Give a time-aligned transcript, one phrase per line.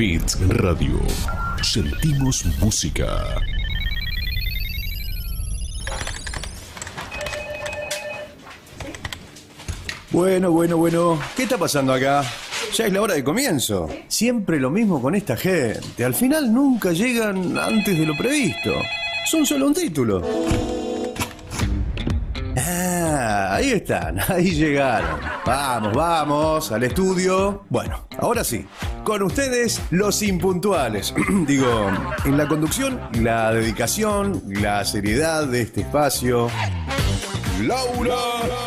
[0.00, 0.98] Beats Radio.
[1.62, 3.06] Sentimos música.
[10.10, 11.20] Bueno, bueno, bueno.
[11.36, 12.24] ¿Qué está pasando acá?
[12.74, 13.90] Ya es la hora de comienzo.
[14.08, 16.02] Siempre lo mismo con esta gente.
[16.02, 18.72] Al final nunca llegan antes de lo previsto.
[19.26, 20.22] Son solo un título.
[23.60, 25.20] Ah, ahí están, ahí llegaron.
[25.44, 27.64] Vamos, vamos, al estudio.
[27.68, 28.64] Bueno, ahora sí,
[29.04, 31.12] con ustedes los impuntuales.
[31.46, 31.90] Digo,
[32.24, 36.48] en la conducción, la dedicación, la seriedad de este espacio.
[37.60, 38.16] Laura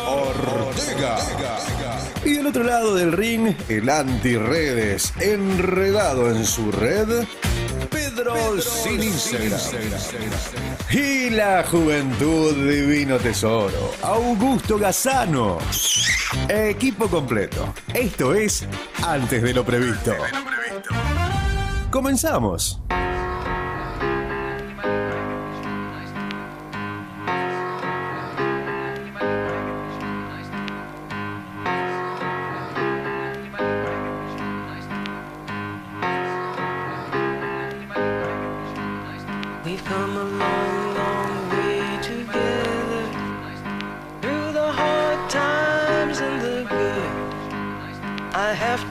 [0.06, 1.16] Ortega.
[2.24, 7.24] Y del otro lado del ring, el anti-redes, enredado en su red,
[8.14, 9.60] Pedro, sin Instagram.
[10.90, 15.58] Y la juventud divino tesoro, Augusto Gazano.
[16.48, 17.74] Equipo completo.
[17.92, 18.66] Esto es
[19.04, 20.14] Antes de lo previsto.
[21.90, 22.80] Comenzamos.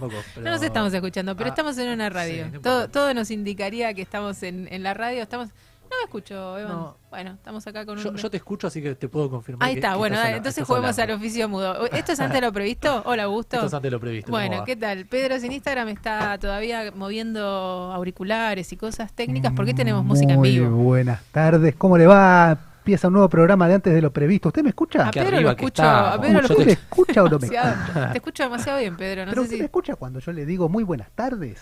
[0.00, 0.22] Tampoco.
[0.34, 2.46] pero- No nos estamos escuchando, pero Ah, estamos en una radio.
[2.46, 5.22] sí, no todo, todo nos indicaría que estamos en, en la radio.
[5.22, 5.48] Estamos.
[5.48, 6.72] No me escucho, Evan.
[6.72, 6.96] No.
[7.10, 8.04] Bueno, estamos acá con un.
[8.04, 9.66] Yo, yo te escucho, así que te puedo confirmar.
[9.68, 11.84] Ahí que- está, que bueno, dale, entonces juguemos al oficio mudo.
[11.86, 13.02] ¿Esto es antes de lo previsto?
[13.06, 13.56] Hola, Augusto.
[13.56, 14.30] Esto es antes de lo previsto.
[14.30, 14.64] ¿cómo Bueno?
[14.64, 15.06] ¿qué tal?
[15.06, 17.44] Pedro sin Instagram está todavía moviendo
[17.92, 20.70] auriculares y cosas técnicas porque hoy tenemos música en Muy vivo.
[20.76, 21.74] buenas tardes.
[21.76, 22.56] ¿Cómo le va?
[22.80, 24.48] Empieza un nuevo programa de antes de lo previsto.
[24.48, 25.08] ¿Usted me escucha?
[25.08, 26.14] A Pedro lo escucho, estamos.
[26.14, 27.70] a Pedro lo ¿Usted te- escucha o no me demasiado.
[27.82, 28.12] escucha?
[28.12, 29.26] Te escucho demasiado bien, Pedro.
[29.26, 31.60] No Pero sé usted si me escucha cuando yo le digo muy buenas tardes.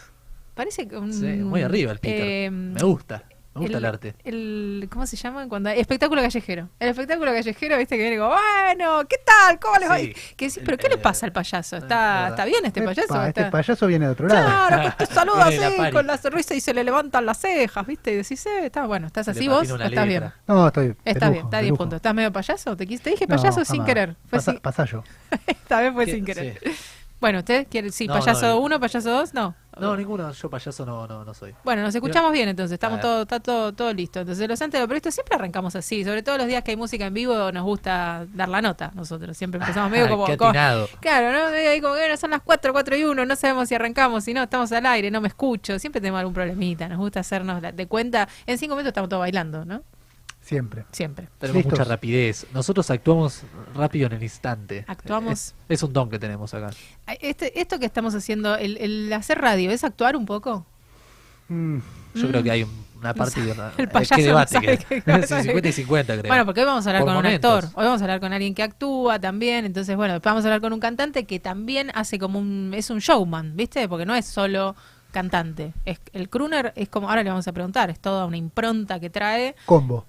[0.55, 2.25] parece que un, Sí, muy arriba el Peter.
[2.26, 3.25] eh, me gusta.
[3.58, 4.14] Me gusta el, arte.
[4.25, 5.49] el- ¿Cómo se llama?
[5.49, 6.69] Cuando espectáculo callejero.
[6.81, 9.58] El espectáculo callejero, viste que viene como, bueno, ¿qué tal?
[9.58, 9.99] ¿Cómo les va?
[9.99, 10.12] Sí.
[10.37, 11.76] Que decís, El- ¿pero qué le eh, pasa al payaso?
[11.76, 12.28] es ¿Está.
[12.28, 13.22] ¿está bien este Epa, payaso?
[13.26, 14.69] este ¿Está- payaso viene de otro lado.
[14.69, 17.87] Claro, pues te saluda la así con la sonrisa y se le levantan las cejas,
[17.87, 18.12] ¿viste?
[18.12, 19.69] Y decís, eh, está bueno, ¿estás le así vos?
[19.69, 20.25] ¿Estás bien?
[20.46, 20.88] No, estoy.
[20.88, 21.78] de Estás bien, está de 10 lujo.
[21.84, 21.96] puntos.
[21.96, 22.76] ¿Estás medio payaso?
[22.76, 23.87] ¿Te, te dije No, payaso sin jamás.
[23.87, 24.16] querer.
[24.28, 25.04] Fue Pasa- sin- pasayo.
[25.46, 26.12] Esta vez fue ¿Qué?
[26.12, 26.58] sin querer.
[26.62, 26.70] Sí.
[27.20, 27.90] Bueno, ¿usted quiere?
[27.90, 29.54] Sí, No, payaso no, 1, payaso 2, no.
[29.78, 30.30] No, ninguno.
[30.32, 31.54] Yo payaso no, no, no soy.
[31.64, 33.02] Bueno, nos escuchamos bien entonces, estamos Ah.
[33.02, 34.20] todo, está todo, todo listo.
[34.20, 36.76] Entonces, los antes de lo previsto siempre arrancamos así, sobre todo los días que hay
[36.76, 40.25] música en vivo nos gusta dar la nota nosotros, siempre empezamos medio como...
[40.36, 40.52] Como-
[41.00, 41.50] claro, ¿no?
[41.50, 44.34] Medio ahí como bueno, son las 4, 4 y 1, no sabemos si arrancamos, si
[44.34, 47.72] no, estamos al aire, no me escucho, siempre tenemos algún problemita, nos gusta hacernos la-
[47.72, 49.82] de cuenta, en 5 minutos estamos todos bailando, ¿no?
[50.49, 50.87] Siempre.
[50.93, 51.29] Siempre.
[51.39, 51.79] Tenemos Listos.
[51.79, 52.47] mucha rapidez.
[52.55, 53.43] Nosotros actuamos
[53.75, 54.85] rápido en el instante.
[54.89, 56.71] Actuamos- Es, es un don que tenemos acá.
[57.21, 60.65] Este, esto que estamos haciendo, el, el hacer radio, ¿es actuar un poco?
[61.49, 61.79] Mm,
[62.15, 64.55] Yo creo que hay un- una parte de una- el payaso ¿Qué no debate?
[64.55, 66.29] sabe que- qué- Sí, 50 y 50, creo.
[66.31, 67.50] Bueno, porque hoy vamos a hablar Por con momentos.
[67.50, 70.45] un actor, hoy vamos a hablar con alguien que actúa también, entonces bueno, después vamos
[70.45, 73.87] a hablar con un cantante que también hace como un, es un showman, ¿viste?
[73.89, 74.75] Porque no es solo
[75.12, 78.99] cantante, es, el crooner es como, ahora le vamos a preguntar, es toda una impronta
[79.00, 80.05] que trae, combo.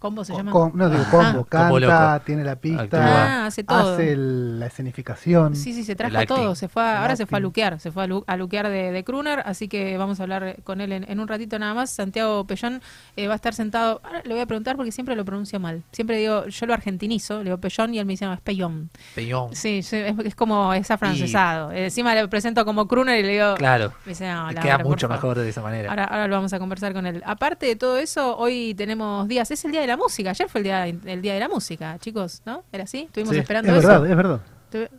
[0.00, 0.50] ¿Cómo se llama?
[0.50, 1.46] com- no digo combo.
[1.52, 1.68] Ah.
[1.68, 2.82] Combo Canta, tiene la pista.
[2.82, 3.00] Actúa.
[3.04, 3.92] Ah, hace todo.
[3.94, 5.54] Hace el- la escenificación.
[5.54, 6.36] Sí, sí, se El trajo acting.
[6.36, 7.42] todo, se fue a- El ahora se fue a acting.
[7.44, 10.56] luquear, se fue a, lu- a luquear de, de crooner, así que vamos a hablar
[10.64, 11.90] con él en, en un ratito nada más.
[11.90, 12.80] Santiago Pellón
[13.16, 15.82] eh, va a estar sentado, ahora le voy a preguntar porque siempre lo pronuncio mal,
[15.92, 18.90] siempre digo, yo lo argentinizo, le digo Pellón y él me dice, no, es Pellón.
[19.14, 19.54] Peñón.
[19.54, 21.72] Sí, sí, es, es como es afrancesado.
[21.72, 23.92] Eh, Encima le presento como crooner y le digo, Claro.
[24.06, 25.22] me dice, no, Queda por mucho favor".
[25.22, 25.90] mejor de esa manera.
[25.90, 27.22] Ahora, ahora lo vamos a conversar con él.
[27.26, 30.30] Aparte de todo eso, hoy tenemos días, es el día de la música.
[30.30, 32.64] Ayer fue el día, el día de la música, chicos, ¿no?
[32.72, 33.00] ¿Era así?
[33.02, 33.40] Estuvimos Sí.
[33.40, 33.88] esperando Es eso.
[33.88, 34.40] verdad, es verdad.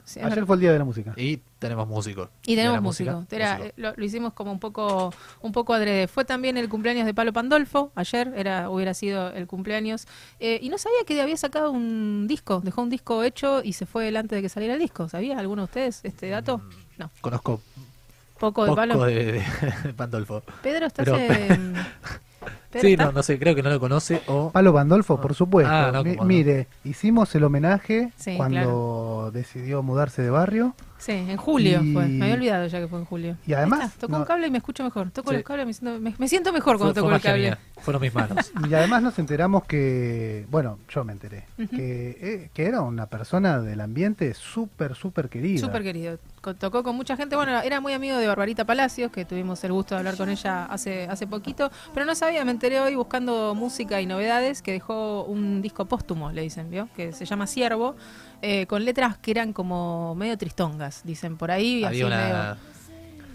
[0.04, 0.46] Sí, Ayer verdad.
[0.48, 1.14] fue el día de la música.
[1.16, 2.28] Y tenemos músicos.
[2.46, 3.12] Y tenemos la músico.
[3.14, 3.70] música, Era, músico.
[3.70, 6.10] eh, lo, lo hicimos como un poco, un poco adrede.
[6.10, 7.90] Fue también el cumpleaños de Palo Pandolfo.
[7.96, 10.08] Ayer era, hubiera sido el cumpleaños.
[10.42, 12.60] Eh, y no sabía que había sacado un disco.
[12.60, 15.08] Dejó un disco hecho y se fue delante de que saliera el disco.
[15.08, 16.58] ¿Sabía alguno de ustedes este dato?
[16.58, 16.70] Mm.
[16.98, 17.12] No.
[17.22, 17.62] Conozco
[18.42, 19.06] Poco de poco Palo.
[19.06, 19.44] de, de-
[19.84, 20.42] de Pandolfo.
[20.64, 21.76] Pedro, estás Pero- en-
[22.80, 23.06] Sí, ¿está?
[23.06, 24.52] no, no sé, creo que no lo conoce o...
[24.52, 25.74] Palo Pandolfo, por supuesto.
[25.74, 26.24] Ah, no, no.
[26.24, 30.76] Mire, hicimos el homenaje Sí, cuando decidió mudarse de barrio.
[31.01, 32.07] Sí, en julio Y- fue.
[32.07, 33.36] Me había olvidado ya que fue en julio.
[33.48, 35.09] Y además, toco no- un cable y me escucho mejor.
[35.09, 35.38] Toco Sí.
[35.38, 37.31] los cables y me siento, me, me siento mejor cuando fue, toco fue el magia
[37.31, 37.44] cable.
[37.44, 37.59] mía.
[37.81, 38.51] Fueron mis manos.
[38.69, 43.59] Y además nos enteramos que, bueno, yo me enteré, que, eh, que era una persona
[43.59, 45.59] del ambiente súper, súper querida.
[45.59, 46.19] Súper querido.
[46.59, 47.36] Tocó con mucha gente.
[47.36, 50.65] Bueno, era muy amigo de Barbarita Palacios, que tuvimos el gusto de hablar con ella
[50.65, 51.71] hace, hace poquito.
[51.94, 56.31] Pero no sabía, me enteré hoy buscando música y novedades, que dejó un disco póstumo,
[56.31, 56.88] le dicen, ¿vio?
[56.95, 57.95] Que se llama Siervo,
[58.42, 61.84] eh, con letras que eran como medio tristongas, dicen por ahí.
[61.84, 62.18] así Había una...
[62.18, 62.72] medio-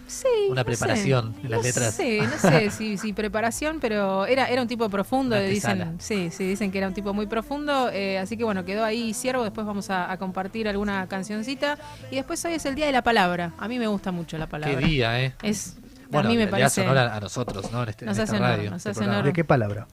[0.09, 1.41] Sí, una no preparación sé.
[1.41, 1.93] en las no letras.
[1.93, 5.35] sé, no sé si, si preparación, pero era, era un tipo profundo.
[5.35, 7.89] Una Dicen, sí, sí, dicen que era un tipo muy profundo.
[7.91, 9.43] eh, así que bueno, quedó ahí Siervo.
[9.43, 11.77] Después vamos a, a compartir alguna cancioncita.
[12.09, 13.51] Y después hoy es el día de la palabra.
[13.57, 14.79] A mí me gusta mucho la palabra.
[14.79, 15.33] Qué día, ¿eh?
[15.43, 15.75] Es,
[16.09, 16.65] Bueno, a mí me le parece.
[16.67, 17.83] hace honor a, a nosotros, ¿no?
[17.83, 18.69] En, este, en Nos esta hace honor, radio.
[18.71, 19.17] nos este hace programa.
[19.19, 19.25] honor.
[19.25, 19.87] ¿De qué palabra?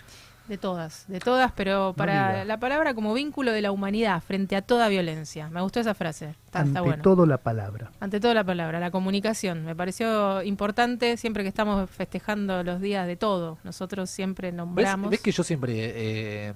[0.48, 4.60] De todas, de todas, pero para la palabra como vínculo de la humanidad frente a
[4.62, 5.48] toda violencia.
[5.48, 6.26] Me gustó esa frase.
[6.44, 7.02] Está, está Ante bueno.
[7.02, 7.90] todo la palabra.
[7.98, 9.64] Ante todo la palabra, la comunicación.
[9.64, 13.56] Me pareció importante siempre que estamos festejando los días de todo.
[13.64, 15.10] Nosotros siempre ¿Ves, nombramos.
[15.10, 16.52] ves que yo siempre eh,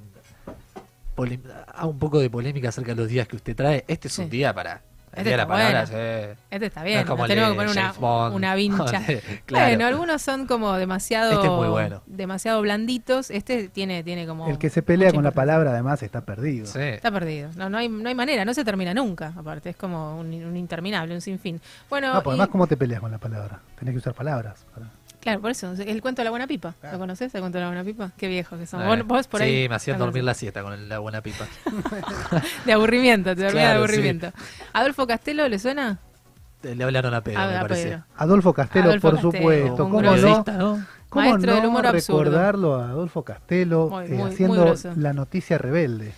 [1.16, 1.40] polem-
[1.74, 3.84] hago un poco de polémica acerca de los días que usted trae?
[3.88, 4.22] Este es Sí.
[4.22, 4.82] un día para...
[5.14, 6.36] Este está palabra, bueno.
[6.50, 9.02] Este está No bien, es como tenemos que poner una, una vincha.
[9.46, 9.66] Claro.
[9.68, 12.02] Bueno, algunos son como demasiado Este es muy bueno.
[12.06, 13.30] demasiado blanditos.
[13.30, 14.48] Este tiene, tiene como.
[14.48, 16.66] El que se pelea con la palabra además está perdido.
[16.66, 16.80] Sí.
[16.80, 17.50] Está perdido.
[17.56, 19.32] No, no, hay, no hay manera, no se termina nunca.
[19.36, 21.60] Aparte, es como un, un interminable, un sinfín.
[21.88, 23.60] Bueno, No, por y- además, ¿cómo te peleas con la palabra?
[23.78, 24.64] Tenés que usar palabras.
[24.74, 24.86] para-
[25.20, 25.72] claro, por eso.
[25.72, 26.74] El cuento de la buena pipa.
[26.92, 27.34] ¿Lo conoces?
[27.34, 28.10] El cuento de la buena pipa.
[28.16, 28.82] Qué viejo que son.
[28.82, 29.68] Eh, Vos, vos por sí, ahí.
[29.68, 31.46] me hacían dormir la siesta con el- la buena pipa.
[32.64, 33.92] De aburrimiento, te dormía de Claro, sí.
[33.92, 34.32] aburrimiento.
[34.72, 35.98] ¿Adolfo Castelo le suena?
[36.62, 37.84] Le hablaron a Pedro, Ah, me a parece.
[37.88, 38.04] Pedro.
[38.16, 39.84] Adolfo Castelo, Adolfo por Castelo, supuesto.
[39.84, 40.16] un ¿Cómo no?
[40.16, 40.86] ¿no?
[41.08, 42.22] ¿Cómo Maestro no del humor absurdo.
[42.24, 46.12] recordarlo a Adolfo Castelo Muy, eh, muy- haciendo la noticia rebelde?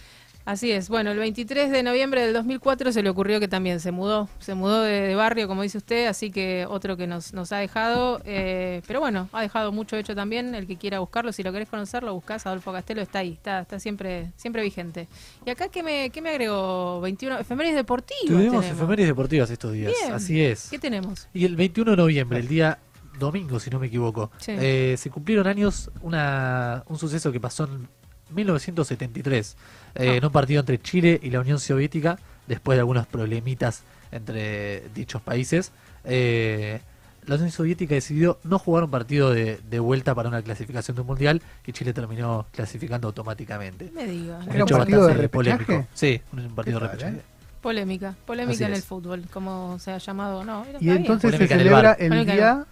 [0.46, 0.88] Así es.
[0.88, 4.28] Bueno, el 23 de noviembre del 2004 se le ocurrió que también se mudó.
[4.38, 7.58] Se mudó de, de barrio, como dice usted, así que otro que nos, nos ha
[7.58, 8.20] dejado.
[8.24, 10.54] eh, pero bueno, ha dejado mucho hecho también.
[10.54, 12.46] El que quiera buscarlo, si lo querés conocer, lo buscás.
[12.46, 15.08] Adolfo Castelo está ahí, está, está siempre, siempre vigente.
[15.44, 17.00] ¿Y acá qué me, qué me agregó?
[17.02, 18.24] 21 efemérides deportivas.
[18.26, 18.66] Tuvimos tenemos.
[18.66, 19.92] efemérides deportivas estos días.
[20.00, 20.14] Bien.
[20.14, 20.68] Así es.
[20.70, 21.28] ¿Qué tenemos?
[21.34, 22.78] Y el 21 de noviembre, el día
[23.18, 24.52] domingo, si no me equivoco, Sí.
[24.58, 27.88] eh, se cumplieron años una, un suceso que pasó en
[28.30, 29.56] 1973,
[29.94, 30.14] eh, Ah.
[30.16, 33.82] en un partido entre Chile y la Unión Soviética, después de algunos problemitas
[34.12, 35.72] entre dichos países.
[36.04, 36.80] eh,
[37.26, 41.02] la Unión Soviética decidió no jugar un partido de, de vuelta para una clasificación de
[41.02, 43.90] un mundial y Chile terminó clasificando automáticamente.
[43.94, 44.38] Me diga.
[44.38, 45.64] Un ¿Era un partido de bastante repechaje?
[45.64, 45.86] polémico.
[45.92, 47.16] Sí, un partido de repechaje.
[47.18, 47.22] eh?
[47.60, 50.64] Polémica, polémica Así en el fútbol, como se ha llamado, no.
[50.64, 52.64] era- Y entonces se Polémica en el celebra el día,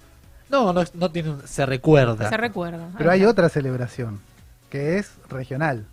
[0.49, 2.31] No, no, no tiene un- se recuerda.
[2.31, 2.88] se recuerda.
[2.97, 4.19] pero hay otra celebración,
[4.70, 5.87] que es regional.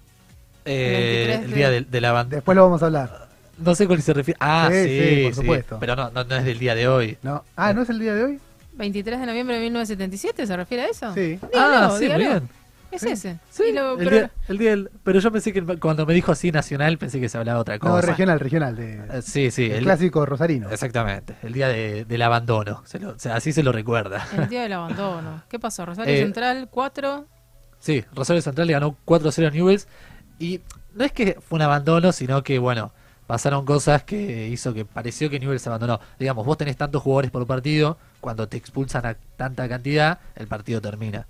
[0.65, 2.37] Eh, 23 el día de, de la bandera.
[2.37, 3.27] Después lo vamos a hablar.
[3.57, 4.37] No sé cuál se refiere.
[4.41, 5.77] Ah, Sí, sí, sí, por sí, supuesto.
[5.79, 7.17] Pero no, no, no es del día de hoy.
[7.23, 7.43] ¿No?
[7.55, 8.39] Ah, ¿no es el día de hoy?
[8.73, 11.13] 23 de noviembre de 1977, ¿se refiere a eso?
[11.13, 11.39] Sí.
[11.53, 12.23] Dígalo, ah, sí, dígalo.
[12.23, 12.49] muy bien.
[12.91, 13.09] Es Sí.
[13.09, 13.39] ese.
[13.49, 16.31] Sí, lo- el, pero- día, el día del- pero yo pensé que cuando me dijo
[16.31, 17.93] así nacional pensé que se hablaba de otra cosa.
[17.95, 18.77] No, regional, regional.
[18.79, 19.65] Eh, De, sí, sí.
[19.65, 20.69] el el- clásico rosarino.
[20.69, 21.35] Exactamente.
[21.43, 22.83] El día de- del abandono.
[22.85, 24.25] Se lo- o sea, así se lo recuerda.
[24.37, 25.43] El día del abandono.
[25.49, 25.85] ¿Qué pasó?
[25.85, 27.25] Rosario Eh, Central 4.
[27.85, 29.87] Sí, Rosario Central le ganó 4-0 a Newells.
[30.39, 30.59] Y
[30.95, 32.91] no es que fue un abandono, sino que, bueno,
[33.27, 35.99] pasaron cosas que hizo que pareció que Newells se abandonó.
[36.17, 40.81] Digamos, vos tenés tantos jugadores por partido, cuando te expulsan a tanta cantidad, el partido
[40.81, 41.27] termina.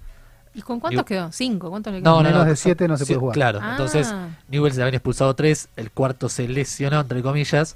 [0.54, 1.30] ¿Y con cuántos quedó?
[1.34, 1.70] ¿Cinco?
[1.70, 2.24] ¿Cuántos le No, quedan?
[2.24, 3.34] no, Menos no, de siete no se sí, puede jugar.
[3.34, 3.72] Claro, Ah.
[3.72, 4.16] entonces
[4.48, 7.76] Newell's le habían expulsado tres, el cuarto se lesionó, entre comillas,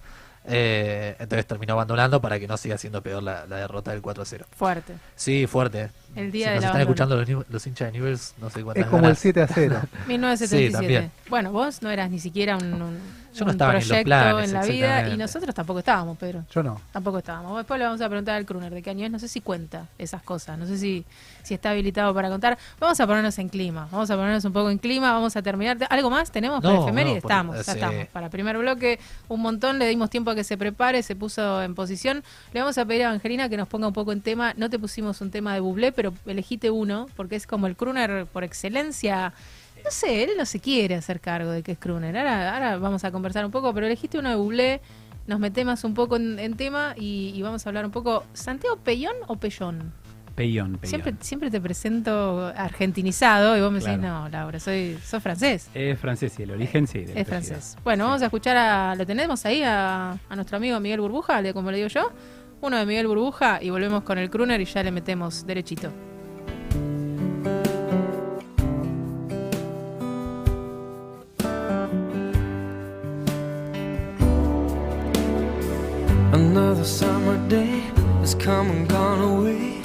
[0.50, 4.46] eh, entonces terminó abandonando para que no siga siendo peor la, la derrota del 4-0.
[4.56, 4.94] Fuerte.
[5.15, 5.89] Sí, fuerte.
[6.15, 6.82] El día si del nos están abandono.
[6.82, 9.20] escuchando los, los hinchas de Newell's, no sé cuántas Es como el ganas.
[9.20, 9.82] 7 a 0.
[10.08, 11.12] 1977.
[11.24, 13.00] Sí, bueno, vos no eras ni siquiera un, un-
[13.39, 15.79] Yo no un estaba ni en los proyecto planes, en la vida y nosotros tampoco
[15.79, 16.43] estábamos, Pedro.
[16.51, 16.81] Yo no.
[16.91, 17.58] Tampoco estábamos.
[17.58, 19.12] Después le vamos a preguntar al Kruner de qué año es.
[19.12, 20.58] No sé si cuenta esas cosas.
[20.58, 21.05] No sé si,
[21.43, 22.58] si está habilitado para contar.
[22.79, 23.88] Vamos a ponernos en clima.
[23.91, 25.12] Vamos a ponernos un poco en clima.
[25.13, 25.77] Vamos a terminar.
[25.89, 27.15] ¿Algo más tenemos para efeméride?
[27.15, 28.05] no, por- estamos, ya estamos.
[28.08, 29.79] Para el primer bloque, un montón.
[29.79, 31.01] Le dimos tiempo a que se prepare.
[31.03, 32.24] Se puso en posición.
[32.53, 34.53] Le vamos a pedir a Angelina que nos ponga un poco en tema.
[34.58, 37.08] No te pusimos un tema de Bublé, pero elegiste uno.
[37.15, 39.34] Porque es como el Kruner por excelencia.
[39.83, 42.15] No sé, él no se quiere hacer cargo de que es Kruner.
[42.17, 44.81] Ahora, ahora vamos a conversar un poco, pero elegiste uno de Bublé.
[45.27, 48.24] Nos metemos un poco en, en tema y, y vamos a hablar un poco.
[48.33, 49.93] ¿Santiago Pellón o Pellón?
[50.36, 50.89] Pellón, pellón.
[50.89, 55.69] Siempre, siempre te presento argentinizado y vos me decís, no, Laura, soy, sos francés.
[55.74, 57.00] Es francés, sí, el origen sí.
[57.00, 57.77] del Es francés.
[57.83, 58.95] Bueno, vamos a escuchar a.
[58.95, 62.12] Lo tenemos ahí a, a nuestro amigo Miguel Burbuja, como le digo yo.
[62.62, 65.91] Uno de Miguel Burbuja y volvemos con el Kruner y ya le metemos derechito.
[76.50, 77.82] Another summer day
[78.22, 79.79] has come and gone away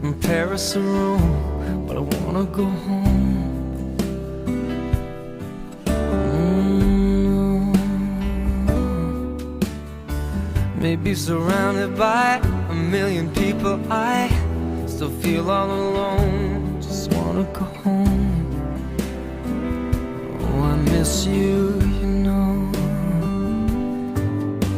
[0.00, 3.96] from Paris or Rome, but I wanna go home.
[7.46, 7.72] Mm.
[10.76, 14.28] Maybe surrounded by a million people, I
[14.86, 16.78] still feel all alone.
[16.82, 18.44] Just wanna go home.
[20.42, 21.95] Oh, I miss you.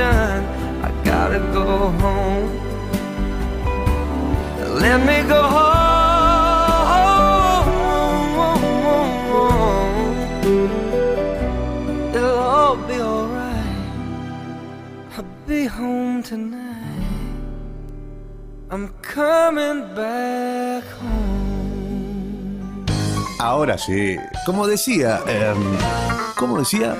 [0.00, 0.44] Done.
[0.86, 1.66] I gotta go
[2.04, 2.48] home.
[4.84, 5.80] Let me go home.
[12.16, 13.76] It'll all be alright.
[15.16, 17.06] I'll be home tonight.
[18.72, 22.86] I'm coming back home.
[23.38, 24.18] Ahora sí.
[24.46, 25.60] Como decía, em,
[26.36, 26.96] ¿cómo decía?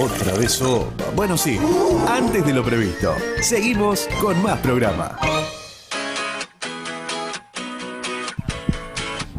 [0.00, 1.10] Otra vez sopa.
[1.16, 1.58] Bueno, sí.
[2.06, 3.16] Antes de lo previsto.
[3.42, 5.18] Seguimos con más programa.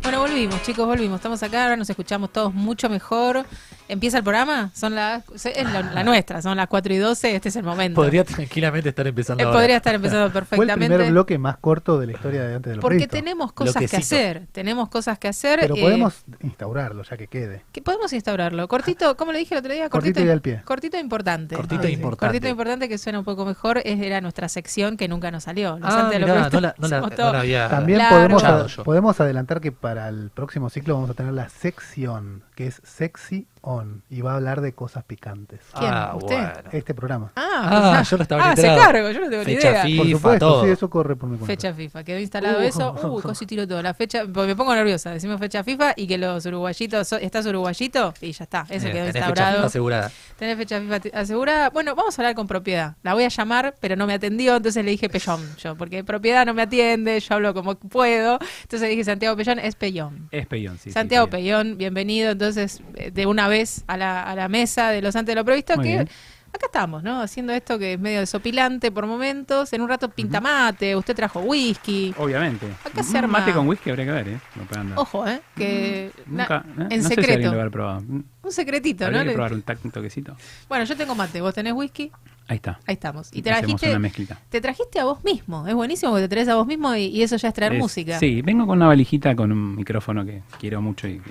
[0.03, 1.15] Bueno, volvimos, chicos, volvimos.
[1.15, 3.45] Estamos acá, ahora nos escuchamos todos mucho mejor.
[3.89, 4.71] ¿Empieza el programa?
[4.75, 7.95] Son las, es la, la nuestra, son las 4 y 12, este es el momento.
[7.99, 9.57] Podría tranquilamente estar empezando Eh, ahora.
[9.57, 10.95] podría estar empezando Fue el perfectamente.
[10.95, 13.97] primer bloque más corto de la historia de antes de lo porque tenemos cosas que
[13.97, 15.59] hacer, tenemos cosas que hacer.
[15.61, 17.63] Pero eh, podemos instaurarlo, ya que quede.
[17.71, 18.67] que podemos instaurarlo.
[18.67, 20.61] Cortito, como le dije el otro día, Cortito y al pie.
[20.63, 21.55] Cortito e importante.
[21.55, 21.93] Cortito e Sí.
[21.93, 22.25] importante.
[22.27, 25.45] Cortito e importante que suena un poco mejor, es, era nuestra sección que nunca nos
[25.45, 25.79] salió.
[25.79, 28.01] Los Ah, antes de lo mirá, previsto no la, no la- no la había También
[28.09, 32.67] podemos, a- podemos adelantar que para el próximo ciclo vamos a tener la sección, que
[32.67, 35.59] es Sexy On, y va a hablar de cosas picantes.
[35.77, 35.91] ¿Quién?
[35.93, 36.35] Ah, ¿Usted?
[36.35, 36.69] bueno.
[36.71, 37.31] Este programa.
[37.35, 39.83] Ah, Ah, yo no estaba ah, se cargo, yo no tengo ni Fecha idea.
[39.83, 40.63] FIFA, Por supuesto, todo.
[40.63, 41.53] sí, eso corre por mi cuenta.
[41.53, 42.63] Fecha FIFA, quedó instalado Uh.
[42.63, 42.95] eso.
[43.09, 43.81] Uh, casi tiro todo.
[43.81, 45.11] La fecha, porque me pongo nerviosa.
[45.11, 48.13] Decimos fecha FIFA y que los uruguayitos, so- ¿estás uruguayito?
[48.21, 49.55] Y ya está, eso Eh, quedó tenés fecha instaurado.
[49.55, 50.11] FIFA asegurada.
[50.37, 51.69] Tenés fecha FIFA asegurada.
[51.71, 52.95] Bueno, vamos a hablar con propiedad.
[53.03, 55.41] La voy a llamar, pero no me atendió, entonces le dije Pellón.
[55.57, 58.39] Yo, porque propiedad no me atiende, yo hablo como puedo.
[58.61, 60.29] Entonces le dije Santiago Pellón, es Pellón.
[60.31, 60.83] Es Pellón, sí.
[60.85, 61.39] sí, Santiago Pellón.
[61.39, 65.33] Pellón, bienvenido entonces eh, de una vez a la, a la mesa de los antes
[65.33, 66.09] de lo previsto, Muy que bien.
[66.53, 67.21] acá estamos, ¿no?
[67.21, 69.71] Haciendo esto que es medio desopilante por momentos.
[69.73, 72.13] En un rato pinta mate, usted trajo whisky.
[72.17, 72.65] Obviamente.
[72.85, 74.39] Acá se Mm, arma- Mate con whisky habría que ver, ¿eh?
[74.83, 75.01] No.
[75.01, 75.41] Ojo, ¿eh?
[75.55, 76.87] Que na- Nunca, ¿eh?
[76.95, 77.63] en no sé si alguien secreto.
[77.63, 78.01] lo probado.
[78.01, 79.29] Mm, un secretito, Habría ¿no?
[79.29, 80.35] que probar un, toquecito.
[80.67, 82.11] Bueno, yo tengo mate, vos tenés whisky,
[82.47, 82.79] Ahí está.
[82.87, 83.29] ahí estamos.
[83.31, 84.39] Y te trajiste, una mezclita.
[84.49, 85.67] te trajiste a vos mismo.
[85.67, 87.79] Es buenísimo porque te traes a vos mismo y, y eso ya es traer Es-
[87.79, 88.17] música.
[88.17, 91.29] Sí, vengo con una valijita con un micrófono que quiero mucho y que...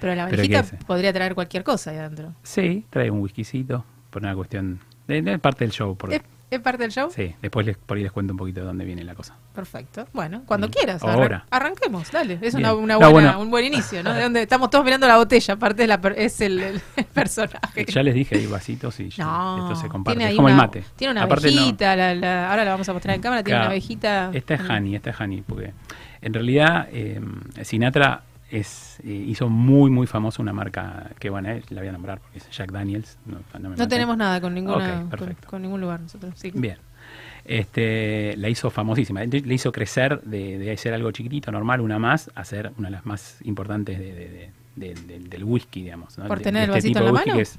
[0.00, 0.84] Pero la Pero valijita ¿qué es?
[0.84, 2.32] podría traer cualquier cosa ahí adentro.
[2.42, 4.80] Sí, trae un whiskycito por una cuestión...
[5.06, 5.96] De, de parte del show.
[5.96, 7.10] Por, ¿Es, es parte del show?
[7.10, 9.34] Sí, después les, por ahí les cuento un poquito de dónde viene la cosa.
[9.54, 10.06] Perfecto.
[10.12, 10.70] Bueno, cuando Mm.
[10.70, 11.02] quieras.
[11.02, 11.46] Ahora.
[11.50, 12.38] arranquemos, dale.
[12.42, 13.40] Es una, No, buena, bueno.
[13.40, 14.12] un buen inicio, ¿no?
[14.12, 16.80] De donde estamos todos mirando la botella, aparte es, la per- es el, el
[17.14, 17.86] personaje.
[17.86, 20.18] Ya les dije, hay vasitos y ya, No, esto se comparte.
[20.18, 20.84] tiene Es como una, el mate.
[20.96, 23.56] Tiene una Aparte, no- abejita, la- la- ahora la vamos a mostrar en cámara, tiene
[23.56, 23.66] Claro.
[23.68, 24.30] una abejita.
[24.34, 24.70] Esta es Mm.
[24.70, 25.72] Honey, esta es Honey, porque
[26.20, 27.18] en realidad eh,
[27.62, 31.92] Sinatra es, eh, hizo muy, muy famosa una marca que, bueno, eh, la voy a
[31.92, 33.18] nombrar porque es Jack Daniels.
[33.26, 36.32] No, no me No tenemos nada con ninguna Ok, con, con ningún lugar nosotros.
[36.36, 36.50] Sí.
[36.54, 36.76] Bien.
[37.44, 39.24] Este, la hizo famosísima.
[39.24, 42.92] Le hizo crecer de, de ser algo chiquitito, normal, una más, a ser una de
[42.92, 46.18] las más importantes de- de- de- de- de- del whisky, digamos.
[46.18, 46.26] ¿no?
[46.26, 47.34] ¿Por tener el este vasito en la mano?
[47.40, 47.58] es-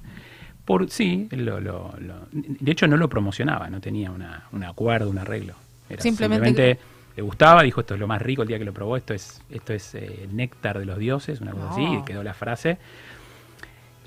[0.66, 5.10] por, sí, lo, lo- lo- de hecho no lo promocionaba, no tenía una, un acuerdo,
[5.10, 5.56] un arreglo.
[5.90, 6.80] Era Simplemente- simplemente,
[7.20, 9.42] le gustaba, dijo esto es lo más rico el día que lo probó, esto es,
[9.50, 12.78] esto es eh, néctar de los dioses, una cosa así, y quedó la frase.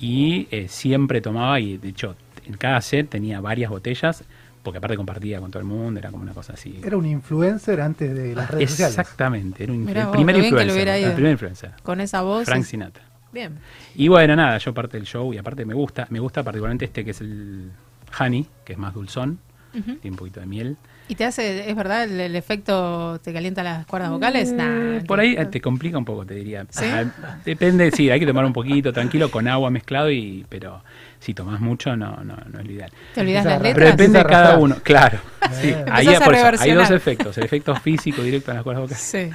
[0.00, 4.24] Y eh, siempre tomaba, y de hecho en cada set tenía varias botellas,
[4.62, 6.80] porque aparte compartía con todo el mundo, era como una cosa así.
[6.82, 8.98] Era un influencer antes de las redes sociales.
[8.98, 10.88] Exactamente, era un Mirá el vos, primer influencer.
[10.88, 11.72] El primer influencer.
[11.82, 12.46] Con esa voz.
[12.46, 13.04] Frank Sinatra.
[13.30, 13.58] Bien.
[13.94, 17.04] Y bueno, nada, yo parte del show y aparte me gusta, me gusta particularmente este
[17.04, 17.72] que es el
[18.18, 19.38] honey, que es más dulzón,
[19.72, 20.78] tiene un poquito de miel.
[21.08, 24.52] ¿Y te hace, es verdad, el, el efecto te calienta las cuerdas vocales?
[24.52, 26.64] Nah, Eh, Por ahí eh, te complica un poco, te diría.
[26.70, 26.84] ¿Sí?
[26.86, 27.04] Ah,
[27.44, 30.82] depende, sí, hay que tomar un poquito, tranquilo, con agua mezclado, y pero
[31.18, 32.90] si tomás mucho no, no, no es lo ideal.
[33.14, 33.74] ¿Te olvidas las letras?
[33.74, 35.18] Pero depende de cada uno, claro.
[35.60, 35.84] Sí, Eh.
[35.90, 38.82] ahí Empezás a por eso, hay dos efectos, el efecto físico directo en las cuerdas
[38.82, 39.30] vocales Sí.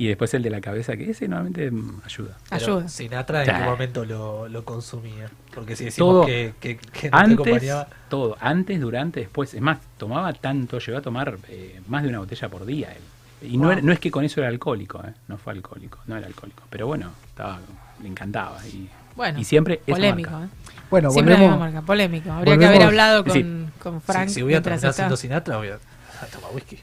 [0.00, 2.38] Y después el de la cabeza, que ese normalmente mm, ayuda.
[2.48, 2.88] Pero Ayuda.
[2.88, 5.28] Sinatra, ¿en qué momento lo, lo consumía?
[5.54, 7.88] Porque si decimos Todo que, que, que no te Antes, acompañaba.
[8.08, 9.52] todo, antes, durante, después.
[9.52, 13.48] Es más, tomaba tanto, llegó a tomar eh, más de una botella por día él.
[13.50, 13.72] Y no, Wow.
[13.72, 15.12] era- no es que con eso era alcohólico, ¿eh?
[15.28, 16.62] no fue alcohólico, no era alcohólico.
[16.70, 17.58] Pero bueno, estaba,
[18.02, 18.56] le encantaba.
[18.66, 20.46] Y, Bueno, y siempre es polémico, marca.
[20.46, 20.80] ¿eh?
[20.90, 21.74] Bueno, Siempre la misma volvemos.
[21.74, 22.32] marca, polémico.
[22.32, 23.66] Habría que haber volvemos- hablado con, Sí.
[23.82, 25.02] con Frank si, si voy a mientras terminar está.
[25.02, 26.78] siendo Sinatra, voy a, a tomar whisky.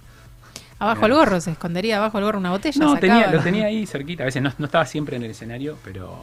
[0.79, 2.79] Abajo el gorro, se escondería abajo el gorro una botella.
[2.79, 4.23] No, tenía, lo tenía ahí cerquita.
[4.23, 6.15] A veces no, no estaba siempre en el escenario, pero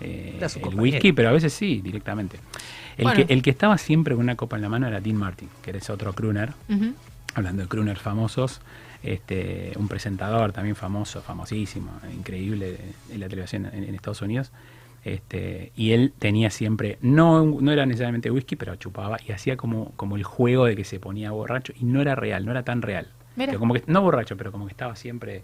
[0.00, 0.82] eh, el compañero.
[0.82, 2.38] whisky, pero a veces sí, directamente.
[2.96, 3.26] El, Bueno.
[3.26, 5.70] que, el que estaba siempre con una copa en la mano era Dean Martin, que
[5.70, 6.52] era ese otro crooner.
[7.34, 8.60] Hablando de crooners famosos,
[9.02, 14.50] este, un presentador también famoso, famosísimo, increíble de la televisión en, en Estados Unidos.
[15.04, 19.92] Este, y él tenía siempre, no, no era necesariamente whisky, pero chupaba y hacía como,
[19.96, 22.82] como el juego de que se ponía borracho y no era real, no era tan
[22.82, 23.06] real.
[23.40, 23.52] Mira.
[23.52, 25.42] Que como que, no borracho, pero como que estaba siempre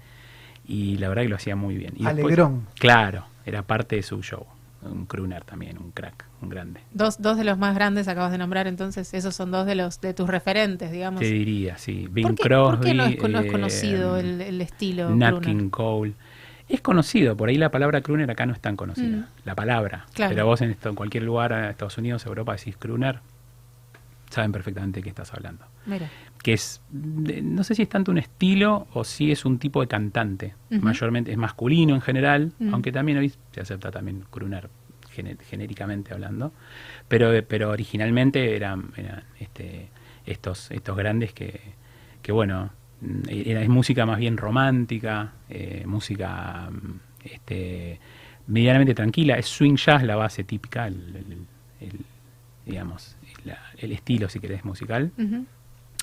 [0.66, 1.92] y la verdad que lo hacía muy bien.
[1.96, 2.66] Y después- Alegrón.
[2.78, 4.44] claro, era parte de su show.
[4.82, 6.80] Un crooner también, un crack, un grande.
[6.92, 10.00] Dos, dos de los más grandes acabas de nombrar, entonces esos son dos de los
[10.00, 11.20] de tus referentes, digamos.
[11.20, 12.06] Te diría, sí.
[12.10, 12.76] Bing ¿Por qué, Crosby.
[12.76, 15.40] por qué no, es, no es eh, conocido el, el estilo Nat?
[15.40, 16.12] King Cole.
[16.68, 19.16] Es conocido, por ahí la palabra crooner acá no es tan conocida.
[19.18, 19.26] Mm.
[19.44, 20.06] La palabra.
[20.14, 20.34] Claro.
[20.34, 23.20] Pero vos en, esto- en cualquier lugar, en Estados Unidos, Europa, decís crooner,
[24.30, 25.64] saben perfectamente de qué estás hablando.
[25.86, 26.08] Mira,
[26.46, 29.88] Que es, no sé si es tanto un estilo o si es un tipo de
[29.88, 30.54] cantante.
[30.70, 32.72] Mayormente es masculino en general, Mm.
[32.72, 34.22] aunque también hoy se acepta también
[35.10, 36.52] gene- genéricamente hablando.
[37.08, 39.88] Pero, pero originalmente eran, eran este,
[40.24, 41.60] estos, estos grandes que,
[42.22, 47.98] que bueno, mm, era, es música más bien romántica, eh, música mm, este,
[48.46, 52.04] medianamente tranquila, es swing jazz la base típica, el, el- el-
[52.64, 55.10] digamos, la- el estilo, si querés, musical.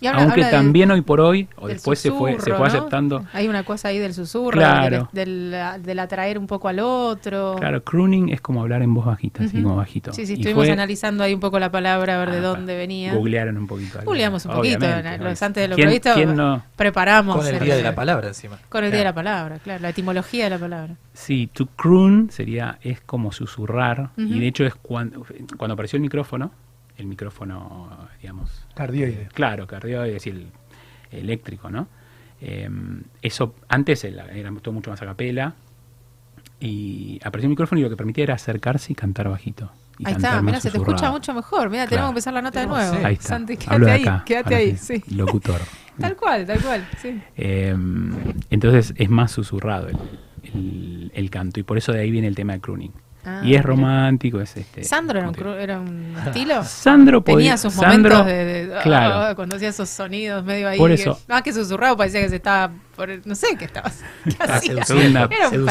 [0.08, 2.74] Habla- Aunque habla también hoy por hoy, o después se fue, se susurro, fue ¿no?
[2.74, 3.26] aceptando.
[3.34, 5.10] Hay una cosa ahí del susurro, Claro.
[5.12, 7.56] del, del, del atraer un poco al otro.
[7.60, 9.64] Claro, crooning es como hablar en voz bajita, así Ujú.
[9.64, 10.14] como bajito.
[10.14, 12.42] Sí, sí, Y estuvimos fue- analizando ahí un poco la palabra, a ver de Ah,
[12.42, 13.14] dónde venía.
[13.14, 14.00] Googlearon un poquito.
[14.00, 14.12] algo.
[14.12, 14.86] Googleamos un poquito,
[15.20, 16.64] los- antes de lo ¿Quién- previsto, quién no?
[16.76, 17.38] preparamos.
[17.38, 18.58] Con el día de la palabra encima.
[18.70, 19.26] Con el día de la Claro.
[19.30, 20.96] palabra, claro, la etimología de la palabra.
[21.14, 25.26] Sí, to croon sería, es como susurrar, y de hecho es cuando,
[25.58, 26.52] cuando apareció el micrófono,
[26.98, 29.28] el micrófono, digamos, Cardioide.
[29.34, 30.48] claro, cardioide, es decir,
[31.12, 31.88] el eléctrico, ¿no?
[32.42, 32.70] Eh,
[33.22, 35.54] eso antes era, era todo mucho más a capela,
[36.60, 39.72] y apareció el micrófono y lo que permitía era acercarse y cantar bajito.
[39.98, 41.70] y Ahí está, mira, se te escucha mucho mejor.
[41.70, 41.90] Mira, Claro.
[41.90, 42.94] tenemos que empezar la nota de nuevo.
[42.98, 43.04] sí.
[43.04, 43.28] Ahí está.
[43.28, 45.04] Santi, quédate ahí, quédate sí.
[45.10, 45.60] Locutor.
[46.00, 47.22] Tal cual, tal cual, sí.
[47.38, 47.76] Eh,
[48.50, 49.98] entonces es más susurrado el,
[50.54, 52.92] el- el canto y por eso de ahí viene el tema de crooning.
[53.26, 54.84] Ah, y es romántico, es este.
[54.84, 56.64] ¿Sandro era un, era un estilo?
[56.64, 59.14] Sandro Tenía sus Sandro- momentos de, de- claro.
[59.16, 60.78] ah, cuando hacía esos sonidos medio ahí.
[60.78, 62.74] Por que- eso- más que susurrado, parecía que se estaba.
[62.96, 64.04] Por, no sé qué estabas.
[64.26, 65.30] ¿Qué Una-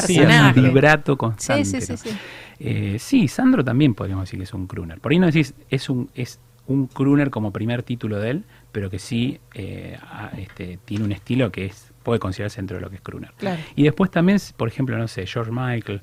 [0.08, 1.64] Era un vibrato constante.
[1.64, 1.98] sí, sí, ¿no?
[1.98, 2.10] sí.
[2.58, 5.00] Eh, sí, Sandro también podríamos decir que es un crooner.
[5.00, 8.88] Por ahí no decís, es un, es un crooner como primer título de él, pero
[8.88, 9.98] que sí eh,
[10.38, 13.32] este, tiene un estilo que es puede considerarse dentro de lo que es crooner.
[13.36, 13.60] Claro.
[13.76, 16.00] Y después también, por ejemplo, no sé, George Michael.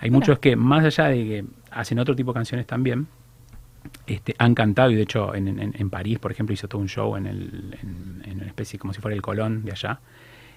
[0.00, 0.18] Hay Mira.
[0.18, 3.06] muchos que, más allá de que hacen otro tipo de canciones también,
[4.06, 6.88] este, han cantado y de hecho en, en- en París, por ejemplo, hizo todo un
[6.88, 10.00] show en, el, en, en una especie como si fuera el Colón de allá.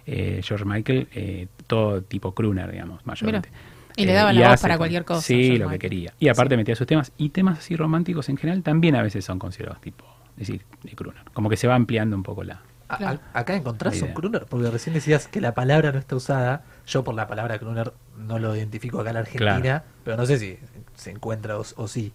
[0.06, 3.50] Eh, George Michael, eh, todo tipo crooner, digamos, mayormente.
[3.96, 6.14] Y le daban la voz hace para cualquier cosa, Sí, George lo que quería.
[6.20, 6.58] Y aparte Sí.
[6.58, 7.12] metía sus temas.
[7.18, 10.04] Y temas así románticos en general también a veces son considerados tipo,
[10.38, 11.24] es decir, de crooner.
[11.34, 12.60] Como que se va ampliando un poco la...
[12.90, 13.20] A- Claro.
[13.34, 16.64] a- acá encontrás La un crooner, porque recién decías que la palabra no está usada.
[16.86, 19.84] Yo por la palabra crooner no lo identifico acá en Argentina, Claro.
[20.04, 20.58] pero no sé si
[20.96, 22.12] se encuentra o, o sí.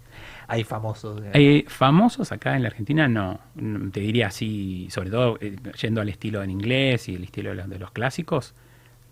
[0.46, 1.20] Hay famosos.
[1.24, 3.40] eh, Eh, famosos acá en la Argentina no,
[3.92, 7.56] te diría así, sobre todo eh, yendo al estilo en inglés y el estilo de
[7.56, 8.54] los, de los clásicos,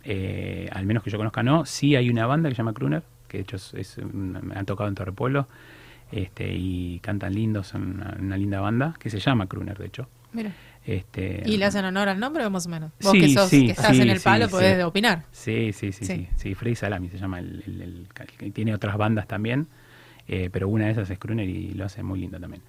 [0.05, 3.03] eh, al menos que yo conozca no, sí hay una banda que se llama Crooner,
[3.29, 5.49] que de hecho es, me han tocado en Torre Pueblo,
[6.13, 10.09] este, y cantan lindos, son una, una linda banda, que se llama Crooner de hecho.
[10.33, 10.53] Mira.
[10.87, 12.93] Este, ¿Y le hacen honor al nombre o más o menos?
[13.03, 15.25] Vos Sí, que, sos, sí, que estás sí, en el palo podés opinar.
[15.33, 16.55] Sí, sí, sí, Sí.
[16.55, 18.07] Freddy Salami se llama el, el- el-
[18.41, 19.67] el- tiene otras bandas también,
[20.29, 22.63] eh, pero una de esas es Crooner y lo hace muy lindo también.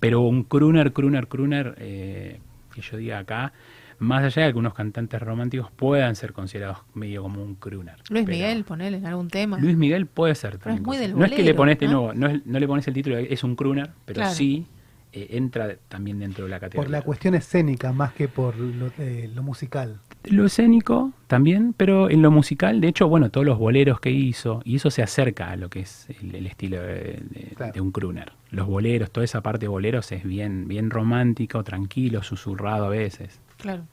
[0.00, 2.40] Pero un Crooner, Crooner, Crooner, eh,
[2.74, 3.52] que yo diga acá,
[3.98, 7.96] más allá de que algunos cantantes románticos puedan ser considerados medio como un Crooner.
[8.08, 9.58] Luis Miguel, ponele en algún tema.
[9.58, 10.82] Luis Miguel puede ser también.
[10.82, 11.18] es muy del considerado.
[11.18, 12.14] no es que le bolero, pones, de ¿no?
[12.14, 14.34] no, es- no le pones el título, es un Crooner, pero Claro.
[14.34, 14.66] sí
[15.12, 16.84] eh, entra también dentro de la categoría.
[16.86, 19.98] Por la cuestión escénica más que por lo, eh, lo musical.
[20.24, 24.60] Lo escénico también, pero en lo musical, de hecho, bueno, todos los boleros que hizo,
[24.64, 27.72] y eso se acerca a lo que es el, el estilo de, de- Claro.
[27.72, 28.32] de un crooner.
[28.50, 33.40] Los boleros, toda esa parte de boleros es bien, bien romántico, tranquilo, susurrado a veces.
[33.58, 33.84] Claro.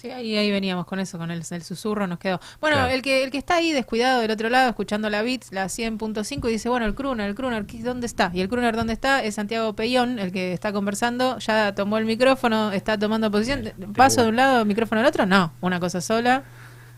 [0.00, 2.40] Sí, ahí, ahí veníamos con eso, con el, el susurro nos quedó.
[2.60, 2.90] Bueno, Claro.
[2.92, 6.48] el que el que está ahí descuidado del otro lado, escuchando la Beats, la 100.5,
[6.48, 8.30] y dice, bueno, el crooner, el crooner, ¿qué- ¿dónde está?
[8.32, 9.22] Y el crooner, ¿dónde está?
[9.22, 13.72] Es Santiago Pellón, el que está conversando, ya tomó el micrófono, está tomando posición.
[13.94, 15.26] ¿Paso de un lado, micrófono al otro?
[15.26, 16.44] No, una cosa sola.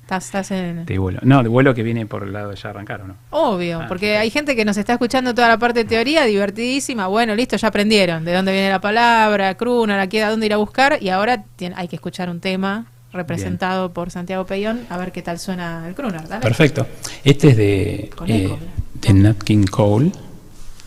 [0.03, 0.85] Estás, estás en...
[0.85, 1.21] De vuelo.
[1.23, 3.15] No, de vuelo que viene por el lado de ya arrancar, ¿o no?
[3.31, 7.07] Obvio, Ah, porque hay gente que nos está escuchando toda la parte de teoría, divertidísima.
[7.07, 10.57] Bueno, listo, ya aprendieron de dónde viene la palabra, crooner, aquí a dónde ir a
[10.57, 15.13] buscar, y ahora tien- hay que escuchar un tema representado por Santiago Pellón, a ver
[15.13, 16.27] qué tal suena el crooner.
[16.29, 16.43] Dale.
[16.43, 16.87] Perfecto.
[17.25, 18.59] Este es de, eh,
[19.01, 20.13] de Nat King Cole.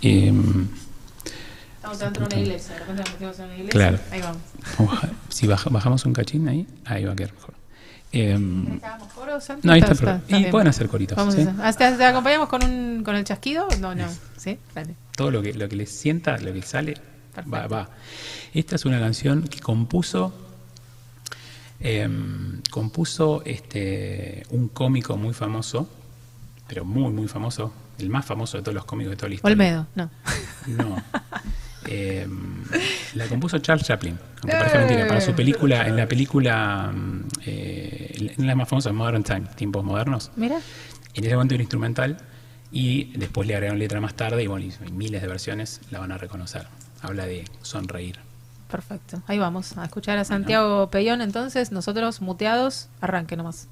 [0.02, 0.68] Em,
[1.76, 3.72] Estamos dentro de una iglesia, de repente nos metimos en una iglesia.
[3.72, 4.00] Claro.
[4.12, 4.42] Ahí vamos.
[5.30, 7.54] si baja- bajamos un cachín ahí, ahí va a quedar mejor.
[8.12, 9.68] Em, ¿Estábamos coros, Santi?
[9.68, 10.52] no, ahí está, Está- Y bien.
[10.52, 11.18] pueden hacer coritos.
[11.18, 11.42] Vamos ¿sí?
[11.42, 11.92] a hacer.
[11.92, 13.68] ¿Te, te acompañamos con, un, con el chasquido?
[13.82, 14.08] No, no.
[14.38, 14.58] ¿Sí?
[14.74, 14.96] Dale.
[15.16, 16.96] Todo lo que, lo que les sienta, lo que sale,
[17.54, 17.90] va, va.
[18.54, 20.34] Esta es una canción que compuso
[21.80, 25.90] em, compuso este un cómico muy famoso,
[26.68, 29.54] pero muy, muy famoso, el más famoso de todos los cómicos de toda la historia.
[29.54, 30.10] Olmedo, no.
[30.68, 31.04] No.
[31.88, 32.28] Eh,
[33.14, 38.34] la compuso Charles Chaplin, aunque parezca mentira, para su película, en la película, mm, eh,
[38.38, 40.32] en la más famosa Modern Time, tiempos modernos.
[40.36, 40.58] Mira.
[41.14, 42.18] En ese momento era instrumental
[42.72, 46.12] y después le agregaron letra más tarde y bueno, y miles de versiones la van
[46.12, 46.68] a reconocer.
[47.02, 48.25] Habla de sonreír.
[48.76, 49.22] Perfecto.
[49.28, 51.22] Ahí vamos a escuchar a Santiago Pellón.
[51.22, 53.70] Entonces, nosotros muteados, arranque nomás.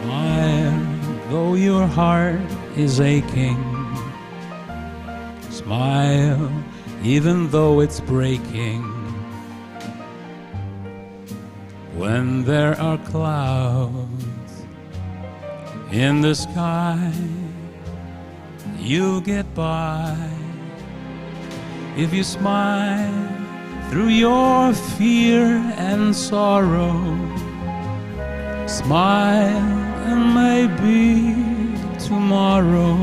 [0.00, 0.72] Smile,
[1.28, 2.40] though your heart
[2.78, 3.58] is aching.
[5.50, 6.48] Smile,
[7.02, 8.93] even though it's breaking.
[11.96, 14.66] When there are clouds
[15.92, 17.12] in the sky,
[18.78, 20.16] you'll get by.
[21.96, 23.34] If you smile
[23.94, 25.46] through your fear
[25.78, 26.98] and sorrow.
[28.66, 29.70] Smile
[30.10, 31.36] and maybe
[31.98, 32.96] tomorrow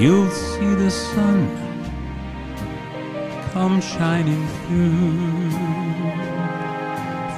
[0.00, 1.38] you'll see the sun
[3.52, 6.09] come shining through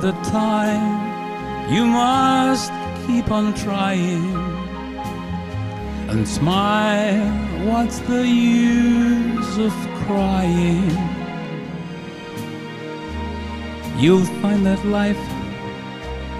[0.00, 2.70] the time you must
[3.06, 4.34] keep on trying
[6.10, 7.26] and smile.
[7.66, 9.72] What's the use of
[10.04, 10.90] crying?
[13.98, 15.24] You'll find that life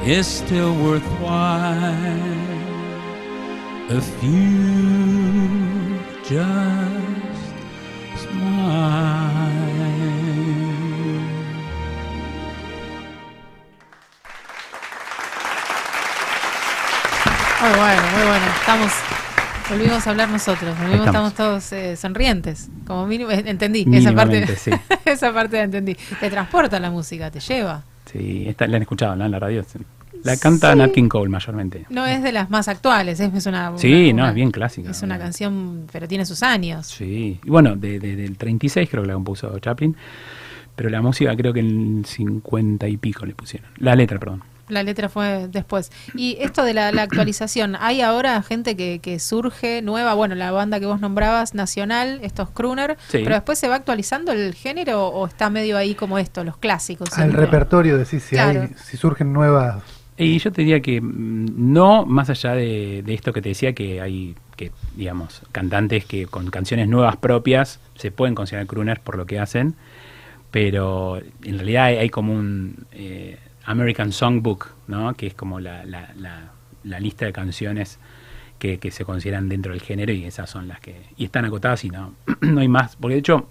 [0.05, 2.37] is still worthwhile
[3.88, 6.86] if you just
[17.68, 18.46] Muy bueno, muy bueno.
[18.61, 18.92] Estamos.
[19.68, 20.79] Volvimos a hablar nosotros.
[20.79, 21.31] Volvimos, estamos.
[21.33, 21.35] Estamos.
[21.35, 22.68] todos eh, sonrientes.
[22.87, 23.31] Como mínimo.
[23.31, 23.85] eh, Entendí.
[23.92, 24.70] Esa parte, sí.
[25.05, 25.96] esa parte la entendí.
[26.20, 27.83] Te transporta la música, te lleva.
[28.12, 29.24] Sí, esta, la han escuchado ¿no?
[29.24, 29.64] en la radio.
[30.22, 31.87] La canta Nat King Cole mayormente.
[31.90, 33.76] No es de las más actuales, es, es una.
[33.79, 34.90] Sí, una- no, es bien clásica.
[34.90, 36.87] Es una canción, pero tiene sus años.
[36.87, 39.96] Sí, y bueno, de, de- del 36 creo que la compuso Chaplin,
[40.76, 43.68] pero la música creo que en el 50 y pico le pusieron.
[43.79, 44.42] La letra, perdón.
[44.68, 45.92] La letra fue después.
[46.14, 50.14] Y esto de la, la actualización, ¿hay ahora gente que, que surge nueva?
[50.14, 53.18] Bueno, la banda que vos nombrabas, Nacional, estos crooner, Sí.
[53.22, 57.11] pero después se va actualizando el género o está medio ahí como esto, los clásicos.
[57.12, 57.40] Al siempre?
[57.42, 58.62] repertorio, decís, si, Claro.
[58.62, 59.83] hay, si surgen nuevas
[60.18, 63.72] Y yo te diría que mm, no, más allá de, de esto que te decía,
[63.74, 69.16] que hay, que digamos, cantantes que con canciones nuevas propias se pueden considerar crooners por
[69.16, 69.74] lo que hacen,
[70.50, 75.14] pero en realidad hay, hay como un eh, American Songbook, ¿no?
[75.14, 76.50] Que es como la, la- la-
[76.85, 77.98] la lista de canciones
[78.59, 81.02] que, que se consideran dentro del género y esas son las que...
[81.16, 83.48] Y están acotadas y no, no hay más, porque de hecho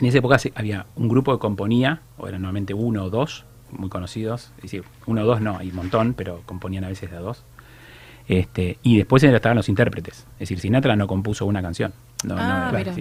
[0.00, 3.44] en esa época se- había un grupo que componía, o eran normalmente uno o dos,
[3.70, 7.10] muy conocidos, es decir, uno o dos no, hay un montón, pero componían a veces
[7.10, 7.44] de a dos.
[8.28, 11.92] Este, y después estaban los intérpretes, es decir, Sinatra no compuso una canción.
[12.24, 12.94] No, Ah, no, mira.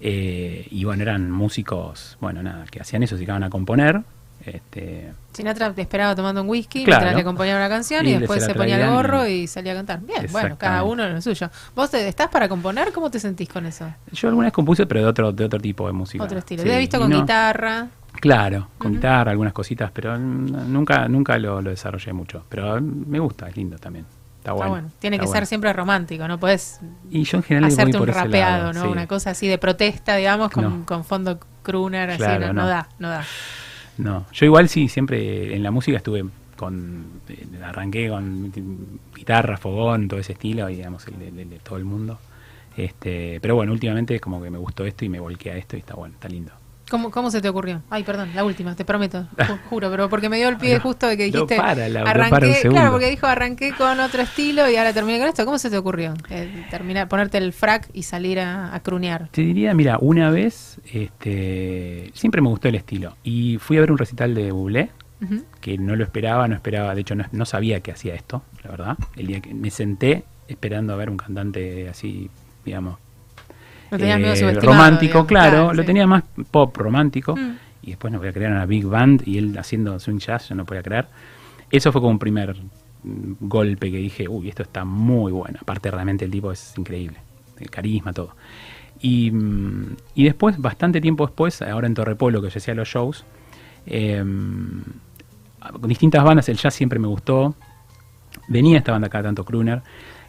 [0.00, 4.02] eh, y bueno, eran músicos, bueno, nada, que hacían eso, se iban a componer.
[4.50, 7.00] Este, Sinatra te esperaba tomando un whisky Claro.
[7.02, 9.76] mientras le acompañaba una canción y, después se ponía el gorro y- y salía a
[9.76, 10.00] cantar.
[10.00, 11.50] Bien, bueno, cada uno lo suyo.
[11.76, 12.92] ¿Vos te, estás para componer?
[12.92, 13.86] ¿Cómo te sentís con eso?
[14.12, 16.24] yo alguna vez compuse, pero de otro, de otro tipo de música.
[16.24, 16.62] Otro estilo.
[16.62, 17.88] Sí, Te he visto con no- guitarra.
[18.20, 22.44] Claro, con guitarra, algunas cositas, pero nunca, nunca lo, lo desarrollé mucho.
[22.48, 24.06] Pero me gusta, es lindo también.
[24.38, 24.70] Está Está bueno.
[24.70, 24.88] bueno.
[24.98, 26.80] Tiene está que ser siempre romántico, no puedes
[27.10, 28.82] Y yo en general hacerte un rapeado, lado, ¿no?
[28.82, 28.88] sí.
[28.88, 30.86] Una cosa así de protesta, digamos, con, No.
[30.86, 32.68] con fondo crooner, así, Claro, no, no no.
[32.68, 33.24] da, no da.
[33.98, 36.24] No, yo igual sí, siempre en la música estuve
[36.56, 37.20] con.
[37.28, 38.52] eh, arranqué con
[39.14, 42.18] guitarra, fogón, todo ese estilo, y digamos, el de, todo el mundo.
[42.76, 45.80] Este, pero bueno, últimamente como que me gustó esto y me volqué a esto y
[45.80, 46.52] está bueno, está lindo.
[46.90, 47.82] ¿Cómo, ¿Cómo se te ocurrió?
[47.90, 50.80] Ay, perdón, la última, te prometo, ju- juro, pero porque me dio el pie No,
[50.80, 51.56] justo de que no dijiste.
[51.56, 52.70] para, Laura, no arranqué, para un segundo.
[52.80, 55.44] claro, porque dijo arranqué con otro estilo y ahora terminé con esto.
[55.44, 56.14] ¿Cómo se te ocurrió?
[56.30, 59.28] Eh, terminar, ponerte el frac y salir a, a crunear.
[59.30, 63.16] Te diría, mira, una vez, este, siempre me gustó el estilo.
[63.22, 64.90] Y fui a ver un recital de Bublé,
[65.60, 68.70] que no lo esperaba, no esperaba, de hecho no, no sabía que hacía esto, la
[68.70, 68.96] verdad.
[69.16, 72.30] El día que me senté esperando a ver un cantante así,
[72.64, 72.98] digamos,
[73.90, 75.26] Lo medio eh, subestimado, romántico, digamos.
[75.28, 75.86] claro, lo sí.
[75.86, 77.36] tenía más pop romántico.
[77.36, 77.56] Mm.
[77.82, 80.54] Y después no voy a creer una big band y él haciendo swing jazz, yo
[80.54, 81.06] no podía creer.
[81.70, 85.58] Eso fue como un primer mm, golpe que dije, uy, esto está muy bueno.
[85.62, 87.18] Aparte, realmente el tipo es increíble,
[87.58, 88.34] el carisma, todo.
[89.00, 93.24] Y, mm, y después, bastante tiempo después, ahora en Torrepolo, que yo hacía los shows,
[93.86, 94.22] eh,
[95.58, 97.54] con distintas bandas, el jazz siempre me gustó.
[98.48, 99.82] Venía esta banda acá, tanto Crooner,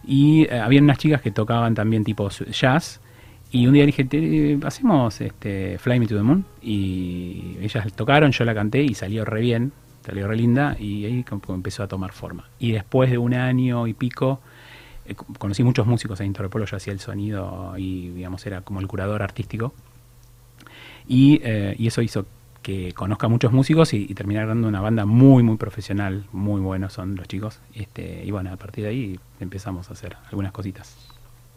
[0.03, 3.01] y eh, había unas chicas que tocaban también tipo jazz.
[3.51, 6.45] Y un día dije, "Te- hacemos este, Fly Me to the Moon.
[6.61, 9.71] Y ellas tocaron, yo la canté y salió re bien,
[10.05, 10.75] salió re linda.
[10.79, 12.47] Y ahí empezó a tomar forma.
[12.59, 14.39] Y después de un año y pico,
[15.05, 18.79] eh, co- conocí muchos músicos en Interpolo, yo hacía el sonido y, digamos, era como
[18.81, 19.73] el curador artístico.
[21.07, 22.25] Y, eh, eso hizo
[22.61, 26.93] que conozca a muchos músicos y, y terminar una banda muy, muy profesional, muy buenos
[26.93, 27.59] son los chicos.
[27.73, 30.95] Este, y bueno, a partir de ahí empezamos a hacer algunas cositas.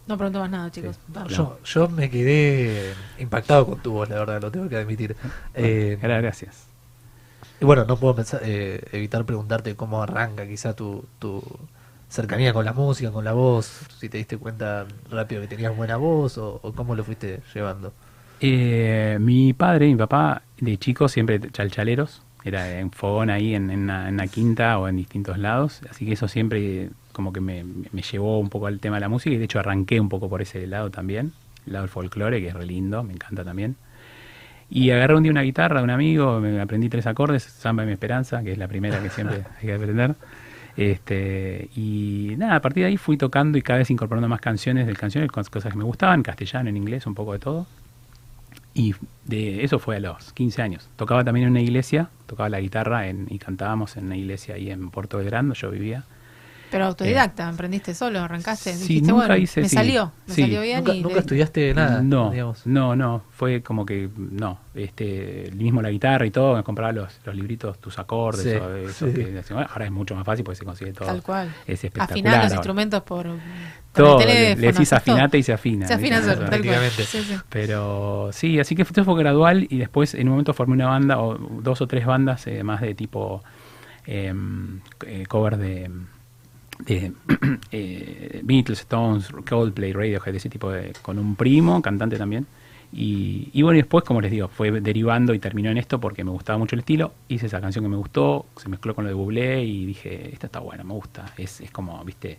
[0.06, 0.96] No pregunto más nada, chicos.
[0.96, 1.34] Sí.
[1.34, 5.16] Yo, yo me quedé impactado con tu voz, la verdad, lo tengo que admitir.
[5.54, 6.66] Eh, Gra- Gracias.
[7.60, 11.42] y bueno, no puedo pensar- eh, evitar preguntarte cómo arranca quizá tu, tu
[12.08, 15.96] cercanía con la música, con la voz, si te diste cuenta rápido que tenías buena
[15.96, 17.92] voz o, o cómo lo fuiste llevando.
[18.40, 23.82] Eh, mi padre, mi papá, de chico siempre chalchaleros, era en fogón ahí en, en
[23.84, 27.64] una, en una quinta o en distintos lados, así que eso siempre como que me,
[27.64, 30.28] me llevó un poco al tema de la música y de hecho arranqué un poco
[30.28, 31.32] por ese lado también,
[31.66, 33.76] el lado del folclore, que es re lindo, me encanta también.
[34.70, 37.86] Y agarré un día una guitarra de un amigo, me aprendí tres acordes, Samba y
[37.86, 40.14] mi esperanza, que es la primera que siempre hay que aprender.
[40.76, 44.86] Este, y nada, a partir de ahí fui tocando y cada vez incorporando más canciones
[44.86, 47.66] del canciones, cosas que me gustaban, castellano, en inglés, un poco de todo.
[48.74, 48.94] Y
[49.26, 50.88] de eso fue a los 15 años.
[50.96, 54.70] Tocaba también en una iglesia, tocaba la guitarra en- y cantábamos en una iglesia ahí
[54.70, 56.04] en Puerto Belgrano, yo vivía.
[56.72, 58.72] Pero autodidacta, emprendiste solo, arrancaste.
[58.72, 59.76] Sí, dijiste, nunca bueno, hice, me sí.
[59.76, 60.40] salió, me Sí.
[60.42, 60.78] salió bien.
[60.78, 62.66] Nunca, y nunca le- estudiaste nada, no, digamos.
[62.66, 67.20] no, no, fue como que no, este, mismo la guitarra y todo, me compraba los,
[67.24, 69.12] los libritos, tus acordes, Sí, o eso sí.
[69.14, 71.06] que- bueno, ahora es mucho más fácil porque se consigue todo.
[71.06, 71.54] Tal cual.
[71.66, 72.10] Es espectacular.
[72.10, 72.54] Afinar los ahora.
[72.56, 73.26] instrumentos por.
[73.92, 75.86] Todo, el le, teléfono, le decís afinate y se afina.
[75.86, 77.02] Se afina solo, prácticamente.
[77.04, 77.36] Sí, sí.
[77.50, 81.20] Pero sí, así que esto fue gradual y después en un momento formé una banda,
[81.20, 83.42] o dos o tres bandas, eh, más de tipo
[84.06, 85.90] em, eh, cover de,
[86.84, 87.12] de
[87.72, 90.92] eh, Beatles, Stones, Coldplay, Radiohead, ese tipo de...
[91.02, 92.46] con un primo, cantante también.
[92.92, 96.24] Y, y bueno, y después, como les digo, fue derivando y terminó en esto porque
[96.24, 97.12] me gustaba mucho el estilo.
[97.28, 100.46] Hice esa canción que me gustó, se mezcló con lo de Bublé y dije, esta
[100.46, 101.32] está buena, me gusta.
[101.36, 102.38] Es, es como, viste...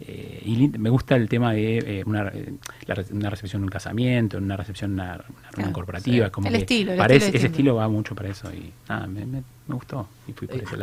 [0.00, 2.52] eh, y me gusta el tema de eh, una, eh,
[2.86, 6.26] la una recepción en un casamiento, en una recepción en una, una reunión corporativa.
[6.26, 6.32] sí.
[6.32, 9.06] Como El que estilo, el parece- estilo ese estilo va mucho para eso y nada,
[9.06, 10.76] me, me- me gustó y fui por Eh, ese ¿Te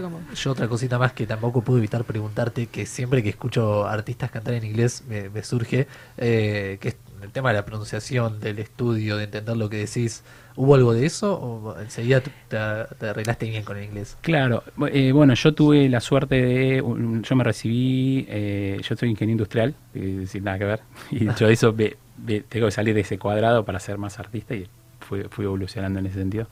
[0.00, 0.20] lado.
[0.34, 4.54] Yo otra cosita más que tampoco pude evitar preguntarte, que siempre que escucho artistas cantar
[4.54, 9.16] en inglés me, me surge, eh, que es el tema de la pronunciación, del estudio,
[9.16, 10.22] de entender lo que decís,
[10.56, 14.16] ¿hubo algo de eso o enseguida te, te- te arreglaste bien con el inglés?
[14.20, 14.62] Claro,
[14.92, 16.76] eh, bueno, yo tuve la suerte de,
[17.22, 21.48] yo me recibí, eh, yo soy ingeniero industrial, eh, sin nada que ver, y yo
[21.48, 24.66] eso ve- ve- tengo que salir de ese cuadrado para ser más artista y
[25.00, 26.46] fui, fui evolucionando en ese sentido.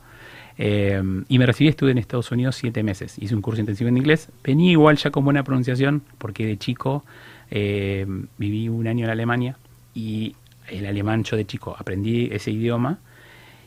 [0.57, 3.97] Eh, y me recibí, estuve en Estados Unidos siete meses, hice un curso intensivo en
[3.97, 7.03] inglés, venía igual ya con buena pronunciación, porque de chico
[7.49, 8.05] eh,
[8.37, 9.57] viví un año en Alemania
[9.93, 10.35] y
[10.71, 12.99] el alemán yo de chico aprendí ese idioma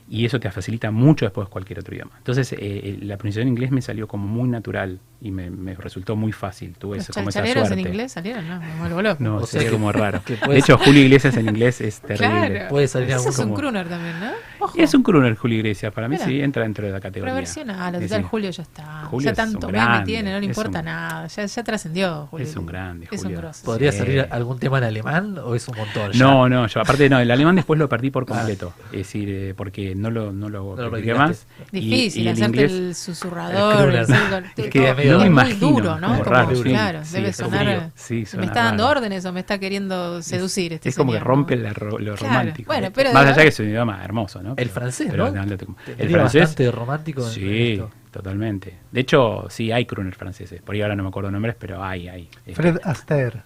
[0.08, 2.12] y eso te facilita mucho después cualquier otro idioma.
[2.18, 5.74] Entonces, eh, eh, la pronunciación en inglés me salió como muy natural y me, me
[5.74, 6.74] resultó muy fácil.
[6.78, 7.72] Tuve ¿Los como esa suerte.
[7.72, 8.46] en inglés salieron?
[8.46, 9.16] No, me vuelvo.
[9.18, 10.20] No, O sea sería que- como raro.
[10.48, 12.50] De hecho, Julio Iglesias en inglés es terrible.
[12.50, 12.68] Claro.
[12.68, 14.30] Puede salir algún es un como- crooner también, ¿no?
[14.60, 14.74] Ojo.
[14.78, 16.26] Es un crooner Julio Iglesias, para mí Mira.
[16.26, 17.32] sí, entra dentro de la categoría.
[17.32, 18.26] Pero versiona, Sí, total, sí.
[18.30, 18.84] Julio ya está.
[19.06, 21.26] Julio ya tanto un meme tiene, no le importa un- nada.
[21.26, 22.46] Ya, ya trascendió, Julio.
[22.46, 23.38] Es un grande, Es un Julio.
[23.40, 23.64] grosso.
[23.64, 23.98] ¿Podría Sí.
[23.98, 26.12] salir algún tema en alemán o es un montón?
[26.12, 26.18] ya?
[26.24, 28.72] No, no, yo aparte no, el alemán después lo perdí por completo.
[28.92, 31.46] Es decir, eh, porque no lo, no lo, No lo más.
[31.72, 33.74] Y- Difícil y el hacerte inglés- el susurrador.
[33.76, 33.94] crooner.
[34.00, 36.14] el ser- Es que medio- no me es muy imagino, duro, ¿no?
[36.14, 37.90] es Como- raro, sí, claro, sí, debe es sonar.
[37.94, 38.98] sí, ¿Me está dando raro.
[38.98, 41.68] órdenes o me está queriendo seducir este Es como que rompe ¿no?
[41.68, 42.66] lo Claro, romántico.
[42.66, 44.50] bueno, pero Más allá que es un idioma hermoso, ¿no?
[44.50, 45.46] El Pero- francés, pero ¿no?
[45.56, 45.64] Te-
[45.98, 46.40] El francés.
[46.42, 47.90] bastante romántico en Sí, esto.
[48.10, 48.78] totalmente.
[48.92, 50.62] De hecho, sí, hay crooners franceses.
[50.62, 52.28] Por ahí ahora no me acuerdo nombres, pero hay, hay.
[52.54, 53.42] Fred Astaire.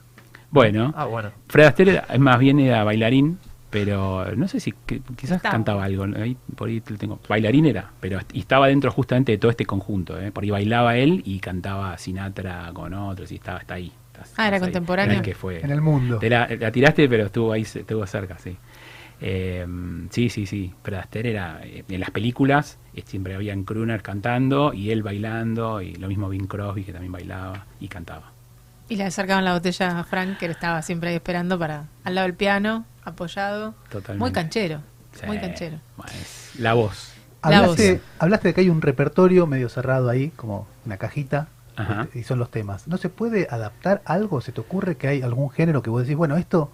[0.51, 1.31] Bueno, Ah, bueno.
[1.49, 3.39] Fred Astaire es más bien era bailarín,
[3.71, 6.05] pero no sé si que- quizás cantaba algo.
[6.17, 7.21] Ahí, por ahí lo tengo.
[7.29, 10.19] Bailarín era, pero y estaba dentro justamente de todo este conjunto.
[10.21, 10.31] ¿eh?
[10.33, 13.93] Por ahí bailaba él y cantaba Sinatra con otros y estaba hasta ahí.
[14.37, 14.61] Ah, era ahí.
[14.63, 15.23] contemporáneo.
[15.23, 15.61] Que fue.
[15.61, 16.19] En el mundo.
[16.19, 18.57] Te la, la tiraste, pero estuvo ahí, se- estuvo cerca, sí.
[19.21, 19.67] Eh,
[20.11, 20.73] sí, sí, sí.
[20.83, 21.61] Fred Astaire era.
[21.65, 26.29] eh, en las películas eh, siempre habían crooners cantando y él bailando, y lo mismo
[26.29, 28.33] Bing Crosby que también bailaba y cantaba.
[28.89, 32.15] Y le acercaban la botella a Frank, que él estaba siempre ahí esperando para al
[32.15, 33.75] lado del piano, apoyado.
[33.91, 34.19] Totalmente.
[34.19, 34.81] Muy canchero.
[35.13, 35.27] Sí.
[35.27, 35.79] Muy canchero.
[35.97, 36.13] Bueno,
[36.59, 37.13] la voz.
[37.43, 38.03] La Hablaste, voz.
[38.19, 42.03] hablaste de que hay un repertorio medio cerrado ahí, como una cajita, Ajá.
[42.03, 42.89] este, y son los temas.
[42.89, 44.41] ¿No se puede adaptar algo?
[44.41, 46.71] ¿Se te ocurre que hay algún género que vos decís, bueno, esto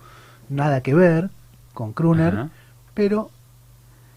[0.49, 1.31] nada que ver
[1.73, 2.51] con Ajá.
[2.95, 3.31] pero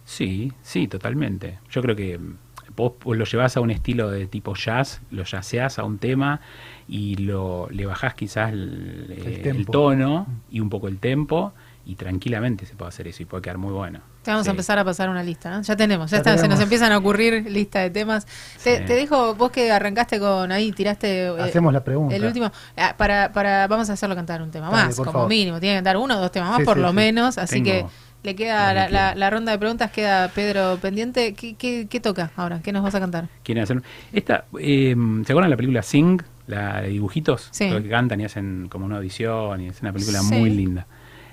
[0.06, 1.60] Sí, sí, totalmente.
[1.70, 2.36] Yo creo que mm,
[2.78, 6.40] vos lo llevas a un estilo de tipo jazz, lo jazzeás a un tema
[6.88, 11.52] y lo, le bajás quizás el, El eh, el tono y un poco el tempo
[11.88, 14.02] y tranquilamente se puede hacer eso y puede quedar muy bueno.
[14.24, 14.50] Te vamos Sí.
[14.50, 15.62] a empezar a pasar una lista, ¿no?
[15.62, 18.26] Ya tenemos, ya, Ya está, se nos empiezan a ocurrir lista de temas.
[18.62, 18.84] Te, Sí.
[18.86, 22.14] te dijo vos que arrancaste con ahí, tiraste eh, hacemos la pregunta.
[22.16, 22.52] el último.
[22.76, 25.30] Ah, para, para, vamos a hacerlo cantar un tema Dale, más, como favor.
[25.30, 25.60] mínimo.
[25.62, 26.96] Tiene que cantar uno o dos temas más, Sí, por sí, lo sí.
[26.96, 27.38] menos.
[27.38, 27.86] Así Tengo que
[28.24, 31.34] le queda la, la- la ronda de preguntas, queda Pedro pendiente.
[31.34, 32.60] ¿Qué, qué, qué toca ahora?
[32.62, 33.30] ¿Qué nos vas a cantar?
[33.44, 33.82] ¿Quieren hacer?
[34.12, 34.94] Esta, eh,
[35.26, 36.22] ¿Se acuerdan la película Sing?
[36.48, 37.70] La de dibujitos, Sí.
[37.70, 40.34] Lo que cantan y hacen como una audición y es una película Sí.
[40.36, 40.88] muy linda.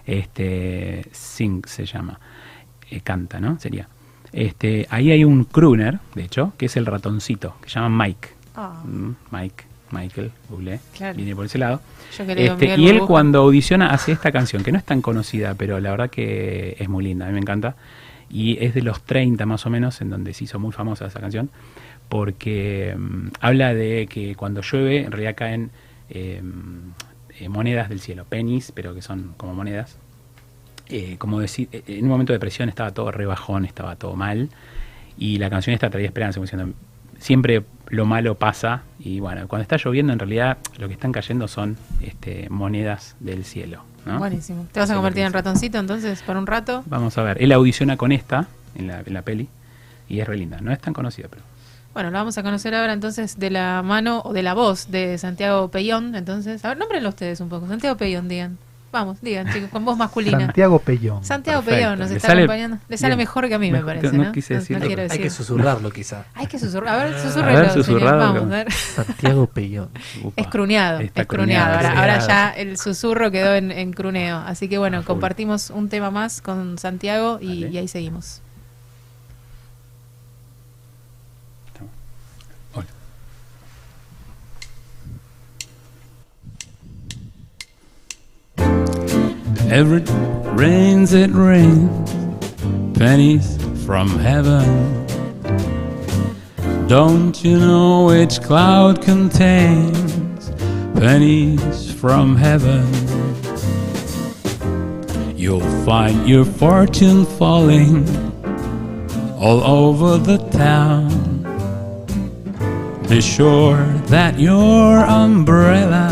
[0.07, 2.19] Este Sing se llama,
[2.91, 3.59] Eh, canta, ¿no?
[3.59, 3.89] Sería.
[4.33, 8.29] Este, ahí hay un crooner, de hecho, que es el ratoncito, que se llama Mike.
[8.57, 11.17] Ah, Mm, Mike, Michael, googleé, Claro.
[11.17, 11.81] viene por ese lado.
[12.19, 15.91] Este, y él cuando audiciona hace esta canción, que no es tan conocida, pero la
[15.93, 17.75] verdad que es muy linda, a mí me encanta.
[18.31, 21.21] Y es de los 30 más o menos, en donde se hizo muy famosa esa
[21.21, 21.51] canción,
[22.09, 25.71] porque mm, habla de que cuando llueve en realidad caen
[26.11, 26.43] eh,
[27.39, 29.97] eh, monedas del cielo, pennies, pero que son como monedas.
[30.89, 34.51] Eh, como decir, eh, en un momento de presión estaba todo rebajón, estaba todo mal.
[35.17, 36.75] Y la canción esta traía esperanza, como diciendo,
[37.19, 38.83] siempre lo malo pasa.
[38.99, 43.45] Y bueno, cuando está lloviendo, en realidad lo que están cayendo son este, monedas del
[43.45, 43.83] cielo.
[44.07, 44.19] ¿no?
[44.19, 44.67] Buenísimo.
[44.73, 46.85] ¿Te vas a convertir en ratoncito entonces por un rato?
[46.87, 47.43] Vamos a ver.
[47.43, 49.49] Él audiciona con esta en la, en la peli.
[50.09, 50.61] Y es re linda.
[50.61, 51.43] No es tan conocida, pero.
[51.95, 55.17] Bueno, lo vamos a conocer ahora entonces de la mano o de la voz de
[55.17, 56.15] Santiago Peyón.
[56.17, 57.69] Entonces, a ver, nómbrenlo ustedes un poco.
[57.69, 58.59] Santiago Peyón, digan.
[58.91, 60.39] Vamos, digan, chicos, con voz masculina.
[60.47, 61.25] Santiago Pellón.
[61.25, 61.85] Santiago Perfecto.
[61.85, 62.79] Peyón nos Le está sale acompañando.
[62.89, 63.19] Le sale bien.
[63.19, 64.33] mejor que a mí, me parece, no ¿no?
[64.33, 66.27] quise decirlo, quiero Hay que susurrarlo quizá.
[66.35, 66.95] Hay que susurrar.
[67.01, 67.73] A ver, A señor.
[67.73, 68.71] susurrado, Vamos, a ver.
[68.73, 69.89] Santiago Pellón.
[70.23, 71.75] Upa, Es cruneado, es cruneado.
[71.75, 74.37] Ahora, ahora ya el susurro quedó en, en cruneo.
[74.39, 78.43] Así que bueno, Ah, compartimos un tema más con Santiago y ahí seguimos.
[89.71, 90.03] Every
[90.53, 92.11] rains, it rains,
[92.97, 93.57] pennies
[93.87, 95.05] from heaven.
[96.87, 100.51] Don't you know which cloud contains
[100.95, 102.87] pennies from heaven?
[105.37, 108.07] You'll find your fortune falling
[109.39, 111.11] all over the town.
[113.09, 116.09] Be sure that your umbrella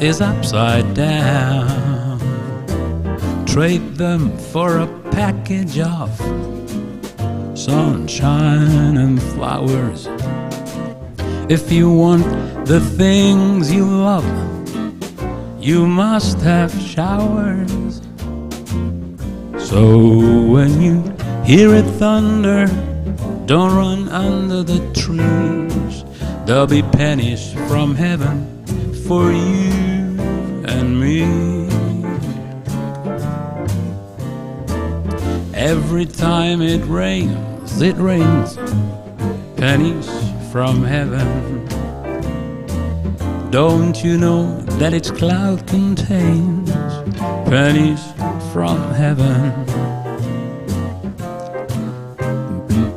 [0.00, 1.93] is upside down.
[3.54, 6.10] Trade them for a package of
[7.56, 10.08] sunshine and flowers.
[11.48, 12.24] If you want
[12.66, 14.26] the things you love,
[15.60, 18.02] you must have showers.
[19.56, 19.86] So
[20.54, 20.96] when you
[21.44, 22.66] hear it thunder,
[23.46, 26.02] don't run under the trees.
[26.44, 28.66] There'll be pennies from heaven
[29.06, 30.18] for you
[30.66, 31.63] and me.
[35.64, 38.58] Every time it rains, it rains
[39.56, 40.06] pennies
[40.52, 41.64] from heaven.
[43.50, 46.70] Don't you know that its cloud contains
[47.48, 48.04] pennies
[48.52, 49.64] from heaven?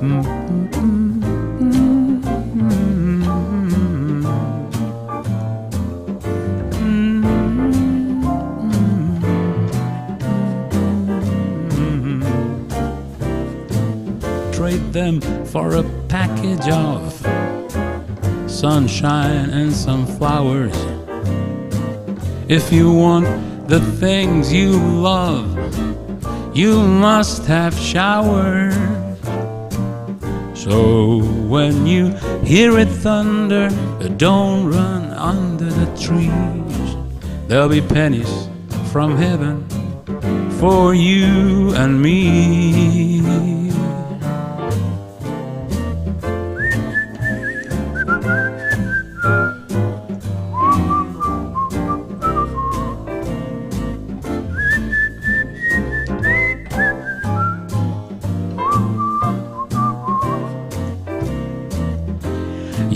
[0.02, 0.67] Trade
[14.98, 17.00] them for a package of
[18.50, 20.76] sunshine and some flowers.
[22.48, 23.28] If you want
[23.68, 24.72] the things you
[25.12, 25.46] love,
[26.58, 28.74] you must have showers.
[30.56, 31.22] So
[31.54, 32.04] when you
[32.44, 33.70] hear it thunder,
[34.18, 36.88] don't run under the trees.
[37.48, 38.50] There'll be pennies
[38.92, 39.56] from heaven
[40.60, 43.67] for you and me.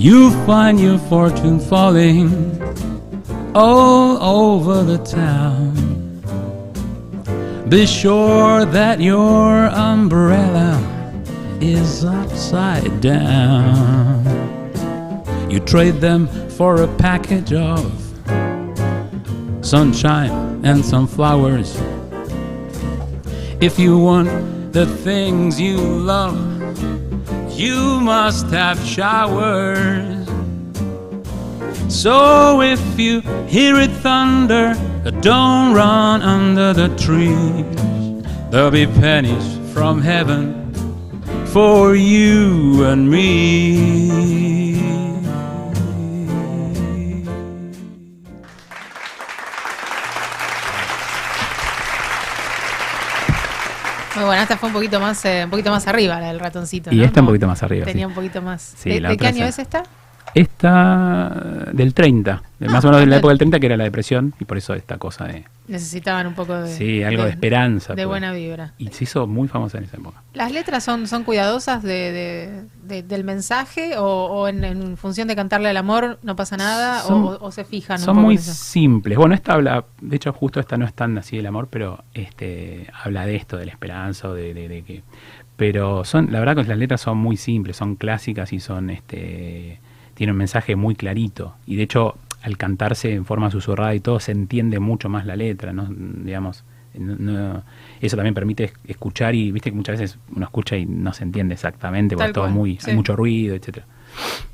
[0.02, 2.34] You find your fortune falling
[3.54, 5.76] all over the town.
[7.70, 10.82] Be sure that your umbrella
[11.62, 14.26] is upside down.
[15.52, 17.86] You trade them for a package of
[19.62, 21.80] sunshine and some flowers.
[23.62, 26.51] If you want the things you love,
[27.62, 30.28] you must have showers.
[31.90, 34.74] So if you hear it thunder,
[35.22, 37.66] don't run under the trees.
[38.50, 40.74] There'll be pennies from heaven
[41.46, 44.91] for you and me.
[54.42, 56.92] Esta fue un poquito más, eh, un poquito más arriba la del ratoncito.
[56.92, 57.06] Y ¿no?
[57.06, 58.10] esta un poquito más arriba, Tenía sí.
[58.10, 58.74] un poquito más.
[58.78, 59.84] Sí, ¿De, de qué año es esta?
[60.34, 63.84] Esta del 30, de más o menos de la época del 30 que era la
[63.84, 66.74] depresión y por eso esta cosa de Necesitaban un poco de.
[66.74, 67.94] sí, algo de, esperanza.
[67.94, 68.08] De pues.
[68.08, 68.74] buena vibra.
[68.78, 70.22] Y se hizo muy famosa en esa época.
[70.34, 75.28] ¿Las letras son, son cuidadosas de, de- de- del mensaje o, o en, en función
[75.28, 79.18] de cantarle al amor no pasa nada Son- o, o se fijan Son muy simples.
[79.18, 82.88] Bueno, esta habla, de hecho justo esta no es tan así del amor, pero este
[83.04, 85.04] habla de esto, de la esperanza, o de, de- de que
[85.56, 89.80] pero son la verdad que las letras son muy simples, son clásicas y son este
[90.22, 94.20] tienen un mensaje muy clarito y de hecho al cantarse en forma susurrada y todo
[94.20, 95.88] se entiende mucho más la letra, ¿no?
[95.90, 96.64] digamos
[96.94, 97.64] no- no-
[98.02, 101.24] eso también permite es- escuchar y viste que muchas veces uno escucha y no se
[101.24, 102.92] entiende exactamente porque Tal todo cual, muy sí.
[102.92, 103.88] hay mucho ruido, etcétera.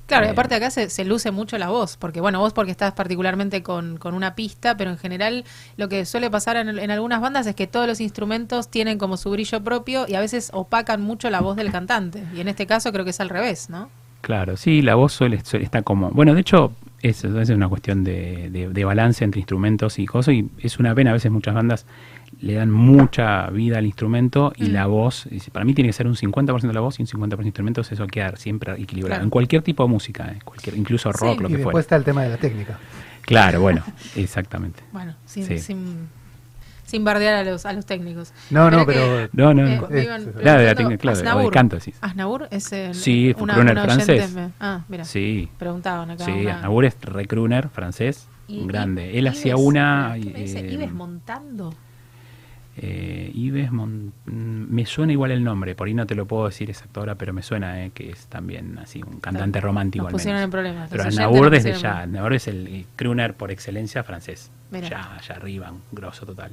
[0.06, 2.72] Claro, y Eh, aparte acá se, se luce mucho la voz, porque bueno, vos porque
[2.72, 5.44] estás particularmente con, con una pista, pero en general
[5.76, 9.18] lo que suele pasar en, en algunas bandas es que todos los instrumentos tienen como
[9.18, 12.24] su brillo propio y a veces opacan mucho la voz del cantante.
[12.34, 13.90] Y en este caso creo que es al revés, ¿no?
[14.22, 16.10] Claro, sí, la voz suele, suele estar como...
[16.12, 20.34] Bueno, de hecho, es, es una cuestión de, de- de balance entre instrumentos y cosas,
[20.34, 21.86] y es una pena, a veces muchas bandas
[22.42, 24.74] le dan mucha vida al instrumento y Mm.
[24.74, 27.08] la voz, y para mí tiene que ser un 50% de la voz y un
[27.08, 29.12] 50% de instrumentos, eso queda siempre equilibrado.
[29.16, 29.24] Claro.
[29.24, 31.18] En cualquier tipo de música, eh, cualquier, incluso Sí.
[31.22, 31.82] rock, lo Y que después fuera.
[31.82, 32.80] está el tema de la técnica.
[33.22, 33.84] Claro, bueno,
[34.16, 34.82] exactamente.
[34.92, 35.60] Bueno, sin, Sí.
[35.60, 36.10] sin,
[36.88, 38.34] sin bardear a los, a los técnicos.
[38.50, 39.88] No, no, pero No, no, eh, no.
[39.90, 41.98] me iban Claro, de la claro, o de canto, decís.
[42.02, 44.34] Aznavour es el, Sí, una, crooner una francés.
[44.34, 46.24] me- ah, mira, Sí, preguntaban acá.
[46.24, 49.12] sí, una- es re crooner francés, Y- un y- grande.
[49.20, 50.16] Él Ives, hacía una...
[50.22, 50.60] ¿qué me dice?
[50.60, 51.74] eh, Ives montando.
[52.80, 54.32] Eh, Ives Mon- mm,
[54.70, 57.34] me suena igual el nombre, por ahí no te lo puedo decir exacto ahora, pero
[57.34, 60.46] me suena eh, que es también así un cantante romántico Nos al pusieron menos.
[60.46, 60.90] en problemas.
[60.92, 64.52] Pero Aznavour desde ya, Aznavour es el, el crooner por excelencia francés.
[64.70, 64.90] Mira.
[64.90, 66.52] Ya, allá arriba, un grosso total.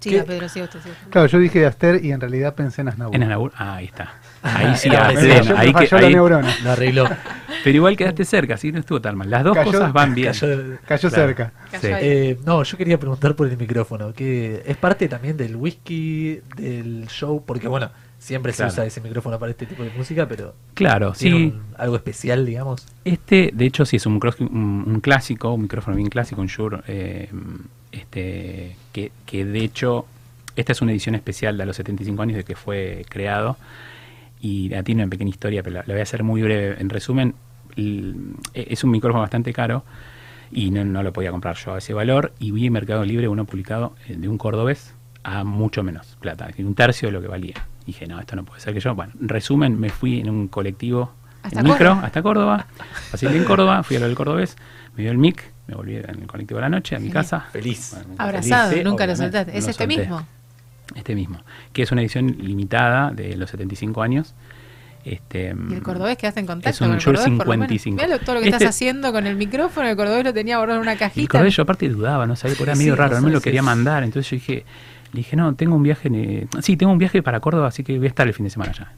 [0.00, 0.22] ¿Qué?
[0.22, 0.78] Pedro, siga usted.
[0.78, 0.92] usted.
[1.10, 3.14] claro, yo dije Aster y en realidad pensé en Aznavour.
[3.16, 4.14] En Aznavour, ah, ahí está.
[4.42, 5.28] Ahí sí, Era a parecido.
[5.34, 6.54] pleno, Yo me ahí que- falló la ahí- neurona.
[6.64, 7.08] Lo arregló.
[7.64, 9.28] Pero igual quedaste cerca, así no estuvo tan mal.
[9.28, 10.28] Las dos Cayó- cosas van bien.
[10.32, 11.26] Cayó- Cayó Claro.
[11.26, 11.52] cerca.
[11.72, 11.88] Cayó Sí.
[12.00, 17.06] Eh, no, yo quería preguntar por el micrófono, que es parte también del whisky, del
[17.08, 18.70] show, porque bueno, siempre Claro.
[18.70, 21.44] se usa ese micrófono para este tipo de música, pero Claro, tiene sí.
[21.46, 22.86] un- algo especial, digamos.
[23.04, 26.78] Este, de hecho, sí es un, un, un clásico, un micrófono bien clásico, un Shure,
[26.86, 27.28] eh,
[27.92, 30.06] este, que, que de hecho,
[30.56, 33.56] esta es una edición especial de los 75 años de que fue creado.
[34.40, 36.76] Y a tiene una pequeña historia, pero la, la voy a hacer muy breve.
[36.80, 37.34] En resumen,
[37.76, 38.14] l-
[38.54, 39.84] es un micrófono bastante caro
[40.52, 42.32] y no, no lo podía comprar yo a ese valor.
[42.38, 46.48] Y vi en Mercado Libre uno publicado eh, de un cordobés a mucho menos plata,
[46.58, 47.54] un tercio de lo que valía.
[47.84, 48.94] dije, no, esto no puede ser que yo.
[48.94, 51.12] Bueno, en resumen, me fui en un colectivo,
[51.42, 52.66] ¿Hasta en micro, hasta Córdoba.
[53.12, 54.56] Así en Córdoba, fui a lo del cordobés,
[54.96, 57.40] me dio el mic, me volví en el colectivo a la noche a mi casa.
[57.52, 57.92] Feliz.
[57.94, 59.52] Bueno, Abrazado, feliz, nunca lo soltaste.
[59.52, 59.86] ¿Es este solté.
[59.98, 60.26] mismo?
[60.96, 61.40] Este mismo,
[61.72, 64.34] que es una edición limitada de los 75 años.
[65.04, 67.66] Este, ¿Y el cordobés quedaste en contacto es un con el cordobés por lo menos?
[67.68, 67.96] 55.
[67.96, 70.56] Mirá lo- todo lo que Este- estás haciendo con el micrófono, el cordobés lo tenía
[70.58, 71.20] guardado en una cajita.
[71.20, 73.40] el cordobés yo aparte dudaba, no sabía, porque era Sí, medio raro, no me lo
[73.40, 74.64] quería mandar, entonces yo dije,
[75.12, 77.96] le dije, no, tengo un viaje, en, sí, tengo un viaje para Córdoba, así que
[77.96, 78.92] voy a estar el fin de semana allá.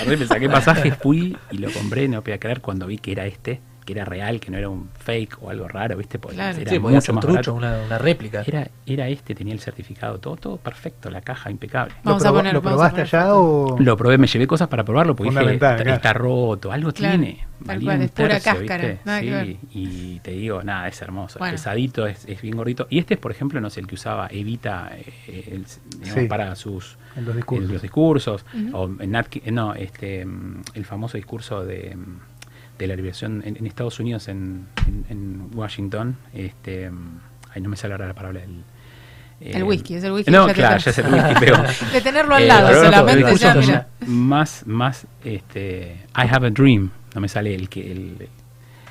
[0.00, 3.26] Agarré, me saqué pasaje, fui y lo compré, no podía creer cuando vi que era
[3.26, 6.18] este, que era real, que no era un fake o algo raro, ¿viste?
[6.18, 6.58] Porque Claro.
[6.58, 8.42] era Sí, podía mucho ser más trucho, una, una réplica.
[8.46, 11.94] Era, era este, tenía el certificado, todo, todo perfecto, la caja impecable.
[12.02, 13.76] Vamos ¿Lo, a proba- poner- ¿lo vamos a probaste poner allá o...?
[13.78, 17.46] Lo probé, me llevé cosas para probarlo porque dije, está, roto, algo Claro, tiene.
[17.64, 21.38] tal cual, es pura tercio, cáscara, Sí, y te digo, nada, es hermoso.
[21.38, 21.54] Bueno.
[21.54, 22.86] Es pesadito, es, es bien gordito.
[22.90, 25.64] Y este es, por ejemplo, no sé, el que usaba Evita eh, el-
[26.00, 26.26] digamos, Sí.
[26.28, 27.70] para sus En los en discursos.
[27.70, 28.44] los discursos.
[28.72, 32.18] O en Nat- no, este, mm, el famoso discurso de, mm,
[32.78, 36.16] de la liberación en, en Estados Unidos, en, en- en Washington.
[36.34, 36.90] Este,
[37.54, 38.42] ay, no me sale ahora la palabra.
[38.42, 38.62] El,
[39.40, 41.56] El eh, whisky, es el whisky No, ya claro, ya es el whisky, pero.
[41.92, 43.88] De tenerlo al Eh, lado no, solamente, el ya mira.
[44.06, 48.28] Más, más, este, I have a dream, no me sale el que, el,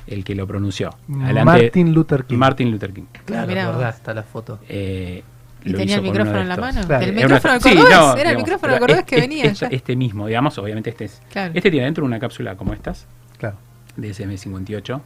[0.06, 0.90] el que lo pronunció.
[1.08, 2.36] Martin Luther King.
[2.36, 3.04] Martin Luther King.
[3.24, 4.58] Claro, Mirá verdad, está la foto.
[4.68, 5.22] Eh,
[5.64, 6.80] ¿Y lo tenía el micrófono en de la mano?
[6.86, 7.04] Claro.
[7.04, 9.04] El Era una- micrófono del sí, cordobés, no, era el digamos, micrófono del pero cordobés
[9.04, 9.66] que es- venía es- ya.
[9.68, 11.22] Este mismo, digamos, obviamente este es.
[11.32, 11.52] Claro.
[11.56, 13.06] Este tiene dentro una cápsula como estas,
[13.36, 13.56] Claro.
[13.96, 15.00] De SM58,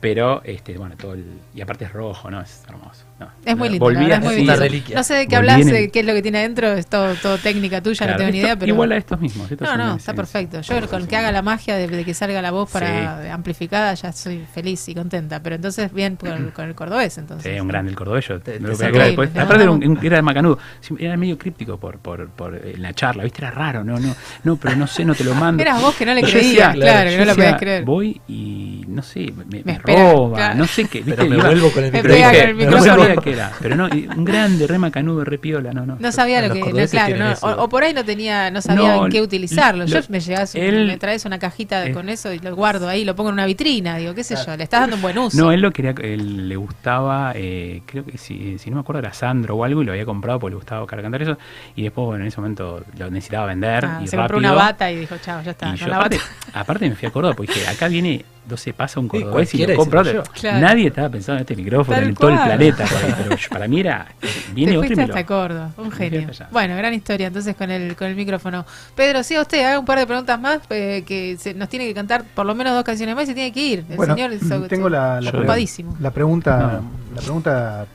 [0.00, 1.24] pero este, bueno, todo el.
[1.54, 2.40] Y aparte es rojo, ¿no?
[2.40, 3.04] Es hermoso.
[3.44, 4.44] Es muy lindo, Volví la verdad, es muy.
[4.44, 4.96] Una reliquia.
[4.96, 6.72] No sé de qué Volví hablas, en el- de qué es lo que tiene adentro,
[6.72, 8.72] es todo, todo técnica tuya, Claro, no tengo ni idea, pero...
[8.72, 9.50] Igual a estos mismos.
[9.50, 10.60] estos No, no, está perfecto.
[10.60, 11.08] Yo con sí.
[11.08, 13.28] que haga la magia de, de que salga la voz para Sí.
[13.30, 15.42] amplificada ya soy feliz y contenta.
[15.42, 17.52] Pero entonces bien con el, con el cordobés, entonces.
[17.52, 18.26] Sí, un grande el cordobés.
[18.28, 20.58] yo Te- lo Después- aparte era, un- era de macanudo.
[20.98, 23.42] Era medio críptico por, por, por eh, la charla, ¿viste?
[23.42, 23.82] Era raro.
[23.84, 24.14] No, no,
[24.44, 25.62] no, pero no sé, no te lo mando.
[25.62, 27.84] Eras vos que no le creías, claro, que no lo podías creer.
[27.84, 29.32] Voy y no sé,
[29.64, 31.02] me, roba, no sé qué.
[31.04, 33.11] Pero me vuelvo con el micrófono.
[33.16, 33.52] Qué era.
[33.60, 33.86] Pero no,
[34.16, 35.96] un grande, re macanudo, re piola, no, no.
[35.98, 38.96] No sabía lo que, no, claro, no, o, o por ahí no tenía, no sabía
[38.96, 39.84] en qué utilizarlo.
[39.86, 41.92] Yo me llegas, él- me traes una cajita eh.
[41.92, 44.56] con eso y lo guardo ahí, lo pongo en una vitrina, digo, qué sé yo,
[44.56, 45.36] le estás dando un buen uso.
[45.36, 49.00] No, él lo quería, él le gustaba, eh, creo que si, si no me acuerdo
[49.00, 51.38] era Sandro o algo y lo había comprado porque le gustaba cantar eso
[51.76, 54.36] y después bueno, en ese momento lo necesitaba vender Ah, y se rápido.
[54.36, 56.60] compró una bata y dijo, chao, ya está, Y yo la aparte, bata.
[56.60, 59.58] aparte me fui a Córdoba porque acá viene, no se pasa un Sí, cordobés y
[59.58, 60.22] cualquiera lo compra otro.
[60.32, 60.58] Claro.
[60.60, 63.80] Nadie estaba pensando en este micrófono Tal en todo el planeta, ahí, pero para mí
[63.80, 64.06] era,
[64.52, 66.28] viene Te otro y fuiste hasta Córdoba, un genio.
[66.50, 68.66] Bueno, gran historia entonces con el con el micrófono.
[68.96, 71.86] Pedro, sí, a usted haga un par de preguntas más, eh, que se- nos tiene
[71.86, 73.84] que cantar por lo menos dos canciones más y tiene que ir.
[73.88, 75.96] El Bueno, señor está- tengo la, la, Yo- pre- ocupadísimo.
[76.00, 76.90] la pregunta, No.
[77.14, 77.86] la pregunta,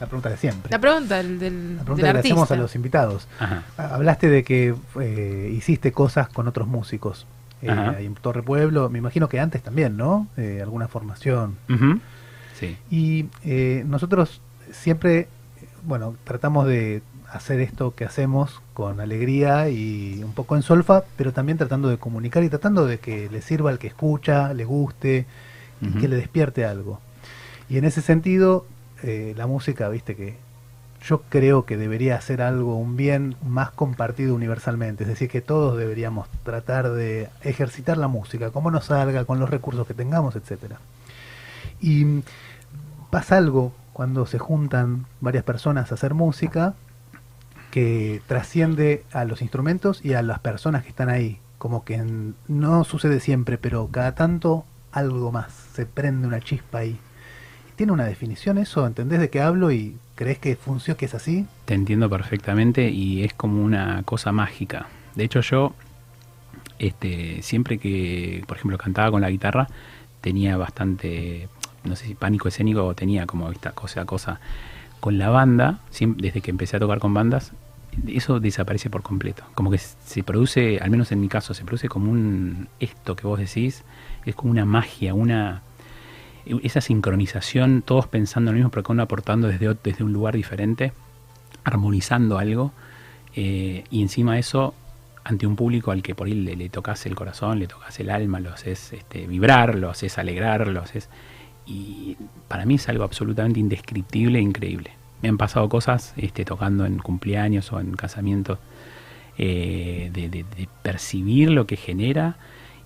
[0.00, 0.70] la pregunta de siempre.
[0.70, 3.28] La pregunta del, del, La del pregunta que le hacemos a los invitados.
[3.38, 3.62] Ajá.
[3.76, 7.26] Hablaste de que eh, hiciste cosas con otros músicos.
[7.62, 10.28] Eh, ahí en Torre Pueblo, me imagino que antes también, ¿no?
[10.36, 11.56] Eh, alguna formación.
[12.58, 12.76] Sí.
[12.90, 14.40] Y eh, nosotros
[14.72, 15.28] siempre,
[15.84, 21.32] bueno, tratamos de hacer esto que hacemos con alegría y un poco en solfa, pero
[21.32, 25.26] también tratando de comunicar y tratando de que le sirva al que escucha, le guste
[25.80, 25.98] y Ujú.
[25.98, 27.00] que le despierte algo.
[27.68, 28.64] Y en ese sentido,
[29.02, 30.36] eh, la música, viste que
[31.06, 35.78] yo creo que debería ser algo, un bien más compartido universalmente, es decir, que todos
[35.78, 40.78] deberíamos tratar de ejercitar la música, como nos salga, con los recursos que tengamos, etcétera.
[41.80, 42.22] Y
[43.10, 46.74] pasa algo cuando se juntan varias personas a hacer música
[47.70, 51.40] que trasciende a los instrumentos y a las personas que están ahí.
[51.58, 52.04] Como que
[52.48, 56.98] no sucede siempre, pero cada tanto algo más, se prende una chispa ahí.
[57.76, 58.86] ¿Tiene una definición eso?
[58.86, 61.46] ¿Entendés de qué hablo y crees que funciona, que es así?
[61.66, 64.86] Te entiendo perfectamente y es como una cosa mágica.
[65.14, 65.74] De hecho, yo,
[66.78, 69.68] este, siempre que, por ejemplo, cantaba con la guitarra,
[70.22, 71.48] tenía bastante,
[71.84, 74.40] no sé si pánico escénico o tenía como esta cosa, cosa.
[74.98, 75.80] Con la banda,
[76.16, 77.52] desde que empecé a tocar con bandas,
[78.06, 79.44] eso desaparece por completo.
[79.54, 83.26] Como que se produce, al menos en mi caso, se produce como un, esto que
[83.26, 83.84] vos decís,
[84.24, 85.60] es como una magia, una
[86.62, 90.92] esa sincronización, todos pensando lo mismo, pero cada uno aportando desde, desde un lugar diferente,
[91.64, 92.72] armonizando algo,
[93.34, 94.74] eh, y encima de eso,
[95.24, 98.10] ante un público al que por ahí le, le tocas el corazón, le tocas el
[98.10, 101.08] alma, lo haces este, vibrar, lo haces alegrar, lo haces...
[101.68, 102.16] Y
[102.46, 104.92] para mí es algo absolutamente indescriptible e increíble.
[105.20, 108.60] Me han pasado cosas este, tocando en cumpleaños o en casamientos,
[109.36, 112.36] eh, de- de percibir lo que genera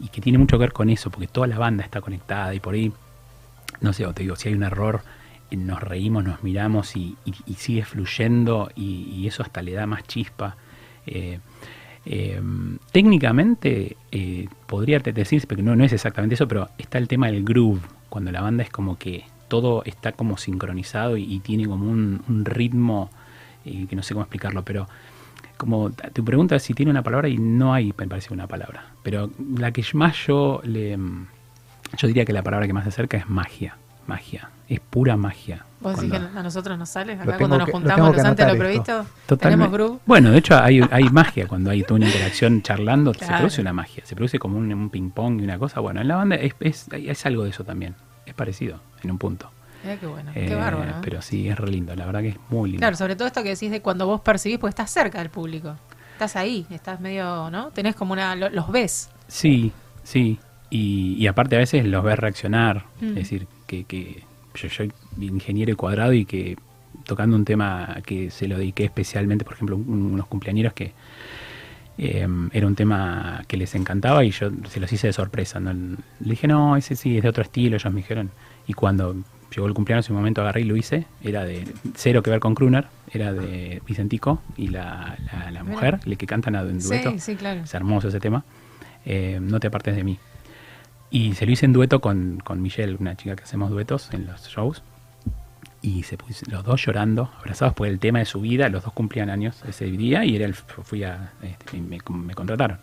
[0.01, 2.61] y que tiene mucho que ver con eso, porque toda la banda está conectada y
[2.61, 2.91] por ahí,
[3.81, 5.03] no sé, o te digo, si hay un error,
[5.51, 7.17] eh, nos reímos, nos miramos y,
[7.57, 10.57] sigue fluyendo y, eso hasta le da más chispa.
[11.07, 11.41] Eh,
[12.07, 12.41] eh,
[12.93, 17.27] técnicamente eh, podría te- decir, porque no, no es exactamente eso, pero está el tema
[17.27, 21.91] del groove, cuando la banda es como que todo está como sincronizado y, tiene como
[21.91, 23.11] un, ritmo
[23.65, 24.89] que no sé cómo explicarlo, pero
[25.57, 29.31] como tu pregunta si tiene una palabra y no hay, me parece una palabra, pero
[29.57, 30.97] la que más yo le,
[31.97, 33.77] yo diría que la palabra que más se acerca es magia,
[34.07, 35.65] magia, es pura magia.
[35.81, 38.53] Vos decís que a nosotros nos sale acá cuando nos que- juntamos los antes de
[38.53, 39.07] lo previsto.
[39.27, 39.67] Totalmente.
[39.77, 40.01] Tenemos.
[40.05, 43.73] Bueno, de hecho hay, hay magia cuando hay toda una interacción charlando, se produce una
[43.73, 45.81] magia, se produce como un, un ping pong y una cosa.
[45.81, 47.95] Bueno, en la banda es, es, es algo de eso también,
[48.27, 49.51] es parecido en un punto.
[49.83, 50.91] Mirá qué bueno, Eh, qué bárbaro.
[50.91, 50.95] ¿eh?
[51.01, 52.81] Pero sí, es re lindo, la verdad que es muy lindo.
[52.83, 55.77] Claro, sobre todo esto que decís de cuando vos percibís, porque estás cerca del público.
[56.13, 57.71] Estás ahí, estás medio, ¿no?
[57.71, 58.37] Tenés como una.
[58.37, 59.09] lo- los ves.
[59.27, 59.73] Sí,
[60.03, 60.39] sí.
[60.71, 62.85] Y, y aparte a veces los ves reaccionar.
[63.01, 63.09] Mm.
[63.09, 64.23] Es decir, que, que
[64.55, 66.57] yo soy ingeniero cuadrado y que
[67.05, 70.93] tocando un tema que se lo dediqué especialmente, por ejemplo, un- unos cumpleañeros que
[71.99, 75.61] eh, era un tema que les encantaba y yo se los hice de sorpresa.
[75.61, 75.73] ¿no?
[75.73, 78.31] Le dije, no, ese sí, es de otro estilo, ellos me dijeron.
[78.67, 79.17] Y cuando
[79.55, 81.65] llegó el cumpleaños, en un momento agarré y lo hice, era de
[81.95, 86.27] cero que ver con Kruner, era de Vicentico y la, la, la mujer, le que
[86.27, 87.11] cantan a- en dueto.
[87.13, 87.63] Sí, sí, claro.
[87.65, 88.45] Es hermoso ese tema.
[89.05, 90.19] Eh, no te apartes de mí.
[91.11, 94.27] Y se lo hice en dueto con, con Michelle, una chica que hacemos duetos en
[94.27, 94.83] los shows.
[95.83, 98.69] Y se pus- los dos llorando, abrazados por el tema de su vida.
[98.69, 102.79] Los dos cumplían años ese día y era el, fui a, este, me, me contrataron.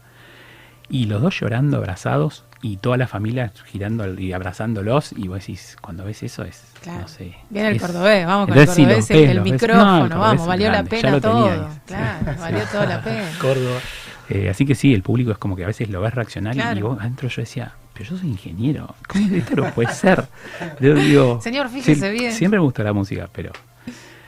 [0.89, 5.11] Y los dos llorando, abrazados, y toda la familia girando y abrazándolos.
[5.13, 7.01] Y vos decís, cuando ves eso es, Claro.
[7.01, 7.35] no sé.
[7.49, 10.73] Viene el cordobés, vamos con el sí, cordobés, el, el micrófono, No, vamos, valió la
[10.81, 11.49] grande, ya pena todo.
[11.49, 11.79] teníais.
[11.85, 13.29] Claro, valió toda la pena.
[13.39, 13.79] Córdoba.
[14.29, 16.79] Eh, así que sí, el público es como que a veces lo ves reaccionar Claro.
[16.79, 20.27] y vos adentro yo decía, pero yo soy ingeniero, ¿cómo esto no puede ser?
[20.79, 22.31] Yo digo, Señor, fíjese bien.
[22.33, 23.51] Siempre me gustó la música, pero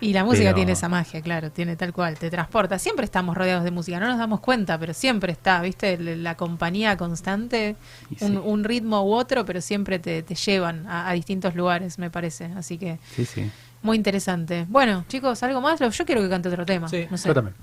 [0.02, 2.80] Y la música Pero- tiene esa magia, claro, tiene tal cual, te transporta.
[2.80, 5.98] Siempre estamos rodeados de música, no nos damos cuenta, pero siempre está, ¿viste?
[6.16, 7.76] La compañía constante,
[8.22, 8.40] un, sí.
[8.42, 12.46] un ritmo u otro, pero siempre te, te llevan a, a distintos lugares, me parece.
[12.56, 13.52] Así que sí, sí.
[13.82, 14.66] muy interesante.
[14.70, 15.80] Bueno, chicos, ¿algo más?
[15.82, 16.88] Yo quiero que cante otro tema.
[16.88, 17.28] Sí, no sé.
[17.28, 17.56] Yo también.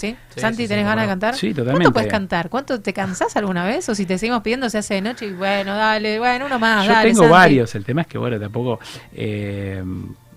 [0.00, 0.16] ¿Sí?
[0.34, 1.34] Sí, Santi, sí, ¿tenés ganas de cantar?
[1.34, 1.92] Sí, ¿Cuánto totalmente.
[1.92, 2.48] puedes cantar?
[2.48, 3.86] ¿Cuánto te cansás alguna vez?
[3.90, 6.86] O si te seguimos pidiendo se hace de noche y bueno, dale, bueno, uno más,
[6.86, 7.32] yo dale, tengo Santi.
[7.32, 8.80] varios, el tema es que bueno, tampoco
[9.12, 9.84] eh,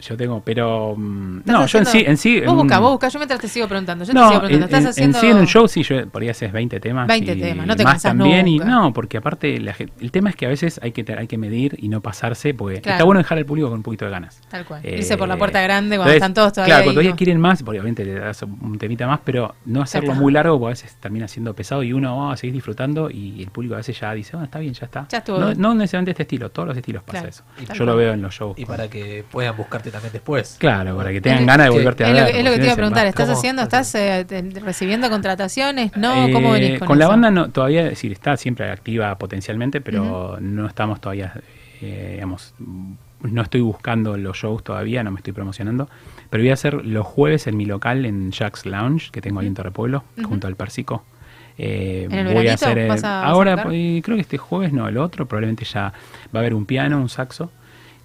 [0.04, 3.08] yo tengo, pero mm, ¿Estás no, yo en sí, en sí Vos un- vos busca,
[3.10, 4.04] yo mientras te sigo preguntando.
[4.06, 4.66] Yo te no, sigo preguntando.
[4.66, 5.18] ¿Estás en- haciendo...?
[5.18, 7.68] en sí en un show sí, yo por ahí haces 20 temas 20 y temas,
[7.68, 10.50] no te más cansás también y no, porque aparte la el tema es que a
[10.50, 12.96] veces hay que te- hay que medir y no pasarse porque Claro.
[12.96, 14.42] está bueno dejar al público con un poquito de ganas.
[14.50, 14.82] Tal cual.
[14.84, 17.18] Eh, Irse por la puerta grande cuando entonces, están todos todavía Claro, cuando ellos ¿no?
[17.18, 20.68] quieren más, porque obviamente le das un temita más, pero no hacerlo muy largo porque
[20.72, 23.78] a veces termina siendo pesado y uno va a seguir disfrutando y el público a
[23.78, 25.08] veces ya dice, bueno, está bien, ya está.
[25.10, 27.30] Ya estuvo no, necesariamente este estilo, todos los estilos pasa Claro.
[27.30, 27.44] eso.
[27.60, 28.58] Y Yo lo veo en los shows.
[28.58, 30.58] Y para que puedan buscarte también después.
[30.60, 32.22] Claro, para que tengan ganas de volverte a Es ver.
[32.24, 33.38] lo, que- es lo que te iba a preguntar, ¿estás ¿Cómo?
[33.38, 34.26] haciendo, estás eh,
[34.62, 35.96] recibiendo contrataciones?
[35.96, 37.10] No, ¿cómo Eh, venís con, con la eso?
[37.12, 41.34] banda no, todavía, es decir, está siempre activa potencialmente, pero no estamos todavía,
[41.82, 42.54] eh, digamos,
[43.22, 45.88] no estoy buscando los shows todavía, no me estoy promocionando,
[46.30, 49.48] pero voy a hacer los jueves en mi local en Jack's Lounge, que tengo ahí
[49.48, 51.06] en Torrepueblo, junto al Persico.
[51.58, 54.88] Eh, ¿En el voy a hacer vas a- ahora eh, creo que este jueves no
[54.88, 55.94] el otro probablemente ya
[56.36, 57.52] va a haber un piano un saxo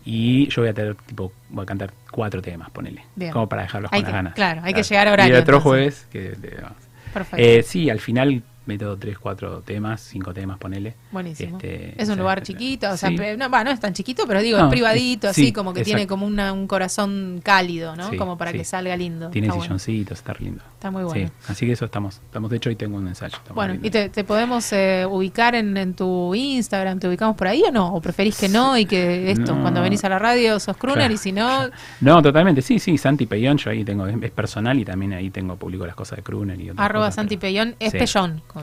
[0.05, 3.33] y yo voy a tener tipo voy a cantar cuatro temas ponele Bien.
[3.33, 5.37] como para dejarlos Hay con que- las ganas claro, hay que llegar a horario, y
[5.37, 6.07] el otro entonces.
[6.11, 6.69] jueves que.
[7.13, 7.37] Perfecto.
[7.39, 10.95] Eh, sí, al final meto tres, cuatro temas, cinco temas, ponele.
[11.11, 11.57] Buenísimo.
[11.57, 13.17] Este, es un lugar chiquito, o sea, Sí.
[13.39, 15.81] no, no es tan chiquito, pero digo, No, es privadito, es- así sí, como que
[15.81, 15.97] exacto.
[15.97, 18.11] tiene como una- un corazón cálido, ¿no?
[18.11, 19.31] Sí, como para que salga lindo.
[19.31, 19.79] Tiene Está bueno.
[19.79, 20.63] silloncitos, está lindo.
[20.79, 21.27] Está muy bueno.
[21.27, 22.21] Sí, así que eso estamos.
[22.25, 23.37] Estamos, de hecho, hoy tengo un ensayo.
[23.53, 23.75] Bueno.
[23.83, 27.01] ¿y te, te podemos eh, ubicar en, en tu Instagram?
[27.01, 27.93] ¿Te ubicamos por ahí o no?
[27.95, 29.63] ¿O preferís que no y que esto, No.
[29.63, 31.69] cuando venís a la radio sos crooner Claro, y si no,
[32.01, 35.31] No, totalmente, sí, sí, Santi Peyón, yo ahí tengo, es, es personal y también ahí
[35.31, 37.99] tengo publico las cosas de Kruner y otras arroba cosas, Santi pero- Peyón, es Sí.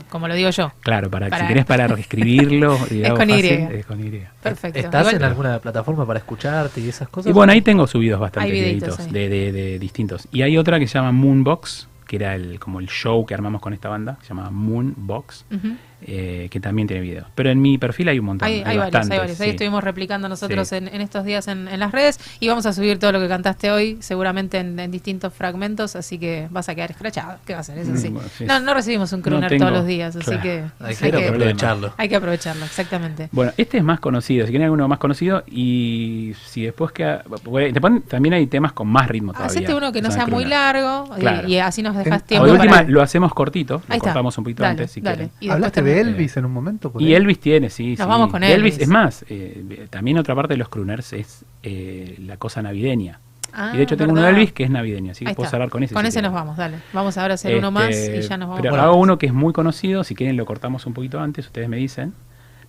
[0.08, 0.72] Como lo digo yo.
[0.80, 3.32] Claro, para, Para- si querés para escribirlo, digamos, con Y.
[3.34, 4.22] fácil, es con Y.
[4.42, 4.78] Perfecto.
[4.78, 7.28] ¿Estás Igual- en alguna plataforma para escucharte y esas cosas?
[7.28, 9.12] Y bueno, ahí tengo subidos bastantes videitos videitos ahí.
[9.12, 10.26] de, de- de distintos.
[10.32, 13.60] Y hay otra que se llama Moonbox, que era el como el show que armamos
[13.60, 15.76] con esta banda, se llama Moon Box, Ujú.
[16.08, 17.26] Eh, que también tiene videos.
[17.34, 18.46] Pero en mi perfil hay un montón.
[18.46, 19.40] Hay, hay varios, hay bastantes, varios.
[19.40, 19.50] Ahí sí.
[19.50, 20.76] estuvimos replicando nosotros Sí.
[20.76, 23.28] en, en estos días en, en las redes y vamos a subir todo lo que
[23.28, 27.38] cantaste hoy, seguramente en, en distintos fragmentos, así que vas a quedar escrachado.
[27.44, 27.78] ¿Qué va a hacer?
[27.78, 28.10] Es así.
[28.10, 28.44] Mm, bueno, sí.
[28.44, 30.42] No, no recibimos un No crooner tengo- todos los días, así claro.
[30.42, 30.50] que
[30.80, 31.94] Hay hay que que, aprovecharlo.
[31.96, 33.28] hay que aprovecharlo, exactamente.
[33.32, 37.24] Bueno, este es más conocido, si quieren alguno más conocido, y si después queda...
[37.44, 39.50] bueno, también hay temas con más ritmo todavía.
[39.58, 41.48] Hacete uno que no sea muy largo y- Claro.
[41.48, 42.88] y, así nos dejas tiempo de última, para...
[42.88, 45.16] lo hacemos cortito, Ahí lo cortamos un poquito Dale, antes si dale.
[45.16, 45.32] quieren.
[45.40, 46.10] Y después ¿Hablaste de.
[46.10, 46.90] Elvis en un momento?
[46.92, 47.14] por Y ahí?
[47.14, 47.90] Elvis tiene, sí.
[47.90, 48.04] Nos sí.
[48.06, 48.78] vamos con Y Elvis.
[48.78, 53.20] Es más, eh, también otra parte de los crooners es eh, la cosa navideña.
[53.52, 54.30] Ah, y de hecho tengo uno de.
[54.30, 55.94] Elvis que es navideño, así que puedo cerrar con ese.
[55.94, 56.32] Con si ese quieren.
[56.32, 56.76] nos vamos, dale.
[56.92, 58.60] Vamos ahora a hacer uno más y Este, ya nos vamos.
[58.62, 61.68] Pero hago uno que es muy conocido, si quieren lo cortamos un poquito antes, ustedes
[61.68, 62.12] me dicen.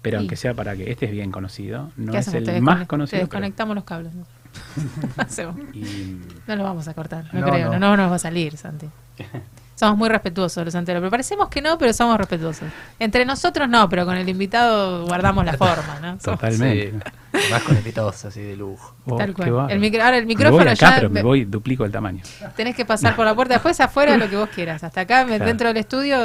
[0.02, 0.22] Pero Sí.
[0.22, 3.18] aunque sea para que este es bien conocido, no ¿Qué es el Te más conocido.
[3.22, 4.14] Te pero- desconectamos los cables.
[4.16, 5.56] ¿no?
[5.74, 6.18] Y-
[6.48, 7.80] No lo vamos a cortar, no, No, creo, no.
[7.80, 7.98] no.
[7.98, 8.88] nos va a salir, Santi.
[9.80, 12.68] Somos muy respetuosos los anteriores, pero parecemos que no, pero somos respetuosos.
[12.98, 16.18] Entre nosotros no, pero con el invitado guardamos la forma, ¿no?
[16.18, 16.94] Totalmente.
[17.32, 18.96] Sí, más con invitados así de lujo.
[19.06, 19.68] Oh, Tal cual.
[19.70, 21.92] El micro- ahora el Me micrófono voy acá, ya pero me me- voy, duplico el
[21.92, 22.24] tamaño.
[22.56, 24.84] tenés que pasar por la puerta, después afuera lo que vos quieras.
[24.84, 25.46] Hasta acá, me- Claro.
[25.46, 26.18] dentro del estudio,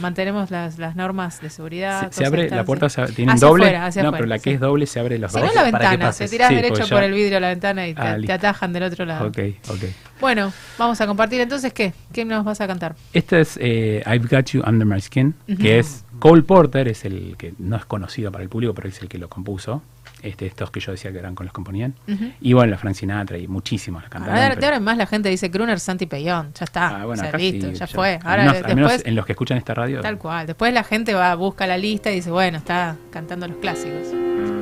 [0.00, 2.10] mantenemos las, las normas de seguridad.
[2.10, 3.64] Se, se abre, la puerta se, tiene Hacia doble.
[3.66, 4.54] afuera, hacia no, afuera, pero la que sí.
[4.54, 5.46] es doble se abre los Si dos.
[5.48, 6.30] no, la para que ventana, pases.
[6.30, 8.32] te tirás Sí, derecho pues por el vidrio de la ventana y te, Ah, te
[8.32, 9.26] atajan del otro lado.
[9.28, 9.38] Ok,
[9.68, 9.84] ok.
[10.20, 11.92] Bueno, vamos a compartir entonces, ¿qué?
[12.12, 12.94] ¿Qué nos vas a cantar?
[13.12, 17.36] Este es eh, I've Got You Under My Skin, que es Cole Porter, es el
[17.36, 19.82] que no es conocido para el público, pero es el que lo compuso.
[20.22, 21.94] Este, estos que yo decía que eran con los componían.
[22.40, 24.36] Y bueno, la Frank Sinatra y muchísimos las cantaron.
[24.38, 27.00] Ahora, pero- ahora más la gente dice Crooner Santi Peyón, ya está.
[27.02, 28.14] Ah, bueno, o sea, listo, sí, ya yo- fue.
[28.22, 30.00] al Ahora menos- al menos después, en los que escuchan esta radio.
[30.00, 30.46] tal cual.
[30.46, 34.06] Después la gente va, busca la lista y dice, bueno, está cantando los clásicos.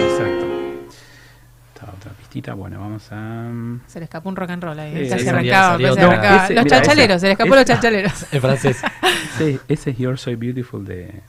[0.01, 0.52] Exacto.
[1.83, 3.51] Otra pistita, bueno, vamos a...
[3.87, 5.11] Se le escapó un rock and roll ahí.
[5.11, 6.45] Arrancaba, otro- arrancaba.
[6.45, 8.27] ese- los ese- se le escapó ese- los chalchaleros.
[8.33, 8.83] En francés.
[9.35, 11.23] Ese, ese es You're So Beautiful de...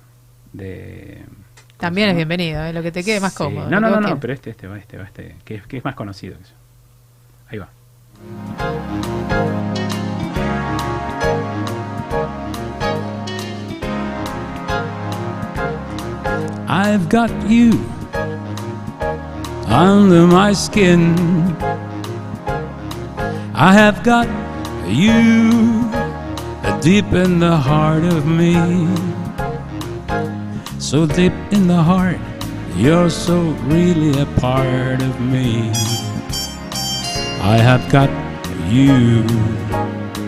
[0.52, 3.38] de ¿cómo También se es bienvenido, eh, lo que te quede más Sí.
[3.38, 3.70] cómodo.
[3.70, 5.86] No, no, no, no, pero este, este va, este va, este, que, es- que es
[5.86, 6.54] más conocido que eso.
[7.50, 7.70] Ahí va.
[16.68, 17.72] I've got you
[19.74, 21.16] under my skin.
[23.56, 24.28] I have got
[24.88, 25.90] you
[26.80, 28.54] deep in the heart of me.
[30.78, 32.20] So deep in the heart,
[32.76, 35.72] you're so really a part of me.
[37.42, 38.12] I have got
[38.70, 39.26] you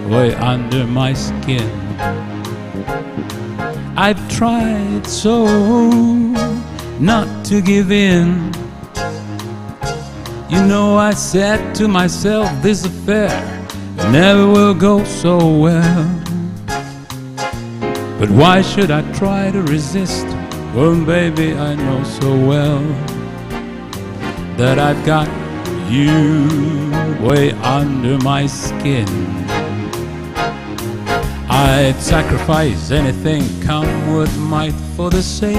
[0.09, 1.69] way under my skin.
[3.95, 5.45] I've tried so
[6.99, 8.64] not to give in.
[10.47, 13.29] You know, I said to myself, this affair
[14.11, 16.21] never will go so well.
[18.19, 20.27] But why should I try to resist
[20.75, 22.79] when, baby, I know so well
[24.57, 25.27] that I've got
[25.89, 26.91] you
[27.25, 29.07] way under my skin?
[31.49, 35.57] I'd sacrifice anything, come what might, for the sake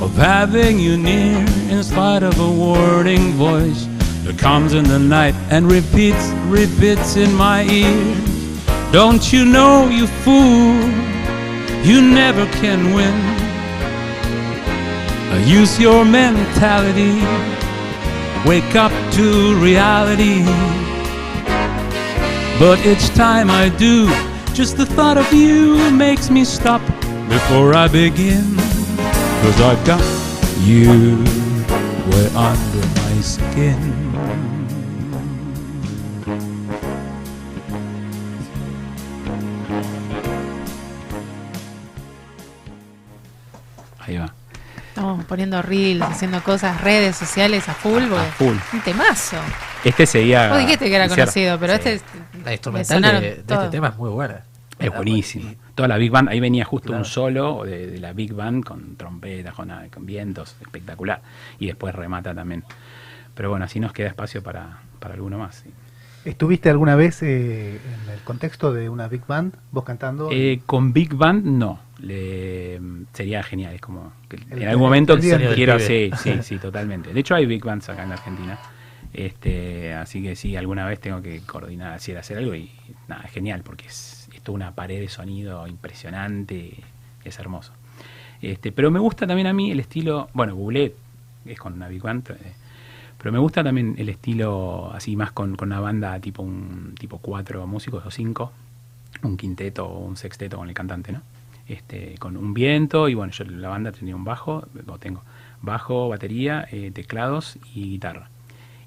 [0.00, 1.38] of having you near,
[1.70, 3.86] in spite of a warning voice
[4.26, 8.16] that comes in the night and repeats, repeats in my ear.
[8.92, 10.74] Don't you know, you fool,
[11.84, 13.36] you never can win.
[15.46, 17.14] Use your mentality,
[18.48, 20.42] wake up to reality.
[22.58, 24.08] But each time I do,
[24.54, 26.80] just the thought of you makes me stop
[27.28, 28.56] before I begin.
[28.56, 30.02] Cause I've got
[30.62, 31.22] you
[32.10, 34.05] way under my skin.
[45.36, 48.04] Poniendo reels, haciendo cosas, redes sociales a full.
[48.08, 48.56] porque A full.
[48.72, 49.36] Un temazo.
[49.84, 50.48] Este seguía.
[50.48, 51.24] Vos dijiste que era cierto.
[51.24, 51.80] conocido, pero Sí.
[51.90, 52.00] este.
[52.38, 54.44] La me instrumental de, este tema es muy buena.
[54.78, 55.52] Es buenísimo.
[55.74, 57.00] Toda la Big Band, ahí venía justo Claro.
[57.00, 61.20] un solo de, de la Big Band con trompetas, con, con vientos, espectacular.
[61.58, 62.64] Y después remata también.
[63.34, 65.56] Pero bueno, así nos queda espacio para, para alguno más.
[65.56, 65.70] sí.
[66.24, 70.30] ¿Estuviste alguna vez eh, en el contexto de una big band, vos cantando?
[70.32, 71.78] Eh, con Big Band no.
[72.00, 72.80] Le,
[73.12, 73.74] sería genial.
[73.74, 75.78] Es como que El- en algún momento quiero.
[75.78, 77.12] Sí, sí, sí, totalmente.
[77.12, 78.58] De hecho, hay Big Bands acá en la Argentina.
[79.12, 82.70] Este, así que sí, alguna vez tengo que coordinar, hacer, hacer algo y
[83.08, 86.74] nada, es genial porque es, es toda una pared de sonido impresionante,
[87.24, 87.72] es hermoso.
[88.42, 90.94] Este, pero me gusta también a mí el estilo, bueno, Googleé,
[91.46, 92.52] es con una Big Band, eh,
[93.16, 97.16] pero me gusta también el estilo así más con, con una banda tipo un tipo
[97.18, 98.52] cuatro músicos o cinco,
[99.22, 101.22] un quinteto o un sexteto con el cantante, ¿no?
[101.68, 105.22] Este, con un viento y bueno, yo la banda tenía un bajo, o tengo
[105.62, 108.30] bajo, batería, eh, teclados y guitarra.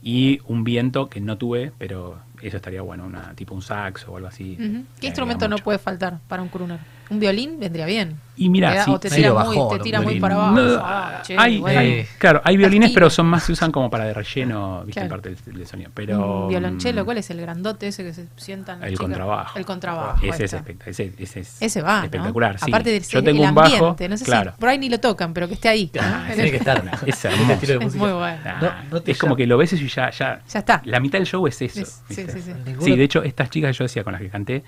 [0.02, 4.16] Y un viento que no tuve, pero eso estaría bueno, una, tipo un saxo o
[4.16, 4.56] algo así.
[4.56, 6.80] ¿Qué agrega instrumento no puede faltar para un crooner?
[7.10, 8.18] ¿Un violín vendría bien?
[8.38, 10.54] Y mira, sí, o te tira muy, te tira muy para abajo.
[10.56, 11.78] No, Ah, che, hay, bueno.
[11.82, 15.10] hay- claro, hay violines, pero son más se usan como para de relleno, viste, Claro.
[15.10, 15.92] parte del, del sonido.
[15.94, 19.02] Pero un violonchelo, mm, ¿cuál es el grandote ese que se sientan El chicas?
[19.02, 19.60] contrabajo.
[19.60, 20.26] El contrabajo.
[20.26, 20.54] Ese es,
[20.86, 22.04] ese, ese es Ese va, ¿no?
[22.06, 22.60] espectacular.
[22.60, 22.66] sí.
[22.72, 24.52] Aparte del Yo tengo el un bajo, ambiente, no sé claro.
[24.54, 25.92] si por ahí ni lo tocan, pero que esté ahí.
[26.00, 26.34] Ah, ¿no?
[26.36, 26.82] tiene que estar.
[27.08, 27.52] Es hermoso.
[27.54, 28.04] estilo de Es música.
[28.06, 28.38] muy bueno.
[28.46, 30.82] Ah, No- no es como que lo ves y ya, ya, Ya está.
[30.86, 31.82] La mitad del show es eso.
[31.82, 32.32] Es- sí, ¿viste?
[32.32, 32.52] sí, sí.
[32.66, 34.64] Ninguno- Sí, de hecho, estas chicas que yo decía con las que canté,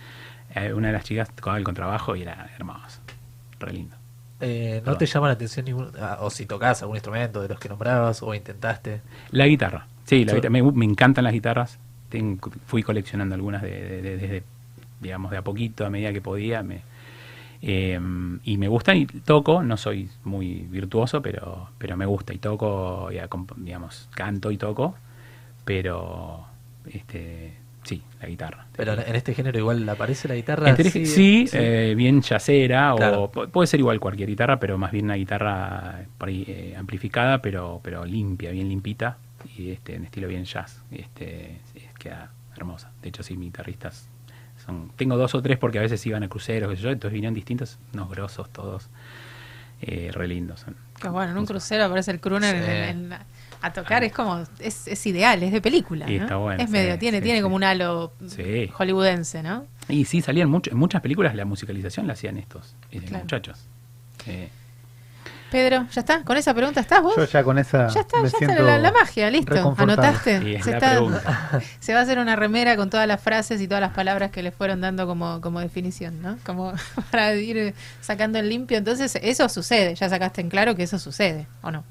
[0.55, 2.99] eh, una de las chicas tocaba el contrabajo y era hermoso.
[3.59, 3.95] Re lindo.
[4.39, 7.59] Eh, ¿No te llama la atención ningún, ah, o si tocas algún instrumento de los
[7.59, 9.01] que nombrabas o intentaste?
[9.29, 9.85] La guitarra.
[10.05, 10.35] Sí, la Sí.
[10.37, 10.51] guitarra.
[10.51, 11.77] Me, me encantan las guitarras.
[12.09, 14.43] Ten- fui coleccionando algunas de- de- de- desde,
[14.99, 16.63] digamos, de a poquito, a medida que podía.
[16.63, 16.81] Me,
[17.61, 17.99] eh,
[18.43, 19.61] y me gustan y toco.
[19.61, 22.33] No soy muy virtuoso, pero, pero me gusta.
[22.33, 23.19] Y toco, y
[23.57, 24.95] digamos, canto y toco.
[25.65, 26.45] Pero,
[26.91, 27.53] este,
[28.21, 28.67] la guitarra.
[28.75, 30.69] Pero en este género igual aparece la guitarra.
[30.69, 31.57] Entre- sí, sí, sí.
[31.57, 33.23] eh, bien yacera Claro.
[33.23, 36.75] o pu- puede ser igual cualquier guitarra, pero más bien una guitarra por ahí, eh,
[36.77, 39.17] amplificada, pero pero limpia, bien limpita
[39.57, 40.81] y este en estilo bien jazz.
[40.91, 42.91] Este sí, queda hermosa.
[43.01, 44.07] De hecho, sí, mis guitarristas
[44.63, 47.13] son tengo dos o tres porque a veces iban a cruceros, qué sé yo, entonces
[47.13, 48.89] vinieron distintos, unos grosos todos,
[49.81, 50.59] eh, re lindos.
[50.59, 50.75] son.
[51.01, 53.19] Que bueno, en un crucero aparece el crooner en- en-
[53.61, 56.09] a tocar, es como, es, es ideal, es de película.
[56.09, 56.23] Y ¿no?
[56.23, 57.43] está bueno, es sí, medio, tiene, sí, tiene sí.
[57.43, 58.69] como un halo Sí.
[58.73, 59.65] hollywoodense, ¿no?
[59.87, 63.23] Y sí, salían mucho, en muchas películas la musicalización la hacían estos eh, Claro.
[63.23, 63.59] muchachos.
[64.27, 64.49] Eh,
[65.51, 66.23] Pedro, ¿ya está?
[66.23, 67.13] ¿Con esa pregunta estás vos?
[67.17, 69.75] Yo ya con esa Ya está, me ya está siento la, la magia, listo.
[69.77, 70.39] ¿Anotaste?
[70.39, 73.59] Sí, es se, la está- se va a hacer una remera con todas las frases
[73.59, 76.37] y todas las palabras que le fueron dando como, como definición, ¿no?
[76.45, 76.71] Como
[77.11, 78.77] para ir sacando en limpio.
[78.77, 79.93] Entonces, eso sucede.
[79.95, 81.83] Ya sacaste en claro que eso sucede, ¿o no?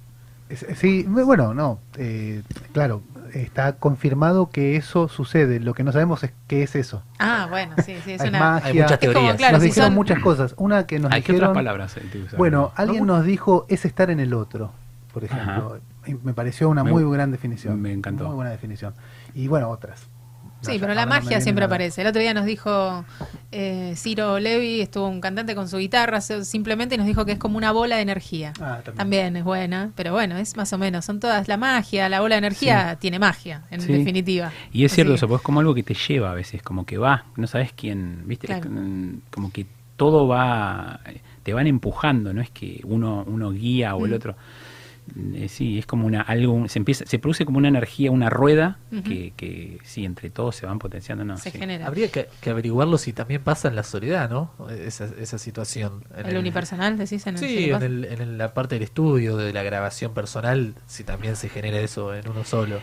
[0.75, 2.43] Sí, bueno, no, eh,
[2.73, 5.61] claro, está confirmado que eso sucede.
[5.61, 7.03] Lo que no sabemos es qué es eso.
[7.19, 8.13] Ah, bueno, sí, sí.
[8.13, 8.39] Es una.
[8.39, 8.67] magia.
[8.69, 9.37] Hay muchas Es como, teorías.
[9.37, 10.55] claro, nos si dijeron son- muchas cosas.
[10.57, 11.97] Una que nos ¿Hay que otras dijeron, palabras?
[11.97, 14.73] eh, bueno, No, alguien nos dijo es estar en el otro,
[15.13, 15.79] por ejemplo.
[16.07, 17.81] Y Me pareció una Me- muy gran definición.
[17.81, 18.27] me encantó.
[18.27, 18.95] Muy buena definición.
[19.35, 20.09] Y bueno, otras.
[20.63, 21.75] Sí, pero la magia siempre nada.
[21.75, 22.03] aparece.
[22.03, 23.05] El otro día nos dijo
[23.53, 27.57] eh, Ciro Levi, estuvo un cantante con su guitarra, simplemente nos dijo que es como
[27.57, 28.53] una bola de energía.
[28.61, 28.97] Ah, también.
[28.97, 31.05] También es buena, pero bueno, es más o menos.
[31.05, 33.93] Son todas la magia, la bola de energía tiene magia, en Sí.
[33.93, 34.53] definitiva.
[34.73, 36.99] Y es cierto Así eso, es como algo que te lleva a veces, como que
[36.99, 38.47] va, no sabes quién, ¿viste?
[38.47, 38.69] Claro.
[39.31, 41.01] Como que todo va,
[41.43, 44.15] te van empujando, no es que uno, uno guía o el Mm.
[44.15, 44.37] otro.
[45.35, 48.79] Eh, sí, es como una algo, se empieza, se produce como una energía, una rueda
[49.05, 51.59] que, que sí, entre todos se van potenciando, no, se sí.
[51.59, 51.87] genera.
[51.87, 54.53] Habría que, que averiguarlo si también pasa en la soledad, ¿no?
[54.71, 56.05] Esa, esa situación.
[56.17, 59.37] En el, unipersonal, decís en el Sí, en, el- en el- la parte del estudio,
[59.37, 62.79] de la grabación personal, si también se genera eso en uno solo.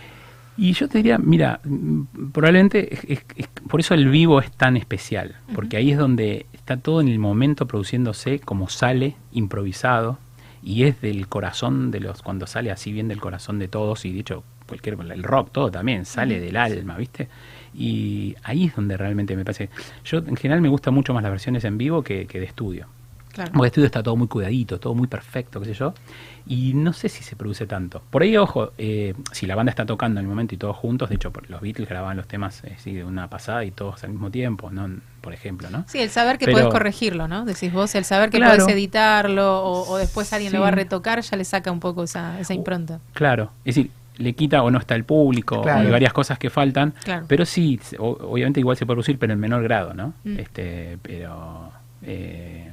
[0.59, 4.51] Y yo te diría, mira, mm, probablemente es- es- es- por eso el vivo es
[4.51, 10.17] tan especial, porque ahí es donde está todo en el momento produciéndose como sale, improvisado,
[10.63, 14.11] y es del corazón de los, cuando sale así bien del corazón de todos, y
[14.11, 17.29] dicho cualquier, el rock, todo también, sale del alma, ¿viste?
[17.73, 19.69] Y ahí es donde realmente me parece,
[20.03, 22.87] yo en general me gustan mucho más las versiones en vivo que, que de estudio.
[23.37, 23.51] Claro.
[23.53, 25.93] Porque el estudio está todo muy cuidadito, todo muy perfecto, qué sé yo.
[26.47, 28.01] Y no sé si se produce tanto.
[28.09, 31.09] Por ahí, ojo, eh, si la banda está tocando en el momento y todos juntos,
[31.09, 34.03] de hecho, por- los Beatles grababan los temas eh, sí, de una pasada y todos
[34.03, 34.89] al mismo tiempo, ¿no?
[35.21, 35.83] Por ejemplo, ¿no?
[35.87, 37.45] Sí, el saber que Pero- podés corregirlo, ¿no?
[37.45, 38.57] Decís vos, el saber que Claro.
[38.63, 42.03] podés editarlo o, o después alguien lo va a retocar, ya le saca un poco
[42.03, 42.99] esa, esa impronta.
[43.13, 45.81] Claro, es decir, le quita o no está el público, Claro.
[45.81, 47.25] hay varias cosas que faltan, Claro.
[47.27, 50.13] pero sí, se- o- obviamente igual se puede producir, pero en menor grado, ¿no?
[50.23, 50.39] Mm.
[50.39, 51.71] Este, pero...
[52.03, 52.71] eh,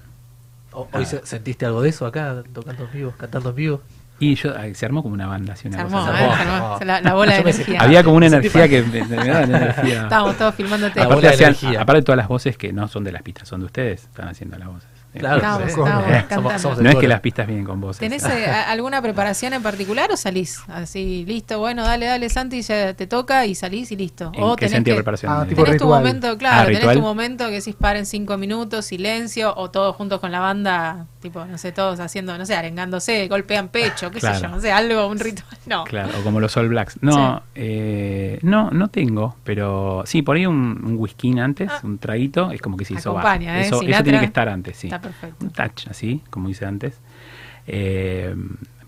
[0.93, 0.99] Ah.
[0.99, 3.81] ¿Hoy se- sentiste algo de eso acá, tocando en vivo, cantando en vivo?
[4.21, 6.01] y yo, se armó como una banda, así una Se armó.
[6.01, 6.13] ¿eh?
[6.17, 6.79] Se armó.
[6.85, 7.81] La, la bola de energía.
[7.81, 8.83] Había como una energía que...
[8.83, 10.03] me- me daba la energía.
[10.05, 10.99] Estábamos todos filmándote.
[11.01, 11.81] La Aparte, bola de hacían- energía.
[11.83, 14.29] aparte de todas las voces que no son de las pistas, son de ustedes, están
[14.29, 14.89] haciendo las voces.
[15.19, 15.73] Claro, sí.
[15.75, 18.01] Somos- somos No es que las pistas vienen con voces.
[18.01, 20.61] ¿Tenés eh, alguna preparación en particular o salís?
[20.69, 24.33] Así, listo, bueno, dale, dale, Santi, ya te toca y salís y listo.
[24.35, 25.33] ¿En o qué tenés sentido que- de preparación?
[25.33, 28.85] Ah, tipo Tenés tu momento, claro, Ah, tenés tu momento que decís paren cinco minutos,
[28.87, 33.27] silencio, o todos juntos con la banda, tipo, no sé, todos haciendo, no sé, arengándose,
[33.29, 35.57] golpean pecho, qué sé yo, no sé, algo, un ritual.
[35.67, 35.85] No.
[35.85, 36.99] Claro, o como los All Blacks.
[37.01, 41.81] No, eh, no, no tengo, pero sí, por ahí un, un whisky antes, Ah.
[41.83, 43.61] un traguito, es como que se hizo Acompaña, baja.
[43.63, 43.67] ¿eh?
[43.67, 44.87] Eso, eso tiene que estar antes, sí.
[44.89, 45.45] Está perfecto.
[45.47, 47.01] Un touch, así, como hice antes.
[47.67, 48.35] Eh,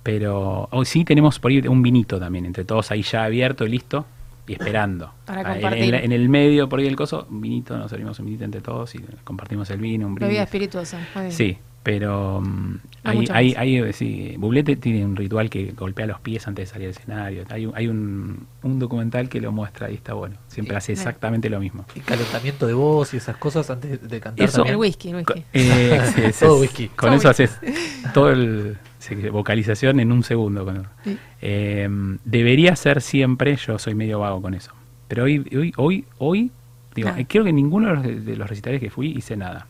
[0.03, 3.71] pero hoy sí tenemos por ahí un vinito también, entre todos ahí ya abierto y
[3.71, 4.07] listo.
[4.49, 5.13] y esperando.
[5.27, 5.91] Para Ah, en- en, compartir.
[5.91, 8.61] la- en el medio, por ahí el coso, un vinito, nos servimos un vinito entre
[8.61, 10.45] todos y compartimos el vino, un Bebida brindis.
[10.45, 10.99] espirituosa.
[11.17, 11.33] muy bien.
[11.33, 12.71] Sí, pero mm,
[13.05, 16.73] No hay, hay, hay, sí, Bublé tiene un ritual que golpea los pies antes de
[16.73, 17.45] salir al escenario.
[17.49, 20.35] Hay, un- hay un, un documental que lo muestra y está bueno.
[20.49, 21.85] Siempre hace exactamente lo mismo.
[21.95, 24.57] Y calentamiento de voz y esas cosas antes de cantar Eso.
[24.57, 24.73] también.
[24.75, 25.45] El whisky, el whisky.
[25.53, 26.89] Eh, sí, sí, Todo whisky.
[26.89, 27.45] Con Todo eso whisky.
[27.45, 30.65] haces todo el sí, vocalización en un segundo.
[30.65, 31.17] con- Sí.
[31.41, 31.89] Eh,
[32.25, 34.73] debería ser siempre, yo soy medio vago con eso.
[35.07, 36.51] Pero hoy, hoy, hoy, hoy,
[36.97, 37.21] digo, Ah.
[37.21, 39.69] eh, creo que ninguno de los, de los recitales que fui hice nada.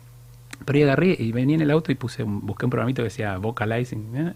[0.66, 3.04] Pero ahí agarré y venía en el auto y puse un- busqué un programito que
[3.04, 4.14] decía vocalizing.
[4.16, 4.32] ¿eh?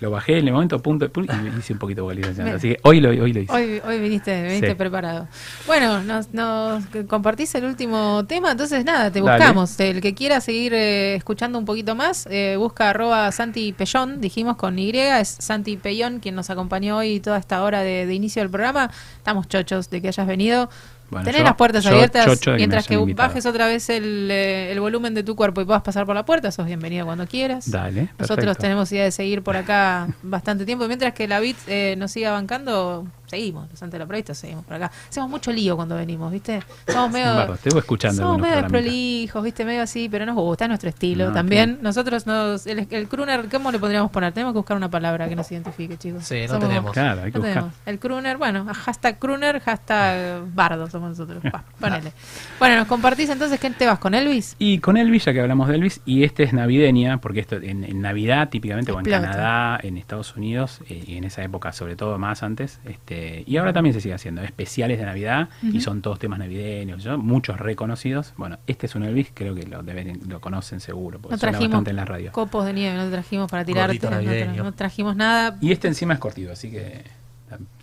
[0.00, 2.48] Lo bajé en el momento, punto, punto, y hice un poquito de vocalización.
[2.48, 3.52] Así que hoy lo, hoy lo hice.
[3.52, 4.74] Hoy, hoy viniste, viniste Sí.
[4.74, 5.28] preparado.
[5.66, 9.36] Bueno, nos, nos compartís el último tema, entonces nada, te Dale.
[9.36, 9.78] buscamos.
[9.78, 14.56] El que quiera seguir eh, escuchando un poquito más, eh, busca arroba Santi Pellón, dijimos
[14.56, 18.40] con Y, es Santi Pellón quien nos acompañó hoy toda esta hora de, de inicio
[18.40, 18.90] del programa.
[19.18, 20.70] Estamos chochos de que hayas venido.
[21.10, 24.70] Bueno, Tenés yo- las puertas yo abiertas que mientras que, bajes otra vez el, eh,
[24.70, 27.68] el volumen de tu cuerpo y puedas pasar por la puerta, sos bienvenido cuando quieras.
[27.70, 28.54] Dale, Nosotros perfecto.
[28.62, 30.86] tenemos idea de seguir por acá bastante tiempo.
[30.86, 33.70] Mientras que la BIT eh, nos siga bancando, seguimos.
[33.70, 34.90] Los ante la prevista seguimos por acá.
[35.08, 36.62] Hacemos mucho lío cuando venimos, ¿viste?
[36.86, 37.56] Somos medio.
[37.62, 38.82] Te voy escuchando Somos medio programitas.
[38.82, 39.64] prolijos, ¿viste?
[39.64, 41.70] Medio así, pero nos gusta, es nuestro estilo No, también.
[41.70, 41.82] claro.
[41.82, 44.32] Nosotros, nos, el, el crooner, ¿cómo le podríamos poner?
[44.32, 46.24] Tenemos que buscar una palabra que nos identifique, chicos.
[46.24, 46.92] Sí, no Somos- tenemos.
[46.92, 47.54] Claro, hay que no buscar.
[47.62, 47.74] tenemos.
[47.86, 51.42] El crooner, bueno, hashtag crooner, hashtag bardo somos nosotros.
[51.54, 52.12] Va, ponele.
[52.58, 54.56] Bueno, nos compartís entonces, ¿qué te vas con Elvis?
[54.58, 57.84] Y con Elvis, ya que hablamos de Elvis, y este es navideña, porque esto en,
[57.84, 59.04] en Navidad típicamente, o en.
[59.10, 63.56] Canadá, en Estados Unidos, eh, y en esa época sobre todo más antes, este, y
[63.56, 68.32] ahora también se sigue haciendo especiales de Navidad, y son todos temas navideños, muchos reconocidos.
[68.36, 71.52] Bueno, este es un Elvis, creo que lo, deben, lo conocen seguro, porque No suena
[71.52, 72.32] trajimos bastante en la radio.
[72.32, 75.56] copos de nieve, no trajimos para tirarte, no, tra- no trajimos nada.
[75.60, 77.04] Y este encima es cortito, así que eh,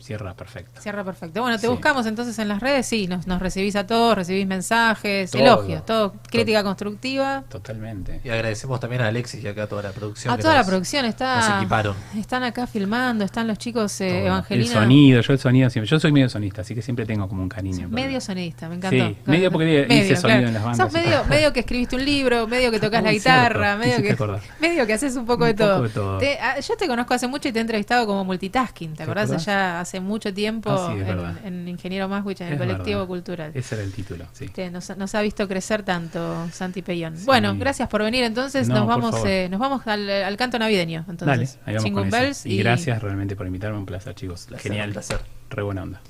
[0.08, 0.80] cierra perfecto.
[0.82, 1.42] Cierra perfecto.
[1.42, 1.68] Bueno, te Sí.
[1.68, 5.42] buscamos entonces en las redes, sí, nos, nos recibís a todos, recibís mensajes, Todo.
[5.42, 7.44] elogios, todo, crítica constructiva.
[7.50, 8.22] Totalmente.
[8.24, 10.34] Y agradecemos también a Alexis y acá a toda la producción.
[10.34, 11.58] A que toda la producción nos está.
[11.58, 11.96] equiparon.
[12.18, 14.44] Están acá filmando, están los chicos eh, Todo.
[14.50, 15.90] El sonido, yo el sonido siempre.
[15.90, 17.90] Yo soy medio sonista, así que siempre tengo como un cariño.
[17.90, 19.08] Medio sonidista, me encantó.
[19.10, 22.48] Sí, medio porque hice sonido en las bandas Sos medio, medio que escribiste un libro,
[22.48, 24.42] medio que tocas la guitarra, cierto, medio que, acordar.
[24.62, 25.82] medio que haces un poco, de, poco todo.
[25.84, 26.18] de todo.
[26.20, 29.04] Te- ah, yo te conozco hace mucho y te he entrevistado como multitasking, ¿te, ¿Te
[29.04, 29.26] acordás?
[29.26, 29.46] acordás?
[29.46, 31.02] Ya hace mucho tiempo Ah, sí,
[31.46, 33.08] en, en Ingeniero Maswich, en el colectivo verdad.
[33.08, 33.52] cultural.
[33.54, 34.50] Ese era el título, sí.
[34.50, 37.18] Que nos, nos ha visto crecer tanto Santi Pellón.
[37.18, 37.26] Sí.
[37.26, 38.68] Bueno, gracias por venir entonces.
[38.68, 41.06] No, nos vamos eh, nos vamos al, al canto navideño.
[41.08, 42.10] Dale, Entonces, ahí vamos.
[42.12, 44.46] Bells Y, gracias realmente por invitarme, un placer, chicos.
[44.48, 44.90] Placer, Genial.
[44.90, 45.20] un placer.
[45.50, 46.02] Re buena onda.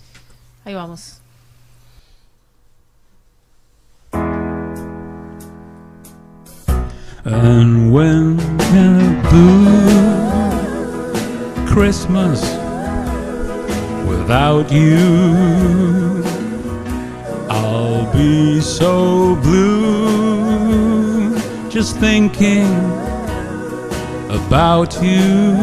[0.65, 1.21] Ahí vamos.
[7.25, 8.37] And when
[9.29, 10.05] blue
[11.67, 12.41] Christmas
[14.07, 16.23] without you,
[17.49, 21.35] I'll be so blue
[21.69, 22.67] just thinking
[24.29, 25.57] about you.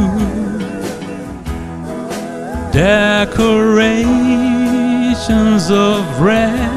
[2.73, 6.71] Decorations of red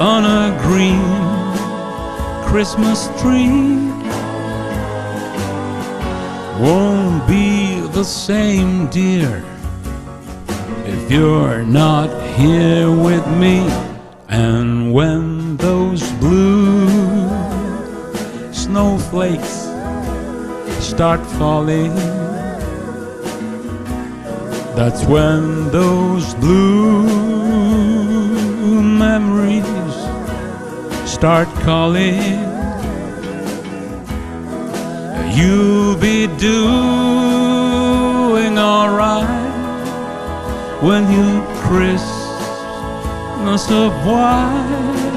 [0.00, 1.02] on a green
[2.48, 3.90] Christmas tree
[6.60, 9.42] won't be the same, dear,
[10.92, 13.58] if you're not here with me.
[14.28, 17.28] And when those blue
[18.52, 19.68] snowflakes
[20.84, 21.94] start falling,
[24.76, 27.02] that's when those blue
[28.82, 29.94] memories
[31.10, 32.20] start calling.
[35.36, 37.38] You'll be doing
[38.58, 39.41] alright
[40.82, 42.10] when you Christmas
[43.70, 45.12] of white.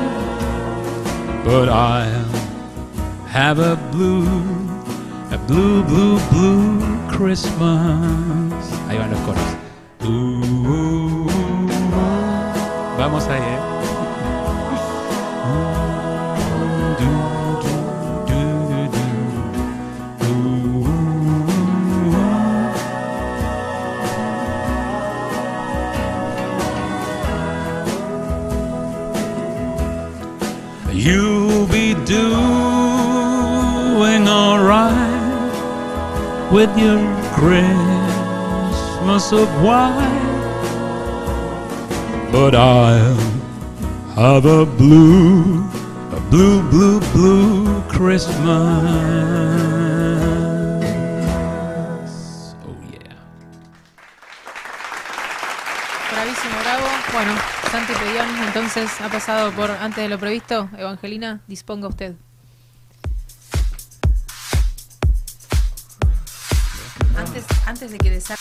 [1.44, 2.30] But I'll
[3.28, 4.28] have a blue,
[5.32, 6.80] a blue, blue, blue
[7.10, 8.64] Christmas.
[8.88, 9.56] Ahí van los coros.
[12.98, 13.65] Vamos ahí, eh.
[31.06, 32.28] You'll be doing
[34.28, 35.52] alright
[36.52, 36.98] with your
[37.36, 40.32] Christmas of white,
[42.32, 43.14] but I'll
[44.16, 45.64] have a blue,
[46.12, 49.85] a blue, blue, blue Christmas.
[58.48, 60.70] Entonces ha pasado por antes de lo previsto.
[60.78, 62.16] Evangelina, disponga usted.
[67.18, 68.36] Antes, antes de que desa-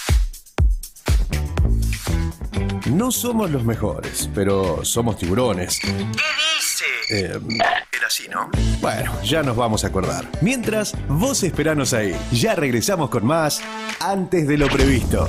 [2.91, 5.79] No somos los mejores, pero somos tiburones.
[5.81, 6.85] ¿Qué dice?
[7.09, 8.51] era así, ¿no?
[8.81, 10.29] Bueno, ya nos vamos a acordar.
[10.43, 12.15] Mientras, vos esperanos ahí.
[12.33, 13.61] Ya regresamos con más
[14.01, 15.29] antes de lo previsto.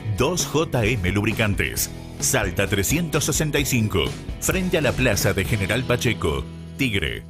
[0.21, 1.89] 2JM Lubricantes.
[2.19, 4.05] Salta 365.
[4.39, 6.43] Frente a la plaza de General Pacheco.
[6.77, 7.23] Tigre.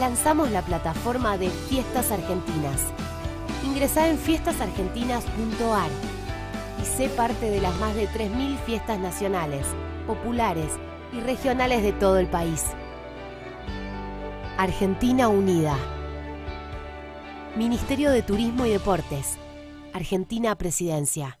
[0.00, 2.80] lanzamos la plataforma de Fiestas Argentinas.
[3.66, 5.90] Ingresá en fiestasargentinas.ar
[6.80, 9.66] y sé parte de las más de 3.000 fiestas nacionales,
[10.06, 10.72] populares
[11.12, 12.64] y regionales de todo el país.
[14.56, 15.76] Argentina Unida.
[17.56, 19.36] Ministerio de Turismo y Deportes.
[19.92, 21.40] Argentina Presidencia.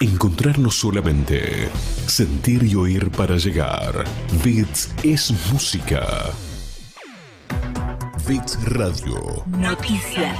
[0.00, 1.68] Encontrarnos solamente.
[2.06, 4.04] Sentir y oír para llegar.
[4.44, 6.06] Bits es música.
[8.28, 9.42] Bits Radio.
[9.48, 10.38] Noticias.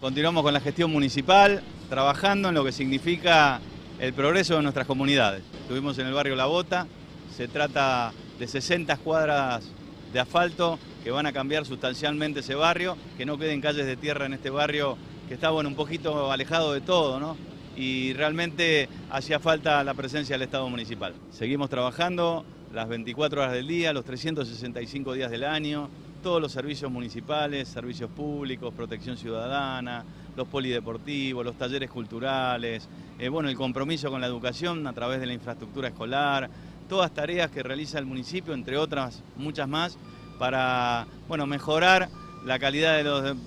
[0.00, 3.60] Continuamos con la gestión municipal, trabajando en lo que significa
[4.00, 5.44] el progreso de nuestras comunidades.
[5.60, 6.88] Estuvimos en el barrio La Bota,
[7.36, 9.70] se trata de 60 cuadras
[10.12, 14.26] de asfalto que van a cambiar sustancialmente ese barrio, que no queden calles de tierra
[14.26, 14.98] en este barrio
[15.28, 17.36] que está bueno, un poquito alejado de todo, ¿no?
[17.76, 21.14] Y realmente hacía falta la presencia del Estado municipal.
[21.30, 25.88] Seguimos trabajando las 24 horas del día, los 365 días del año,
[26.22, 30.04] todos los servicios municipales, servicios públicos, protección ciudadana,
[30.36, 32.88] los polideportivos, los talleres culturales,
[33.18, 36.48] eh, bueno, el compromiso con la educación a través de la infraestructura escolar,
[36.88, 39.98] todas tareas que realiza el municipio, entre otras muchas más,
[40.38, 42.08] para bueno, mejorar
[42.44, 43.02] la calidad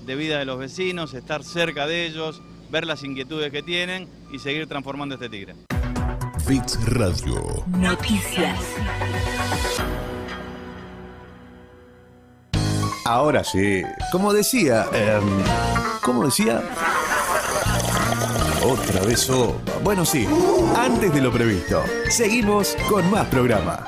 [0.05, 4.39] de, vida de los vecinos, estar cerca de ellos, ver las inquietudes que tienen y
[4.39, 5.55] seguir transformando este Tigre.
[6.45, 7.63] Fix Radio.
[7.67, 8.59] Noticias.
[13.05, 15.43] Ahora sí, como decía, em, eh,
[16.03, 16.61] como decía,
[18.63, 19.73] otra vez sopa.
[19.81, 20.27] Bueno, sí,
[20.75, 23.85] antes de lo previsto, seguimos con más programa.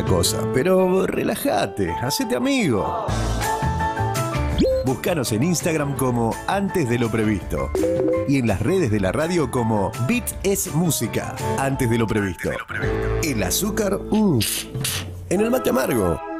[0.00, 0.38] cosa.
[0.54, 3.06] Pero relájate, hacete amigo.
[4.86, 7.70] Búscanos en Instagram como Antes de lo Previsto
[8.26, 12.50] y en las redes de la radio como Beat es Música, Antes de lo Previsto.
[13.22, 14.38] El azúcar, mm.
[15.28, 16.31] en el mate amargo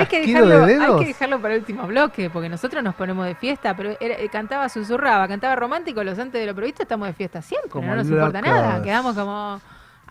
[0.00, 3.26] Hay que, dejarlo, de hay que dejarlo para el último bloque, porque nosotros nos ponemos
[3.26, 7.08] de fiesta, pero era- eh, cantaba, susurraba, cantaba romántico, los antes de lo previsto estamos
[7.08, 9.60] de fiesta siempre, Como no nos importa nada, quedamos como...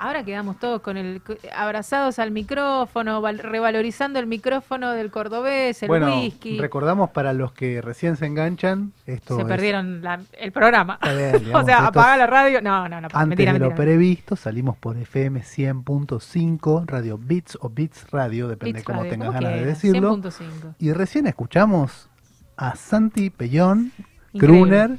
[0.04, 1.22] Ahora quedamos todos con el
[1.56, 6.58] abrazados al micrófono, val- revalorizando el micrófono del cordobés, el bueno, whisky.
[6.60, 10.98] recordamos para los que recién se enganchan, esto Se es perdieron la- el programa.
[11.04, 12.62] Bien, o digamos, sea, es- la radio.
[12.64, 13.08] No, no, no.
[13.14, 18.80] Antes mentira, de lo previsto, salimos por FM 100.5, Radio Bits o Bits Radio, depende
[18.80, 20.18] Bits cómo Radio, tengas ganas de decirlo.
[20.18, 20.76] 100.5.
[20.80, 22.10] Y recién escuchamos
[22.58, 23.92] a Santi Pellón,
[24.34, 24.58] Increíble.
[24.88, 24.98] Gruner,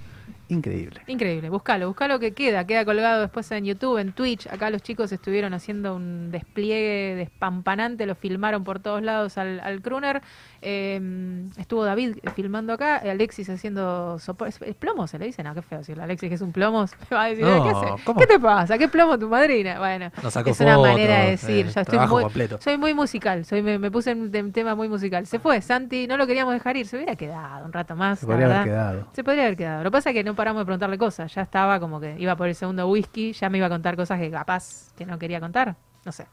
[0.52, 1.00] increíble.
[1.06, 4.46] Increíble, buscalo, buscalo que queda, queda colgado después en YouTube, en Twitch.
[4.46, 9.82] Acá los chicos estuvieron haciendo un despliegue despampanante, lo filmaron por todos lados al, al
[9.82, 10.22] crooner.
[10.64, 15.08] Eh, estuvo David filmando acá, Alexis haciendo sopo- ¿Es, plomo?
[15.08, 15.42] ¿Se le dice?
[15.42, 16.04] No, qué feo decirle.
[16.04, 18.04] Alexis que es un plomo, me va a decir, No, ¿qué, hace?
[18.04, 18.20] ¿cómo?
[18.20, 18.78] ¿qué te pasa?
[18.78, 19.78] ¿Qué plomo tu madrina?
[19.80, 21.66] Bueno, es una manera de decir.
[21.66, 22.58] eh, ya estoy muy, completo.
[22.60, 25.26] soy muy musical, soy, me, me puse en un tema muy musical.
[25.26, 28.20] Se fue, Santi, no lo queríamos dejar ir, se hubiera quedado un rato más.
[28.20, 29.06] Se podría haber quedado.
[29.12, 29.82] Se podría haber quedado.
[29.82, 31.34] Lo que pasa es que no paramos de preguntarle cosas.
[31.34, 34.20] Ya estaba como que iba por el segundo whisky, ya me iba a contar cosas
[34.20, 35.74] que capaz que no quería contar.
[36.04, 36.26] No sé.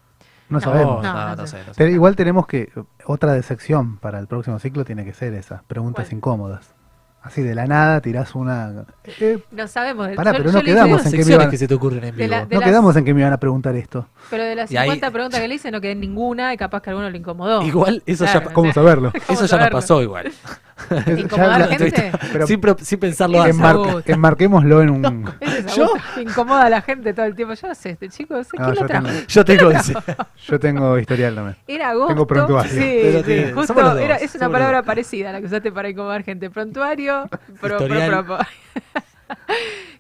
[0.50, 1.04] No, sabemos.
[1.04, 1.58] no, no, no sé.
[1.78, 2.72] Pero igual tenemos que,
[3.06, 6.74] otra de sección para el próximo ciclo tiene que ser esa, preguntas incómodas.
[7.22, 8.86] Así de la nada tirás una...
[9.20, 10.08] eh, No sabemos.
[10.16, 12.02] Pará, Yo- pero yo no quedamos en que me secciones iban, que se te ocurren
[12.06, 12.30] en De vivo.
[12.30, 14.08] la- no las- quedamos en que me iban a preguntar esto.
[14.30, 16.58] Pero de las Y ahí- 50 preguntas que le hice no quedé en ninguna y
[16.58, 17.62] capaz que a alguno le incomodó.
[17.64, 19.12] Igual eso Claro, ya o ¿Cómo sea, saberlo?
[19.28, 20.32] ¿cómo Eso ya nos pasó igual.
[21.18, 22.12] ¿Incomodar a la Ya- gente?
[22.32, 23.56] Pero sin, pro- sin pensarlo antes.
[23.58, 25.34] enmar- enmarquémoslo en un...
[25.42, 25.92] Es ¿Yo?
[26.20, 27.54] Incomoda a la gente todo el tiempo.
[27.54, 29.08] Yo no sé, este chico, no sé No, quién yo lo trajo.
[29.08, 29.72] tengo- Yo tengo.
[30.48, 31.58] Yo tengo historial también.
[31.68, 32.08] Era agosto.
[32.14, 32.72] Tengo prontuario.
[32.72, 35.90] Sí, Pero sí, justo dos, era- es una palabra parecida a la que usaste para
[35.90, 36.50] incomodar gente.
[36.50, 37.30] Prontuario,
[37.62, 38.38] pro, pro, pro.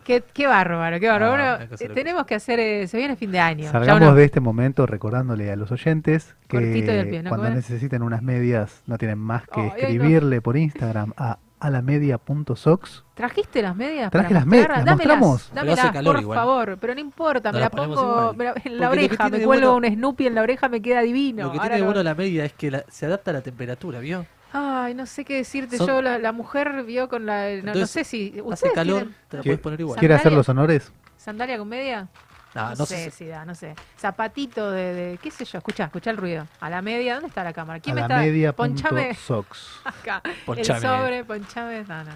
[0.10, 1.58] Qué, qué bárbaro, qué bárbaro.
[1.58, 3.72] Bueno, eh, tenemos que hacer, eh, se viene fin de año.
[3.72, 7.30] Salgamos uno- de este momento recordándole a los oyentes que pie, ¿no?
[7.30, 9.76] cuando necesiten unas medias no tienen más que no.
[9.76, 13.04] escribirle por Instagram a alamedia.sox.
[13.14, 14.10] ¿Trajiste las medias?
[14.12, 14.70] Traje las medias?
[14.70, 15.52] ¿las Dámelas, mostramos?
[15.54, 16.38] Dámelas, calor por igual.
[16.38, 16.78] favor.
[16.80, 18.36] Pero no importa, No me la pongo igual.
[18.38, 21.02] me la- en la oreja, me cuelgo bueno- un Snoopy en la oreja, me queda
[21.02, 21.44] divino.
[21.46, 24.00] Lo que Ahora tiene bueno la media es que la- se adapta a la temperatura,
[24.00, 24.26] ¿vio?
[24.52, 25.78] Ay, no sé qué decirte.
[25.78, 27.50] Son- Yo, la, la mujer vio con la.
[27.64, 28.30] No, sé si.
[28.32, 30.00] Hace ¿ustedes calor, tienen te la ¿Qui- puedes poner igual.
[30.00, 30.92] ¿Quiere hacer los honores?
[31.18, 32.08] ¿Sandalia con media?
[32.56, 33.12] No, no sé sé.
[33.12, 33.76] si da, no sé.
[34.00, 36.48] Zapatito de, de- qué sé yo, escuchá, escuchá el ruido.
[36.60, 37.80] A la media, ¿dónde está la cámara?
[37.80, 38.16] ¿Quién me está?
[38.54, 39.82] Ponchame Alamedia.sox.
[39.86, 40.24] acá.
[40.48, 40.78] Ponchame.
[40.80, 42.12] El sobre, ponchame, no, no.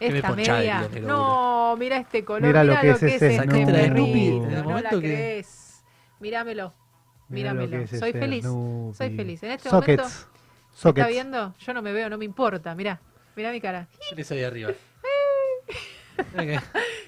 [0.00, 0.88] ¿Qué me Esta media.
[1.02, 2.42] No, mira este color.
[2.42, 4.90] Mira Mira, lo que es ese este Sacaste la de en el No la momento
[5.00, 5.84] que- crees.
[6.18, 6.74] Míramelo.
[7.28, 7.86] Míramelo.
[7.86, 8.44] Soy feliz.
[8.44, 9.42] Soy feliz.
[9.44, 10.04] En este momento.
[10.78, 11.06] Sockets.
[11.06, 11.54] ¿Me está viendo?
[11.58, 12.72] Yo no me veo, no me importa.
[12.76, 13.00] Mirá,
[13.34, 13.88] mirá mi cara.
[14.10, 14.70] Tenés ahí arriba.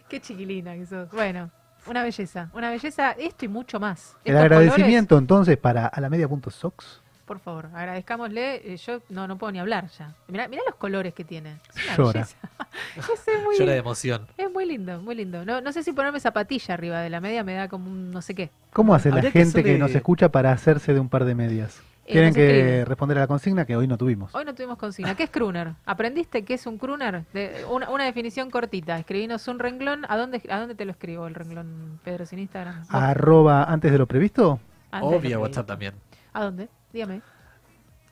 [0.09, 1.09] Qué chiquilina que sos.
[1.13, 1.51] Bueno,
[1.87, 2.51] una belleza.
[2.53, 4.17] Una belleza, esto y mucho más.
[4.25, 6.51] El Estos agradecimiento entonces para alamedia.sox.
[6.51, 8.73] colores, por favor, agradezcámosle.
[8.73, 10.15] Eh, Yo no, no puedo ni hablar ya.
[10.27, 11.59] Mirá, mirá los colores que tiene.
[11.69, 12.21] Es una Llora.
[12.97, 14.27] es muy, Llora de emoción.
[14.37, 15.45] es muy lindo, muy lindo.
[15.45, 18.21] No, no sé si ponerme zapatilla arriba de la media me da como un no
[18.21, 18.51] sé qué.
[18.73, 21.81] ¿Cómo hace la Habría gente que nos escucha para hacerse de un par de medias?
[22.11, 24.35] Eh, Tienen que responder a la consigna que hoy no tuvimos.
[24.35, 25.15] Hoy no tuvimos consigna.
[25.15, 25.75] ¿Qué es crooner?
[25.87, 27.25] ¿Aprendiste qué es un crooner?
[27.33, 28.99] De- una, una definición cortita.
[28.99, 30.05] Escribinos un renglón.
[30.09, 32.81] ¿A dónde, ¿A dónde te lo escribo el renglón, Pedro, sin Instagram?
[32.81, 34.59] Vos, Arroba antes de lo previsto.
[35.01, 35.95] Obvia que WhatsApp también.
[36.33, 36.69] ¿A dónde?
[36.93, 37.23] Dígame.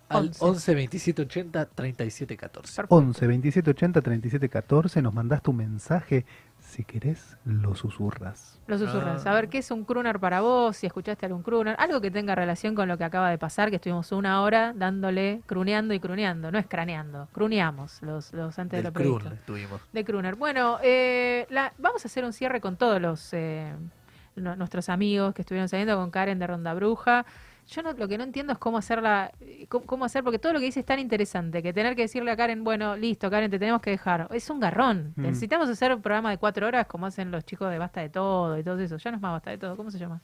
[0.08, 0.44] Al 11.
[0.44, 2.76] 11 27 80 37 14.
[2.76, 2.94] Perfecto.
[2.96, 5.02] 11 27 80 37 14.
[5.02, 6.24] Nos mandás tu mensaje.
[6.68, 8.60] Si querés, lo susurras.
[8.66, 9.24] Lo susurras.
[9.26, 9.30] Ah.
[9.30, 10.76] A ver, ¿qué es un crooner para vos?
[10.76, 11.74] Si escuchaste algún crooner.
[11.78, 15.40] Algo que tenga relación con lo que acaba de pasar, que estuvimos una hora dándole,
[15.46, 16.52] cruneando y cruneando.
[16.52, 19.32] No es craneando, cruneamos los, los antes de Del lo previsto.
[19.32, 19.80] Estuvimos.
[19.94, 20.34] De crooner.
[20.36, 23.72] Bueno, eh, la- vamos a hacer un cierre con todos los eh,
[24.36, 27.24] no- nuestros amigos que estuvieron saliendo con Karen de Ronda Bruja.
[27.68, 30.54] Yo no, lo que no entiendo es cómo hacerla, eh, cómo, cómo hacer, porque todo
[30.54, 33.50] lo que dice es tan interesante que tener que decirle a Karen, bueno, listo, Karen,
[33.50, 34.26] te tenemos que dejar.
[34.32, 35.12] Es un garrón.
[35.16, 35.22] Mm.
[35.22, 38.58] Necesitamos hacer un programa de cuatro horas como hacen los chicos de Basta de Todo
[38.58, 38.96] y todo eso.
[38.96, 40.20] Ya no es más Basta de Todo, ¿cómo se llama?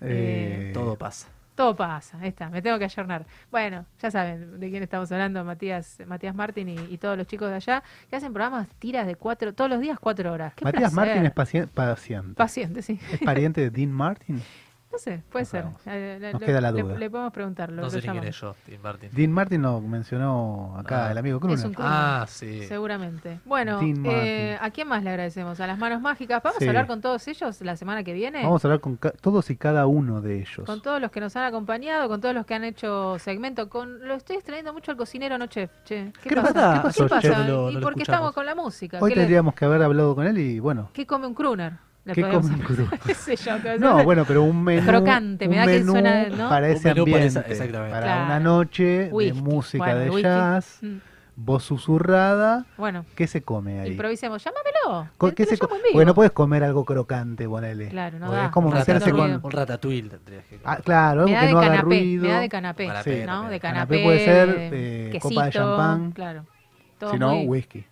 [0.00, 1.28] Eh, Todo pasa.
[1.54, 3.26] Todo pasa, ahí está, me tengo que ayornar.
[3.50, 7.50] Bueno, ya saben de quién estamos hablando, Matías, Matías Martín y, y todos los chicos
[7.50, 10.54] de allá, que hacen programas tiras de cuatro, todos los días cuatro horas.
[10.54, 11.22] ¡Qué Matías placer!
[11.22, 12.34] Martín es paci- paciente.
[12.34, 12.98] Paciente, sí.
[13.12, 14.42] ¿Es pariente de Dean Martin?
[14.92, 15.64] No sé, puede ser.
[15.86, 16.98] Eh, le- Nos le- queda la duda.
[16.98, 17.80] Le, podemos preguntarlo.
[17.80, 19.08] No sé ni quién es yo, Tim Martin.
[19.12, 21.12] Dean Martin lo mencionó acá, Ah.
[21.12, 21.66] el amigo Es Kruner.
[21.66, 21.74] un.
[21.78, 22.62] Ah, sí.
[22.64, 23.40] Seguramente.
[23.46, 25.58] Bueno, Dean eh, ¿a quién más le agradecemos?
[25.60, 26.42] A las manos mágicas.
[26.42, 26.66] ¿Vamos Sí.
[26.66, 28.42] a hablar con todos ellos la semana que viene?
[28.42, 30.66] Vamos a hablar con todos y cada uno de ellos.
[30.66, 33.70] Con todos los que nos han acompañado, con todos los que han hecho segmento.
[33.70, 35.70] Con Lo estoy extrayendo mucho al cocinero, no chef.
[35.84, 36.52] Che, ¿Qué, ¿Qué pasa?
[36.52, 36.82] pasa?
[36.82, 37.48] ¿Qué, ¿Qué pasó, pasa?
[37.48, 38.28] lo- y lo porque escuchamos.
[38.28, 38.98] estamos con la música.
[39.00, 40.90] Hoy ¿Qué, le- tendríamos que haber hablado con él y bueno.
[40.92, 41.72] qué come un crooner?
[42.04, 43.00] Le ¿Qué podemos- come un crooner?
[43.00, 43.56] ¿Qué sé yo?
[43.58, 44.86] te voy a No, bueno, pero un menú.
[44.86, 46.48] Crocante, me un da que menú suena, ¿no?
[46.48, 47.52] Para ese menú para esa- ambiente.
[47.52, 47.92] exactamente.
[47.94, 48.24] Para Claro.
[48.24, 49.36] una noche Whisky.
[49.36, 50.22] de música Bueno, de whisky.
[50.22, 50.96] jazz, Mm.
[51.36, 52.66] voz susurrada.
[52.76, 53.92] Bueno, ¿Qué se come ahí?
[53.92, 54.42] improvisemos.
[54.42, 55.08] Llámamelo.
[55.36, 55.76] ¿Qué se lo co-.
[55.92, 57.88] Porque no puedes comer algo crocante, ponele.
[57.88, 58.46] Claro, no da.
[58.46, 59.34] Es como Un meterse ratatouille.
[59.36, 59.44] con.
[59.44, 62.22] Un ratatouille tendrías que Ah, claro, algo Me da que de no haga canapé, ruido.
[62.24, 63.48] me da de canapé, Canapé, ¿no?
[63.48, 66.10] De Canapé canapé, puede ser, eh, copa de champán.
[66.10, 66.46] Claro.
[66.98, 67.84] Todo Si no, muy- whisky.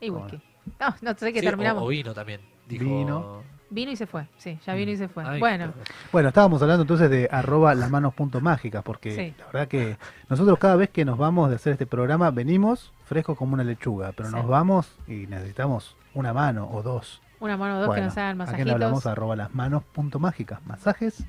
[0.00, 0.40] Y whisky.
[0.80, 1.82] No, no sé que Sí, terminamos.
[1.82, 2.40] O, o vino también.
[2.66, 3.42] Dijo, Vino.
[3.70, 4.26] Vino y se fue.
[4.38, 5.24] Sí, ya vino y se fue.
[5.26, 5.72] Ay, bueno,
[6.10, 9.34] Bueno, estábamos hablando entonces de arroba las manos punto mágicas, porque Sí.
[9.38, 9.98] la verdad que
[10.30, 14.12] nosotros cada vez que nos vamos de hacer este programa venimos frescos como una lechuga,
[14.16, 14.34] pero Sí.
[14.36, 17.20] nos vamos y necesitamos una mano o dos.
[17.40, 18.96] una mano o dos que nos hagan ¿A quién le hablamos?
[19.04, 19.12] masajitos.
[19.12, 20.60] Arroba las manos punto mágicas.
[20.66, 21.24] Masajes,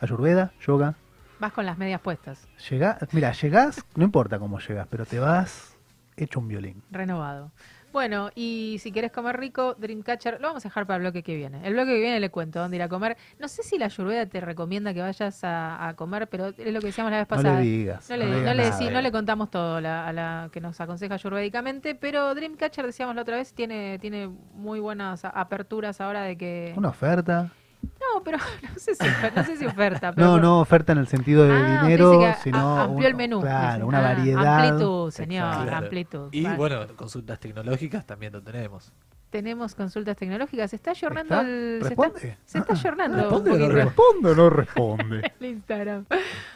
[0.00, 0.94] ayurveda, yoga.
[1.40, 2.46] Vas con las medias puestas.
[2.68, 5.76] Llega, mira, llegás, no importa cómo llegas, pero te vas
[6.16, 6.82] hecho un violín.
[6.90, 7.50] Renovado.
[7.94, 11.36] Bueno, y si querés comer rico, Dreamcatcher, lo vamos a dejar para el bloque que
[11.36, 11.64] viene.
[11.64, 13.16] El bloque que viene le cuento dónde ir a comer.
[13.38, 16.80] No sé si la Ayurveda te recomienda que vayas a, a comer, pero es lo
[16.80, 17.60] que decíamos la vez No le pasada.
[17.60, 18.90] digas, No le, no le no digas le nada.
[18.90, 23.14] no le contamos todo a la, a la que nos aconseja ayurvédicamente, pero Dreamcatcher, decíamos
[23.14, 26.74] la otra vez, tiene, tiene muy buenas aperturas ahora de que...
[26.76, 27.52] Una oferta.
[28.00, 30.12] No, pero no sé si, ofer- no sé si oferta.
[30.12, 33.14] Pero No, no oferta en el sentido de Ah, dinero, a- sino amplió un- el
[33.14, 33.40] menú.
[33.40, 34.60] Claro, una Ah, variedad.
[34.64, 36.28] Amplitud, señor, amplitud.
[36.32, 36.56] Y Vale.
[36.56, 38.92] bueno, consultas tecnológicas también lo tenemos.
[39.30, 40.70] Tenemos consultas tecnológicas.
[40.70, 41.44] Se está ayornando ¿Está?
[41.48, 41.78] el.
[41.82, 42.18] Se ¿Responde?
[42.20, 43.16] está, se está ayornando.
[43.16, 45.32] ¿Responde un o no poquito responde o no responde?
[45.40, 46.04] el Instagram.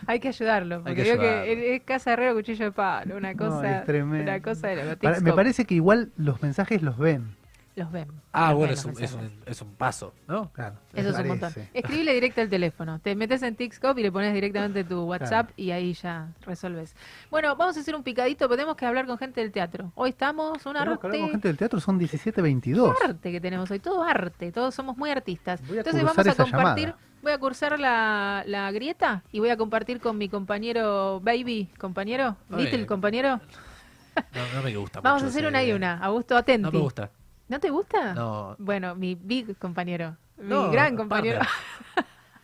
[0.06, 0.82] Hay que ayudarlo.
[0.84, 3.16] Porque que que es casa herrero, cuchillo de palo.
[3.16, 3.78] Una No, cosa.
[3.80, 4.22] es tremendo.
[4.30, 4.96] una cosa de loco.
[5.02, 7.34] Para- me parece que igual los mensajes los ven.
[7.78, 8.08] Los ven.
[8.32, 10.50] Ah, los bueno, ven es un, es, un, es un paso, ¿no?
[10.52, 10.76] Claro.
[10.94, 11.52] Eso es un montón.
[11.72, 12.98] Escribile directo al teléfono.
[12.98, 16.96] Te metes en Tixcop y le pones directamente tu WhatsApp y ahí ya resolves.
[17.30, 19.92] Bueno, vamos a hacer un picadito, pero tenemos que hablar con gente del teatro.
[19.94, 22.94] Hoy estamos un Tenemos que hablar con arte, gente del teatro, son 17.22.
[23.04, 25.60] arte que tenemos hoy, todo arte, todos somos muy artistas.
[25.68, 27.02] Voy a Entonces vamos a esa compartir, llamada.
[27.22, 32.36] voy a cursar la, la grieta y voy a compartir con mi compañero Baby, compañero,
[32.50, 33.40] Little compañero.
[34.34, 35.98] No, no me gusta Vamos a hacer una y una.
[35.98, 36.62] Augusto, atenti.
[36.62, 37.10] No me gusta.
[37.48, 38.14] ¿No te gusta?
[38.14, 38.56] No.
[38.58, 40.16] Bueno, mi big compañero.
[40.36, 41.40] Mi No, gran compañero.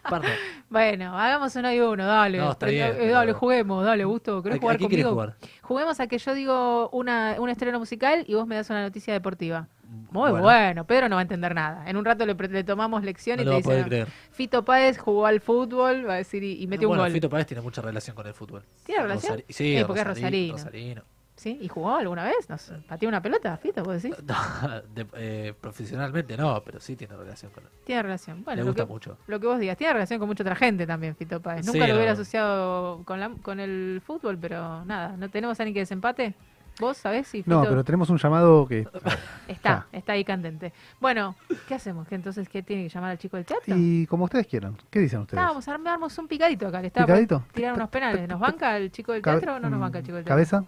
[0.02, 0.36] Partner.
[0.68, 2.39] Bueno, hagamos uno y uno, dale.
[2.39, 4.43] No, está bien, eh, Dale, juguemos, dale, gusto.
[4.43, 5.10] ¿Querés ¿A- jugar a qué conmigo?
[5.10, 5.36] jugar?
[5.62, 9.12] Juguemos a que yo digo una, un estreno musical y vos me das una noticia
[9.14, 9.68] deportiva.
[10.10, 10.43] Muy bueno.
[10.44, 10.85] Bueno.
[10.86, 11.89] Pedro no va a entender nada.
[11.89, 14.06] En un rato le, le tomamos lección No y a dice.
[14.32, 17.12] Fito Páez jugó al fútbol, va a decir, y, y metió bueno, un gol.
[17.12, 18.62] Fito Páez tiene mucha relación con el fútbol.
[18.85, 19.39] ¿Tiene relación?
[19.39, 20.55] Rosari- sí, Eh, porque es rosarino.
[20.55, 21.02] Rosarino.
[21.45, 21.59] ¿Sí?
[21.61, 22.49] ¿Y jugó alguna vez?
[22.49, 24.16] ¿Nos pateó una pelota, Fito, vos decís?
[24.27, 27.71] No, de- eh, profesionalmente no, pero sí tiene relación con él.
[27.85, 28.43] Tiene relación.
[28.45, 29.19] Bueno, Le lo gusta que, mucho.
[29.27, 29.77] Lo que vos digas.
[29.77, 31.66] Tiene relación con mucha otra gente también, Fito Páez.
[31.66, 32.21] Nunca Sí, lo hubiera no.
[32.21, 35.16] asociado con, la, con el fútbol, pero nada.
[35.19, 36.33] ¿No tenemos a alguien que desempate?
[36.81, 38.89] ¿Vos sabés si Fito No, pero tenemos un llamado que...
[39.49, 39.87] está?
[39.93, 40.73] Está ahí candente.
[41.01, 41.37] Bueno,
[41.69, 42.09] ¿qué hacemos?
[42.09, 43.77] ¿Qué entonces qué tiene que llamar al chico del teatro?
[43.77, 44.79] Y como ustedes quieran.
[44.91, 45.39] ¿Qué dicen ustedes?
[45.43, 46.81] Estábamos armamos un picadito acá.
[46.81, 47.45] Le estaba ¿Picadito?
[47.53, 48.27] tirar unos penales.
[48.27, 50.35] ¿Nos banca el chico del teatro o no nos banca el chico del teatro?
[50.37, 50.65] ¿Cabeza?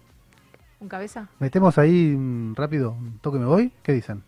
[0.81, 1.29] ¿Un cabeza?
[1.39, 3.73] ¿Metemos ahí mm, rápido un toque me voy?
[3.83, 4.23] ¿Qué dicen?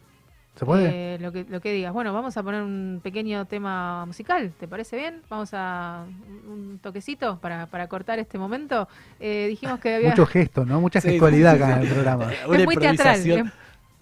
[0.57, 1.15] ¿Se puede?
[1.15, 1.93] Eh, lo, que, lo que digas.
[1.93, 5.23] Bueno, vamos a poner un pequeño tema musical, ¿te parece bien?
[5.31, 6.05] Vamos a
[6.49, 8.89] un toquecito para, para cortar este momento.
[9.21, 10.11] Eh, dijimos que había...
[10.11, 10.81] Mucho gesto, ¿no?
[10.81, 12.25] Mucha Sí, gestualidad sí, acá en el programa.
[12.49, 13.21] Una es muy teatral.
[13.21, 13.27] Es,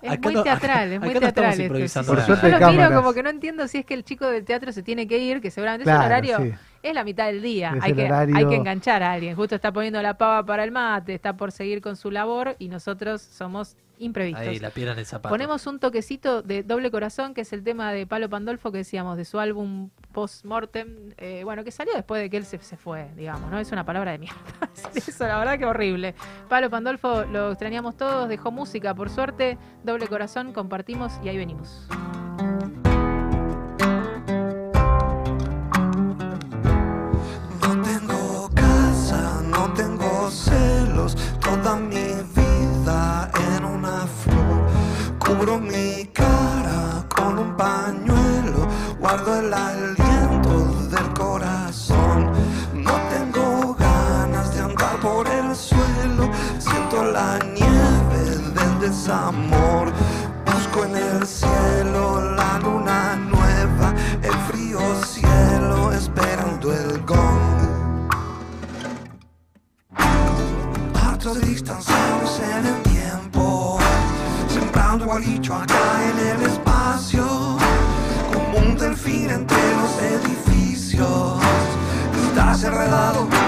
[0.03, 1.57] es Acá muy no- teatral, es muy no teatral.
[1.57, 4.73] Por Yo lo miro como que no entiendo si es que el chico del teatro
[4.73, 6.55] se tiene que ir, que seguramente es Claro, un horario, sí.
[6.89, 7.77] Es la mitad del día.
[7.81, 9.37] Hay que, hay que enganchar a alguien.
[9.37, 12.69] Justo está poniendo la pava para el mate, está por seguir con su labor y
[12.69, 14.47] nosotros somos imprevistos.
[14.47, 15.33] Ahí, la piedra en el zapato.
[15.33, 19.17] Ponemos un toquecito de Doble Corazón, que es el tema de Palo Pandolfo que decíamos,
[19.17, 23.09] de su álbum Post-Mortem, eh, bueno, que salió después de que él se, se fue,
[23.17, 23.59] digamos, ¿no?
[23.59, 24.39] Es una palabra de mierda.
[24.95, 26.15] Eso, la verdad que horrible.
[26.49, 31.87] Palo Pandolfo lo extrañamos todos, dejó música, por suerte, Doble Corazón, compartimos y ahí venimos.
[59.09, 59.93] amor.
[60.45, 67.19] Busco en el cielo la luna nueva, el frío cielo esperando el gol.
[70.95, 73.79] Hartos distanciados en el tiempo,
[74.49, 77.27] sembrando guaricho acá en el espacio,
[78.33, 81.41] como un delfín entre los edificios.
[82.29, 83.46] Estás enredado.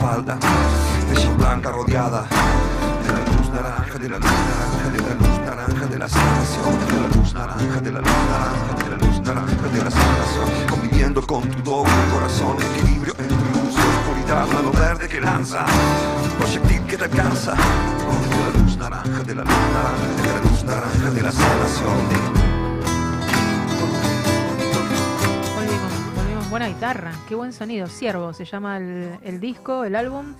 [0.00, 0.38] Espalda,
[1.12, 2.24] ella blanca rodeada
[3.04, 6.74] de la luz naranja, de la luz naranja, de la luz naranja, de la sanación,
[6.86, 10.48] de la luz naranja, de la luz naranja, de la luz naranja, de la sanación,
[10.70, 15.66] conviviendo con tu doble corazón, equilibrio entre luz y oscuridad, mano verde que lanza,
[16.38, 17.54] proyectil que te alcanza,
[18.08, 21.32] Oh, de la luz naranja, de la luz naranja, de la luz naranja, de la
[21.32, 22.39] sanación.
[26.50, 27.86] Buena guitarra, qué buen sonido.
[27.86, 30.34] Siervo se llama el, el disco, el álbum.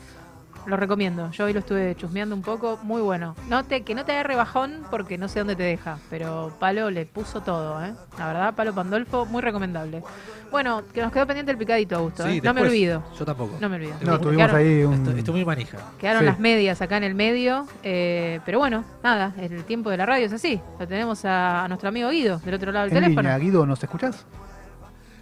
[0.67, 1.31] Lo recomiendo.
[1.31, 3.35] Yo hoy lo estuve chusmeando un poco, muy bueno.
[3.49, 6.91] No te, que no te agarre bajón porque no sé dónde te deja, pero Palo
[6.91, 7.95] le puso todo, ¿eh?
[8.19, 10.03] La verdad, Palo Pandolfo, muy recomendable.
[10.51, 12.25] Bueno, que nos quedó pendiente el picadito, Augusto.
[12.27, 12.41] Sí, ¿eh?
[12.45, 13.03] No me olvido.
[13.19, 13.57] Yo tampoco.
[13.59, 13.95] No me olvido.
[14.05, 15.19] No, Sí, tuvimos quedaron- ahí un...
[15.19, 15.79] Estoy muy manija.
[15.99, 16.27] Quedaron Sí.
[16.27, 20.27] las medias acá en el medio, eh, pero bueno, nada, el tiempo de la radio
[20.27, 20.61] es así.
[20.79, 23.23] Lo tenemos a, a nuestro amigo Guido del otro lado del En teléfono.
[23.31, 24.27] línea, Guido, ¿nos escuchás?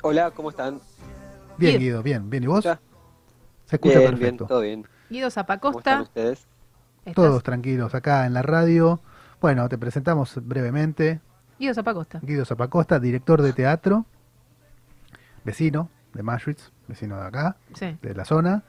[0.03, 0.81] Hola, ¿cómo están?
[1.57, 1.79] Bien.
[1.81, 2.31] Guido, bien.
[2.31, 2.65] Bien, ¿y vos?
[2.65, 2.81] Ya.
[3.67, 4.45] Se escucha bien, perfecto.
[4.45, 4.87] bien, todo bien.
[5.11, 6.03] Guido ¿Cómo están Zapacosta.
[6.03, 6.47] ustedes?
[7.05, 7.15] ¿estás?
[7.15, 9.01] Todos tranquilos acá en la radio.
[9.41, 11.21] Bueno, te presentamos brevemente.
[11.59, 12.21] Guido Zapacosta.
[12.23, 14.07] Guido Zapacosta, director de teatro,
[15.45, 17.97] vecino de Maschwitz, vecino de acá, Sí.
[18.01, 18.63] de la zona.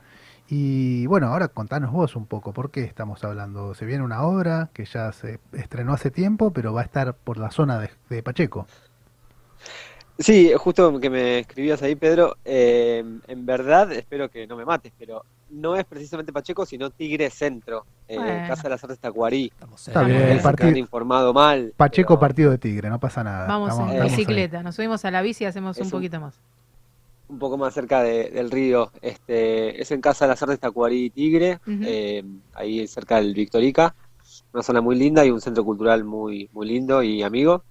[0.48, 3.74] Y bueno, ahora contanos vos un poco, ¿por qué estamos hablando?
[3.74, 7.38] Se viene una obra que ya se estrenó hace tiempo, pero va a estar por
[7.38, 8.66] la zona de, de Pacheco.
[10.20, 12.36] Sí, justo que me escribías ahí, Pedro.
[12.44, 17.30] eh, en verdad, espero que no me mates, pero no es precisamente Pacheco, sino Tigre
[17.30, 18.46] Centro, eh, Bueno.
[18.46, 19.46] Casa de las Artes Tacuarí.
[19.46, 21.72] Estamos Está bien, partido- informado mal.
[21.74, 23.46] Pacheco pero partido de Tigre, no pasa nada.
[23.46, 24.18] Vamos Estamos- en estamos ahí.
[24.18, 26.34] bicicleta, nos subimos a la bici y hacemos Es un un- poquito más.
[27.30, 28.90] Un poco más cerca de- del río.
[29.00, 32.22] Este, es en Casa de las Artes Tacuarí Tigre, eh,
[32.52, 33.94] ahí cerca del Victorica.
[34.52, 37.64] Una zona muy linda y un centro cultural muy, muy lindo y amigo.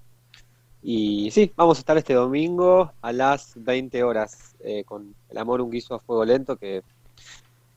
[0.81, 5.61] Y sí, vamos a estar este domingo a las 20 horas eh, con El amor,
[5.61, 6.83] un guiso a fuego lento, que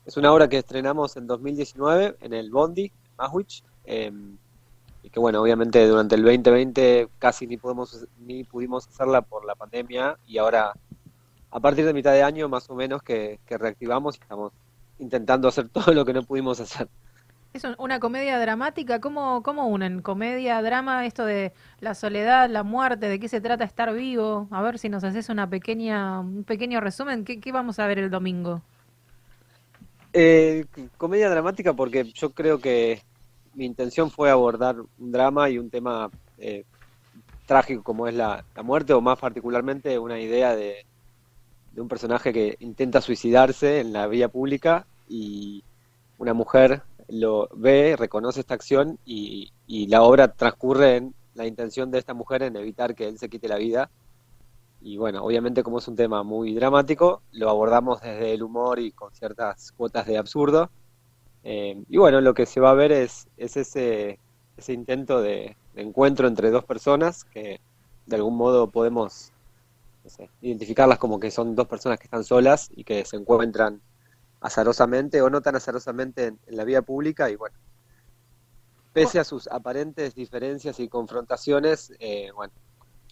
[0.05, 3.45] es una obra que estrenamos en 2019 en el Bondi, en
[3.85, 4.11] eh,
[5.03, 9.53] y que bueno, obviamente durante el 2020 casi ni pudimos, ni pudimos hacerla por la
[9.53, 10.73] pandemia y ahora
[11.51, 14.53] a partir de mitad de año más o menos que, que reactivamos y estamos
[14.99, 16.87] intentando hacer todo lo que no pudimos hacer.
[17.53, 22.63] Es un- una comedia dramática, ¿cómo, cómo unen comedia, drama, esto de la soledad, la
[22.63, 24.47] muerte, de qué se trata estar vivo?
[24.51, 27.99] A ver si nos haces una pequeña, un pequeño resumen, ¿qué, qué vamos a ver
[27.99, 28.61] el domingo?
[30.13, 30.65] Eh,
[30.97, 33.01] comedia dramática porque yo creo que
[33.53, 36.65] mi intención fue abordar un drama y un tema eh,
[37.45, 40.85] trágico como es la, la muerte o más particularmente una idea de,
[41.71, 45.63] de un personaje que intenta suicidarse en la vía pública y
[46.17, 51.91] una mujer lo ve, reconoce esta acción y, y la obra transcurre en la intención
[51.91, 53.89] de esta mujer en evitar que él se quite la vida.
[54.81, 58.91] Y bueno, obviamente como es un tema muy dramático, lo abordamos desde el humor y
[58.91, 60.69] con ciertas cuotas de absurdo.
[61.43, 64.19] Eh, y bueno, lo que se va a ver es, es ese,
[64.57, 67.59] ese intento de, encuentro entre dos personas que
[68.05, 69.31] de algún modo podemos
[70.41, 73.81] identificarlas como que son dos personas que están solas y que se encuentran
[74.43, 77.55] azarosamente o no tan azarosamente en, la vía pública y bueno,
[78.93, 82.53] pese a sus aparentes diferencias y confrontaciones, eh, bueno,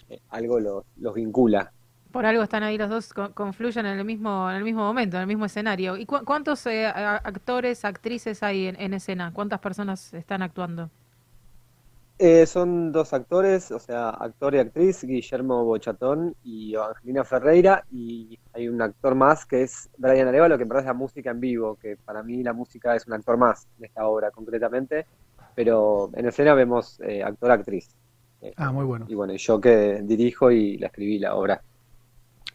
[0.09, 1.73] eh, algo los, los vincula.
[2.11, 5.15] Por algo están ahí los dos, co- confluyen en el mismo, en el mismo momento,
[5.15, 5.95] en el mismo escenario.
[5.95, 9.31] ¿Y cu- cuántos eh, actores, actrices hay en escena?
[9.33, 10.89] ¿Cuántas personas están actuando?
[12.23, 18.39] Eh, son dos actores, o sea, actor y actriz, Guillermo Bochatón y Angelina Ferreira, y
[18.53, 21.39] hay un actor más que es Brian Arevalo, que en verdad es la música en
[21.39, 25.07] vivo, que para mí la música es un actor más de esta obra concretamente,
[25.55, 27.95] pero en escena vemos eh, actor-actriz.
[28.41, 29.11] Eh, Ah, muy bueno.
[29.11, 31.63] y bueno, yo que dirijo y la escribí la obra.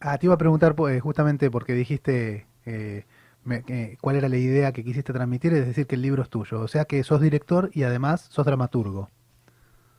[0.00, 3.04] Ah, te iba a preguntar pues, justamente porque dijiste eh,
[3.44, 6.60] me- cuál era la idea que quisiste transmitir, es decir, que el libro es tuyo.
[6.60, 9.10] O sea que sos director y además sos dramaturgo.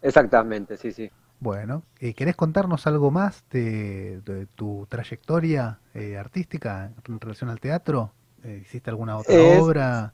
[0.08, 1.12] Exactamente, sí, sí.
[1.40, 7.60] Bueno, eh, ¿querés contarnos algo más de, de tu trayectoria eh, artística en relación al
[7.60, 8.12] teatro?
[8.44, 10.14] Eh, ¿Hiciste alguna otra Es- obra?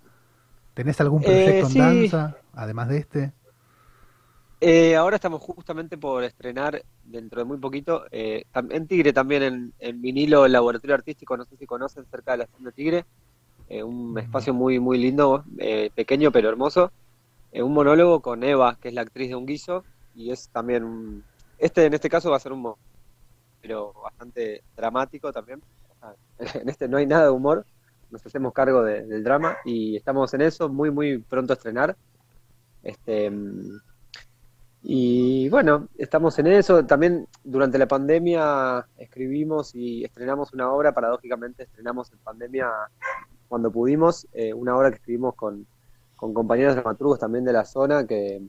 [0.76, 1.70] ¿Tenés algún Eh, proyecto sí.
[1.70, 3.34] en danza, además de este?
[4.66, 9.74] Eh, ahora estamos justamente por estrenar dentro de muy poquito eh, en Tigre también en,
[9.78, 13.06] en vinilo el laboratorio artístico, no sé si conocen, cerca de la estación de Tigre,
[13.84, 16.94] un espacio muy muy lindo, eh, pequeño pero hermoso,
[17.62, 19.84] un monólogo con Eva, que es la actriz de Un Guiso,
[20.16, 21.24] y es también un,
[21.58, 22.74] este en este caso va a ser un
[23.62, 25.62] pero bastante dramático también.
[26.00, 26.16] Sea,
[26.62, 27.66] En este no hay nada de humor,
[28.12, 31.96] nos hacemos cargo de- del drama y estamos en eso, muy muy pronto a estrenar.
[32.84, 33.32] Este,
[34.82, 36.86] y bueno, estamos en eso.
[36.86, 42.70] También durante la pandemia escribimos y estrenamos una obra, paradójicamente estrenamos en pandemia
[43.48, 45.66] cuando pudimos, eh, una obra que escribimos con,
[46.24, 48.42] con compañeros dramaturgos también de la zona, que,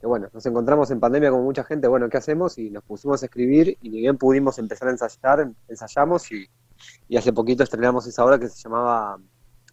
[0.00, 2.58] que bueno, nos encontramos en pandemia como mucha gente, bueno, ¿qué hacemos?
[2.58, 6.46] Y nos pusimos a escribir y ni bien pudimos empezar a ensayar, ensayamos y,
[7.08, 9.18] y hace poquito estrenamos esa obra que se llamaba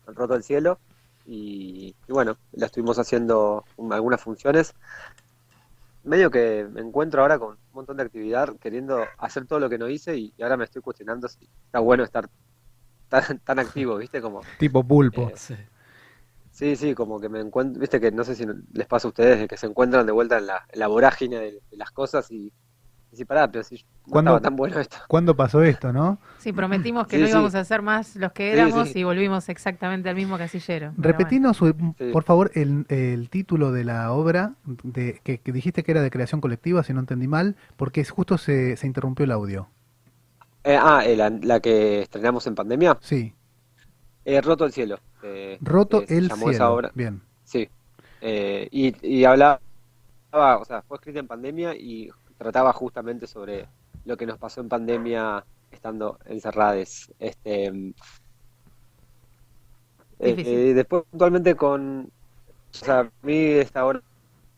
[0.07, 0.79] El Roto del Cielo.
[1.25, 4.75] Y, y bueno, la estuvimos haciendo un- algunas funciones
[6.03, 9.77] medio que me encuentro ahora con un montón de actividad, queriendo hacer todo lo que
[9.77, 12.29] no hice y, y ahora me estoy cuestionando si está bueno estar
[13.09, 14.21] tan, tan activo, ¿viste?
[14.21, 15.29] Como, Tipo pulpo.
[15.29, 15.55] Eh, sí,
[16.75, 17.99] sí, como que me encuentro, ¿viste?
[17.99, 20.47] Que no sé si les pasa a ustedes, de que se encuentran de vuelta en
[20.47, 22.51] la, en la vorágine de, de las cosas y,
[23.11, 23.81] y si pará, pero si no
[24.11, 24.97] ¿Cuándo, estaba tan bueno esto.
[25.07, 26.19] ¿Cuándo pasó esto, no?
[26.37, 27.31] Sí, prometimos que Sí, no sí.
[27.31, 28.99] íbamos a ser más los que Sí, éramos sí.
[28.99, 30.93] y volvimos exactamente al mismo casillero.
[30.97, 31.73] Repetinos, eh,
[32.11, 34.53] por favor, el, el título de la obra
[34.83, 38.11] de, que, que dijiste que era de creación colectiva, si no entendí mal, porque es-
[38.11, 39.69] justo se, se interrumpió el audio.
[40.63, 42.97] Eh, ah, eh, la, la que estrenamos en pandemia.
[42.99, 43.33] Sí.
[44.25, 44.99] Eh, Roto el cielo.
[45.21, 46.73] eh, Roto eh, el llamó esa cielo.
[46.73, 46.91] obra.
[46.95, 47.21] Bien.
[47.43, 47.67] Sí.
[48.21, 49.59] Eh, y, y hablaba,
[50.31, 53.67] o sea, fue escrita en pandemia y trataba justamente sobre
[54.05, 57.11] lo que nos pasó en pandemia estando encerrados.
[57.19, 57.93] Este, mm,
[60.19, 60.53] eh, Difícil.
[60.53, 64.01] eh, después puntualmente con, o sea, a mí esta obra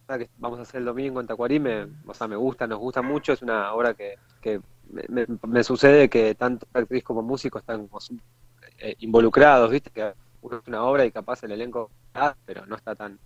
[0.08, 3.02] que vamos a hacer el domingo en Tacuarí me, o sea, me gusta, nos gusta
[3.02, 4.62] mucho, es una obra que, que
[4.92, 8.00] me, me- me sucede que tanto actriz como músico están como
[8.80, 11.90] eh, involucrados, viste, que uno es una obra y capaz el elenco,
[12.46, 13.20] pero no está tan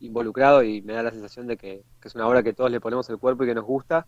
[0.00, 3.08] involucrado y me da la sensación de que, es una obra que todos le ponemos
[3.10, 4.06] el cuerpo y que nos gusta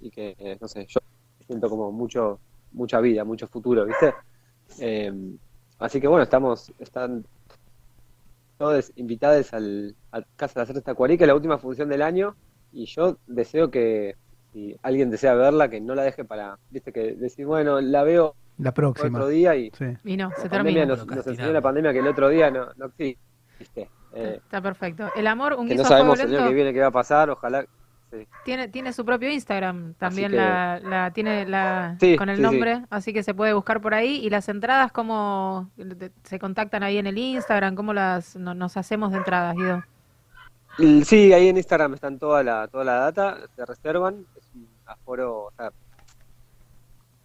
[0.00, 1.00] y que, eh, no sé, yo
[1.46, 2.40] siento como mucho
[2.72, 4.14] mucha vida, mucho futuro, ¿viste?
[4.80, 5.12] Eh,
[5.78, 7.24] así que bueno, estamos, están
[8.58, 12.02] todos invitados al, a Casa de las Artes Tacuarí, que es la última función del
[12.02, 12.36] año,
[12.72, 14.16] y yo deseo que
[14.52, 18.34] si alguien desea verla, que no la deje para, viste, que decir, bueno, la veo
[18.58, 19.18] La próxima.
[19.18, 19.86] otro día y, Sí.
[20.04, 20.84] Y no, se termina.
[20.84, 23.88] nos, nos enseñó la pandemia que el otro día no, no existe.
[24.14, 25.10] Eh, Está perfecto.
[25.14, 26.90] El amor, un que no guiso fuego sabemos el año que viene qué va a
[26.90, 27.64] pasar, ojalá.
[28.10, 28.26] sí.
[28.44, 32.42] tiene, tiene su propio Instagram también, que- la, la tiene la, Sí, con el sí,
[32.42, 32.50] sí.
[32.50, 34.16] nombre, así que se puede buscar por ahí.
[34.24, 35.70] Y las entradas, ¿cómo
[36.24, 37.74] se contactan ahí en el Instagram?
[37.74, 39.82] ¿Cómo las no- nos hacemos de entradas, Guido?
[41.04, 45.46] Sí, ahí en Instagram están toda la, toda la data, se reservan, es un aforo,
[45.46, 45.70] o sea,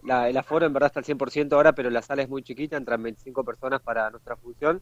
[0.05, 2.77] la- el aforo en verdad está al 100% ahora, pero la sala es muy chiquita,
[2.77, 4.81] entran 25 personas para nuestra función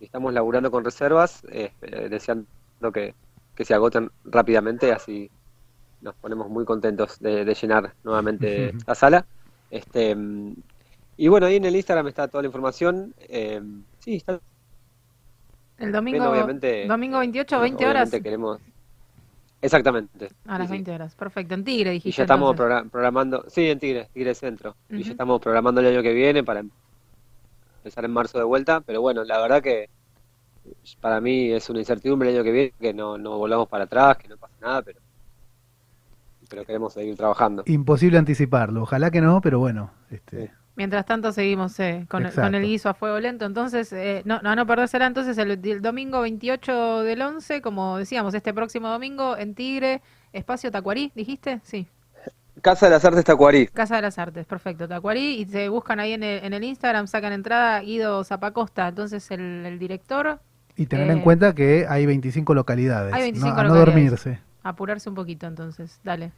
[0.00, 2.46] y estamos laburando con reservas, eh, eh, deseando
[2.92, 3.14] que,
[3.54, 5.30] que se agoten rápidamente, así
[6.00, 9.24] nos ponemos muy contentos de, de llenar nuevamente la sala.
[9.70, 10.16] Este,
[11.16, 13.62] y bueno, ahí en el Instagram está toda la información, eh,
[14.00, 14.40] sí, está
[15.78, 18.10] El domingo, obviamente, domingo 28 o bueno, 20 horas.
[18.22, 18.60] queremos...
[19.62, 20.28] Exactamente.
[20.46, 20.72] A las sí, sí.
[20.72, 21.54] 20 horas, perfecto.
[21.54, 22.18] En Tigre, Y dijiste.
[22.18, 22.76] ya estamos entonces.
[22.84, 24.76] progra- programando, sí, en Tigre, Tigre Centro.
[24.90, 26.62] Y ya estamos programando el año que viene para
[27.78, 28.80] empezar en marzo de vuelta.
[28.80, 29.88] Pero bueno, la verdad que
[31.00, 34.16] para mí es una incertidumbre el año que viene, que no, no volvamos para atrás,
[34.18, 35.00] que no pase nada, pero,
[36.48, 37.62] pero queremos seguir trabajando.
[37.66, 38.82] Imposible anticiparlo.
[38.82, 39.92] Ojalá que no, pero bueno.
[40.10, 44.22] Este, Mientras tanto seguimos eh, con, el- con el guiso a fuego lento, entonces eh,
[44.24, 48.54] no, no, no perder será entonces el, el domingo 28 del 11, como decíamos, este
[48.54, 50.00] próximo domingo en Tigre,
[50.32, 51.86] Espacio Tacuarí, dijiste, sí,
[52.62, 53.66] Casa de las Artes Tacuarí.
[53.66, 57.06] Casa de las Artes, perfecto, Tacuarí, y se buscan ahí en el, en el Instagram,
[57.06, 60.38] sacan entrada Guido Zapacosta, entonces el, el director,
[60.76, 63.12] y tener Eh, en cuenta que hay 25 localidades.
[63.12, 63.94] hay no- 25 a no localidades.
[64.24, 64.38] dormirse.
[64.62, 66.32] apurarse un poquito entonces, dale.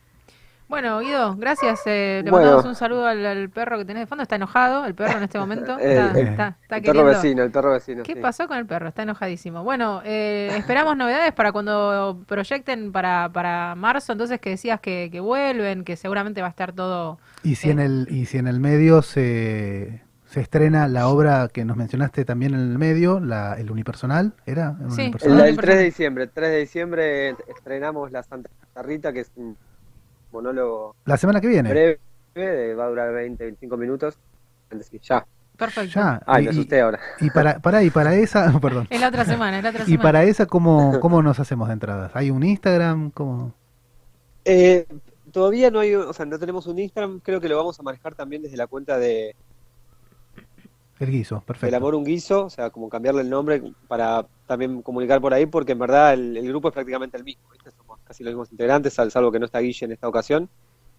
[0.66, 1.80] Bueno, Guido, gracias.
[1.86, 2.46] eh, le Bueno.
[2.46, 4.22] mandamos un saludo al, al perro que tenés de fondo.
[4.22, 5.76] Está enojado el perro en este momento.
[5.84, 8.02] Eh, Está, eh, está- está el perro vecino, el perro vecino.
[8.02, 8.20] ¿Qué sí.
[8.20, 8.88] pasó con el perro?
[8.88, 9.62] Está enojadísimo.
[9.62, 15.20] Bueno, eh, esperamos novedades para cuando proyecten para, para marzo, entonces que decías que, que
[15.20, 17.18] vuelven, que seguramente va a estar todo...
[17.42, 21.64] Y si en el y si en el medio se, se estrena la obra que
[21.66, 24.74] nos mencionaste también en el medio, la, el unipersonal, ¿era?
[24.82, 25.02] ¿El Sí.
[25.02, 25.48] El, unipersonal?
[25.48, 28.48] el 3 de diciembre, 3 de diciembre estrenamos La Santa
[28.82, 29.56] Rita, que es un
[30.34, 31.98] monólogo La semana que viene.
[32.34, 34.18] breve, va a durar 20, 25 minutos.
[34.70, 35.24] Antes que ya.
[35.56, 35.90] Perfecto.
[35.94, 36.20] Ya.
[36.26, 36.98] Ay, y, me asusté ahora.
[37.20, 38.86] y para, para, y para esa, perdón.
[38.90, 40.02] Es la otra semana, es la otra Y semana.
[40.02, 42.10] para esa, ¿cómo, ¿cómo nos hacemos de entradas?
[42.14, 43.10] ¿Hay un Instagram?
[43.12, 43.54] ¿Cómo?
[44.44, 44.86] Eh,
[45.32, 48.14] todavía no hay, o sea, no tenemos un Instagram, creo que lo vamos a manejar
[48.14, 49.34] también desde la cuenta de
[50.98, 51.76] El guiso, del perfecto.
[51.76, 55.72] amor un guiso, o sea, como cambiarle el nombre para también comunicar por ahí, porque
[55.72, 57.70] en verdad el, el grupo es prácticamente el mismo, ¿viste?
[58.06, 60.48] Casi los mismos integrantes, sal- salvo que no está Guille en esta ocasión,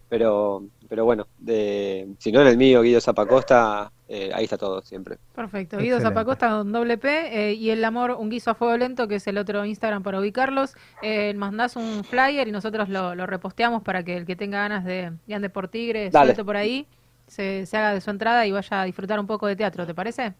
[0.10, 4.82] pero, pero bueno, de, si no en el mío, Guido Zapacosta, eh, ahí está todo
[4.82, 5.18] siempre.
[5.34, 5.78] Perfecto.
[5.78, 6.20] Guido Excelente.
[6.20, 7.10] Zapacosta con doble P
[7.50, 10.20] eh, y el amor un guiso a fuego lento, que es el otro Instagram para
[10.20, 10.76] ubicarlos.
[11.02, 14.86] Eh, mandás un flyer y nosotros lo, lo reposteamos para que el que tenga ganas
[14.86, 16.28] de, de ande por Tigre, Dale.
[16.28, 16.88] suelte por ahí,
[17.28, 19.96] se, se haga de su entrada y vaya a disfrutar un poco de teatro, ¿te
[19.96, 20.34] parece?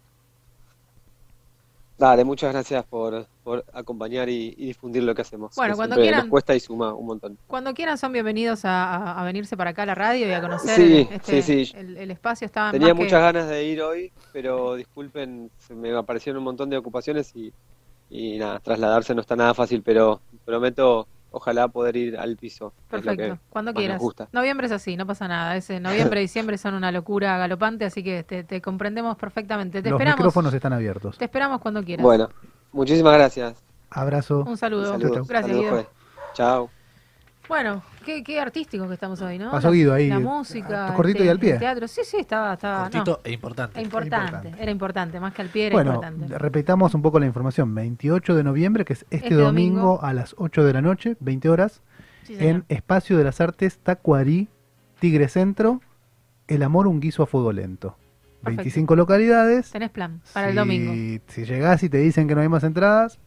[1.98, 5.54] Dale, muchas gracias por, por acompañar y, y difundir lo que hacemos.
[5.56, 7.38] Bueno, que cuando quieran- Nos cuesta y suma un montón.
[7.46, 10.76] Cuando quieran son bienvenidos a, a- venirse para acá a la radio y a conocer
[10.76, 11.72] Sí, este- sí, sí.
[11.76, 12.44] El, el espacio.
[12.44, 16.44] Está Tenía más que- muchas ganas de ir hoy, pero disculpen, se me aparecieron un
[16.44, 17.50] montón de ocupaciones y,
[18.10, 22.72] y nada, trasladarse no está nada fácil, pero prometo, ojalá poder ir al piso.
[22.88, 24.00] Perfecto, cuando quieras.
[24.00, 24.28] gusta.
[24.32, 25.54] Noviembre es así, no pasa nada.
[25.56, 25.78] Ese
[26.14, 29.82] noviembre y diciembre son una locura galopante, así que te, te comprendemos perfectamente.
[29.82, 30.18] Te Los esperamos.
[30.18, 31.18] micrófonos están abiertos.
[31.18, 32.02] Te esperamos cuando quieras.
[32.02, 32.30] Bueno,
[32.72, 33.62] muchísimas gracias.
[33.90, 34.44] Abrazo.
[34.46, 34.98] Un saludo.
[34.98, 35.24] Chau, chau.
[35.26, 35.70] Gracias, Saludos, Guido.
[35.72, 35.86] Joe.
[36.32, 36.70] Chao.
[37.48, 39.50] Bueno, qué, qué artístico que estamos hoy, ¿no?
[39.50, 40.94] Pasó La- Guido ahí, La eh, música.
[40.94, 41.52] cortito el y al pie.
[41.54, 41.88] el teatro.
[41.88, 42.54] Sí, sí, estaba.
[42.54, 43.18] estaba Cortito no.
[43.24, 43.78] e importante.
[43.78, 46.38] Era importante, era importante, más que al pie era Bueno, importante.
[46.38, 47.74] repetamos un poco la información.
[47.74, 50.02] 28 de noviembre, que es este, Este domingo, domingo.
[50.04, 51.82] a las 8 de la noche, 20 horas,
[52.24, 54.48] Sí, en Espacio de las Artes Tacuarí,
[54.98, 55.80] Tigre Centro,
[56.48, 57.96] El Amor, un guiso a fuego lento.
[58.42, 58.62] Perfecto.
[58.62, 59.70] 25 localidades.
[59.72, 60.92] Tenés plan para el domingo.
[61.28, 63.18] Si llegás y te dicen que no hay más entradas,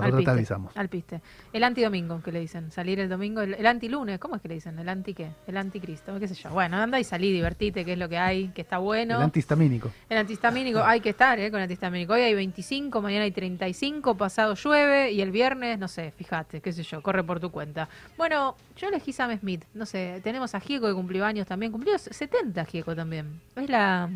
[0.00, 0.76] nosotros te avisamos.
[0.76, 1.20] Al piste.
[1.52, 2.70] El antidomingo, que le dicen.
[2.70, 3.40] Salir el domingo.
[3.40, 4.78] El, el antilunes, ¿cómo es que le dicen?
[4.78, 5.30] ¿El anti qué?
[5.46, 6.50] El anticristo, qué sé yo.
[6.50, 9.16] Bueno, anda y salí, divertite, que es lo que hay, que está bueno.
[9.16, 9.90] El antihistamínico.
[10.08, 11.50] El antihistamínico, hay que estar, ¿eh?
[11.50, 12.12] Con el antihistamínico.
[12.12, 16.72] Hoy hay 25, mañana hay 35, pasado llueve y el viernes, no sé, fíjate, qué
[16.72, 17.88] sé yo, corre por tu cuenta.
[18.16, 21.98] Bueno, yo elegí Sam Smith, no sé, tenemos a Gieco que cumplió años también, cumplió
[21.98, 23.40] 70 Gieco también.
[23.54, 24.08] Es la...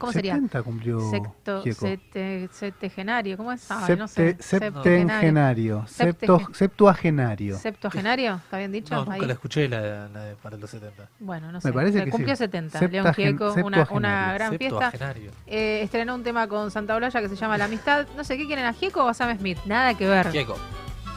[0.00, 0.34] ¿Cómo sería?
[0.34, 1.80] 70 cumplió Secto, Gieco.
[1.86, 3.70] sete- septegenario, ¿cómo es?
[3.70, 4.36] Ay, no sé.
[4.38, 5.84] Septe- septengenario.
[5.86, 7.56] Septe- septo- septuagenario.
[7.58, 8.34] ¿Septuagenario?
[8.36, 8.94] ¿Está bien dicho?
[8.94, 9.20] No, nunca Ahí.
[9.26, 11.08] la escuché la, la de para los 70.
[11.20, 11.72] Bueno, no Me sé.
[11.72, 12.40] parece Eh, que Cumplió sí.
[12.44, 14.90] 70, León Gieco, una, una gran fiesta.
[14.90, 15.30] Septuagenario.
[15.46, 18.06] Eh, estrenó un tema con Santa Olalla que se llama La Amistad.
[18.16, 19.58] No sé, ¿qué quieren a Gieco o a Sam Smith?
[19.66, 20.30] Nada que ver.
[20.32, 20.56] Gieco.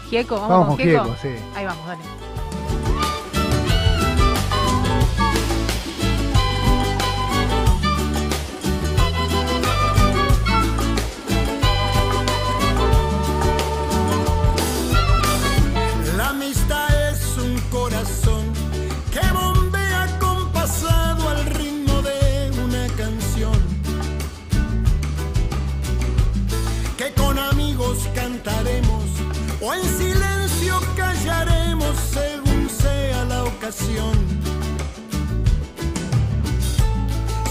[0.09, 1.03] Gieco, vamos, Vamos con Gieco.
[1.05, 1.29] Gieco, sí.
[1.55, 2.32] Ahí vamos, dale.
[16.53, 18.53] Amistad es un corazón
[19.11, 23.59] que bombea compasado al ritmo de una canción.
[26.95, 29.03] Que con amigos cantaremos
[29.61, 34.13] o en silencio callaremos según sea la ocasión.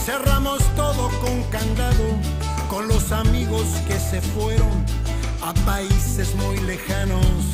[0.06, 2.06] Cerramos todo con candado
[2.70, 4.86] con los amigos que se fueron
[5.42, 7.52] a países muy lejanos.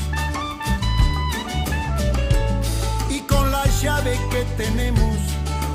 [3.82, 5.16] Llave que tenemos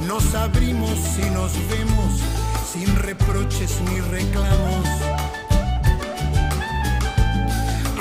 [0.08, 2.20] nos abrimos y nos vemos
[2.72, 4.88] sin reproches ni reclamos.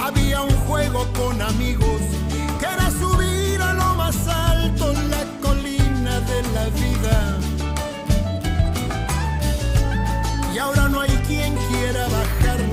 [0.02, 2.00] Había un juego con amigos
[2.58, 7.38] que era subir a lo más alto la colina de la vida.
[10.52, 12.71] Y ahora no hay quien quiera bajarla,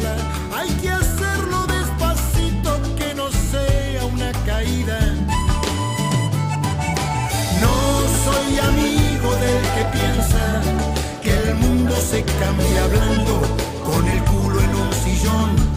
[12.00, 13.42] se cambia hablando
[13.84, 15.69] con el culo en un sillón.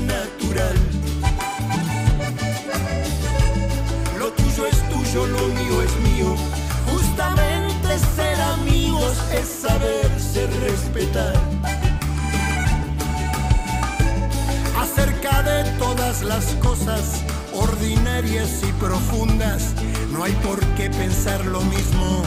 [0.00, 0.76] Natural.
[4.18, 6.36] Lo tuyo es tuyo, lo mío es mío.
[6.92, 11.34] Justamente ser amigos es saberse respetar.
[14.78, 17.22] Acerca de todas las cosas
[17.52, 19.74] ordinarias y profundas,
[20.12, 22.22] no hay por qué pensar lo mismo.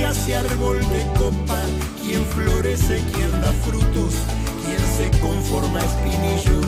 [0.00, 1.60] Nace árbol de copa,
[2.02, 4.14] quien florece, quien da frutos,
[4.64, 6.60] quien se conforma espinillo.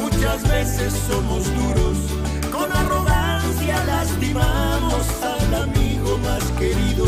[0.00, 1.98] Muchas veces somos duros,
[2.50, 7.06] con arrogancia lastimamos al amigo más querido.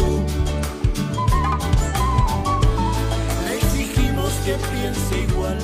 [3.46, 5.58] Le exigimos que piense igual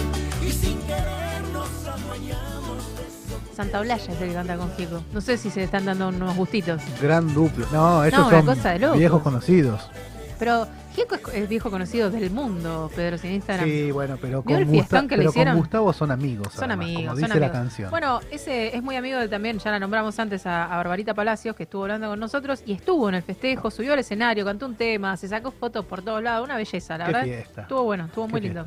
[3.61, 5.03] Santa Olalla es el que canta con Gieco.
[5.13, 6.81] No sé si se están dando unos gustitos.
[7.01, 7.67] Gran duplo.
[7.73, 8.99] No, esos No, una son cosa de locos.
[8.99, 9.91] viejos conocidos.
[10.39, 13.67] Pero Gieco es, es viejo conocido del mundo, Pedro, sin Instagram.
[13.69, 15.57] Sí, bueno, pero ¿Vio con, el Gusta- fiestón que le pero con hicieron?
[15.59, 16.49] Gustavo son amigos.
[16.55, 17.63] Son además, amigos, como son dice la amigos.
[17.63, 17.91] canción.
[17.91, 21.55] Bueno, ese es muy amigo de también, ya la nombramos antes a, a Barbarita Palacios,
[21.55, 24.75] que estuvo hablando con nosotros y estuvo en el festejo, subió al escenario, cantó un
[24.77, 27.27] tema, se sacó fotos por todos lados, una belleza, la Qué verdad.
[27.27, 27.61] fiesta.
[27.63, 28.67] Estuvo bueno, estuvo Qué muy lindo.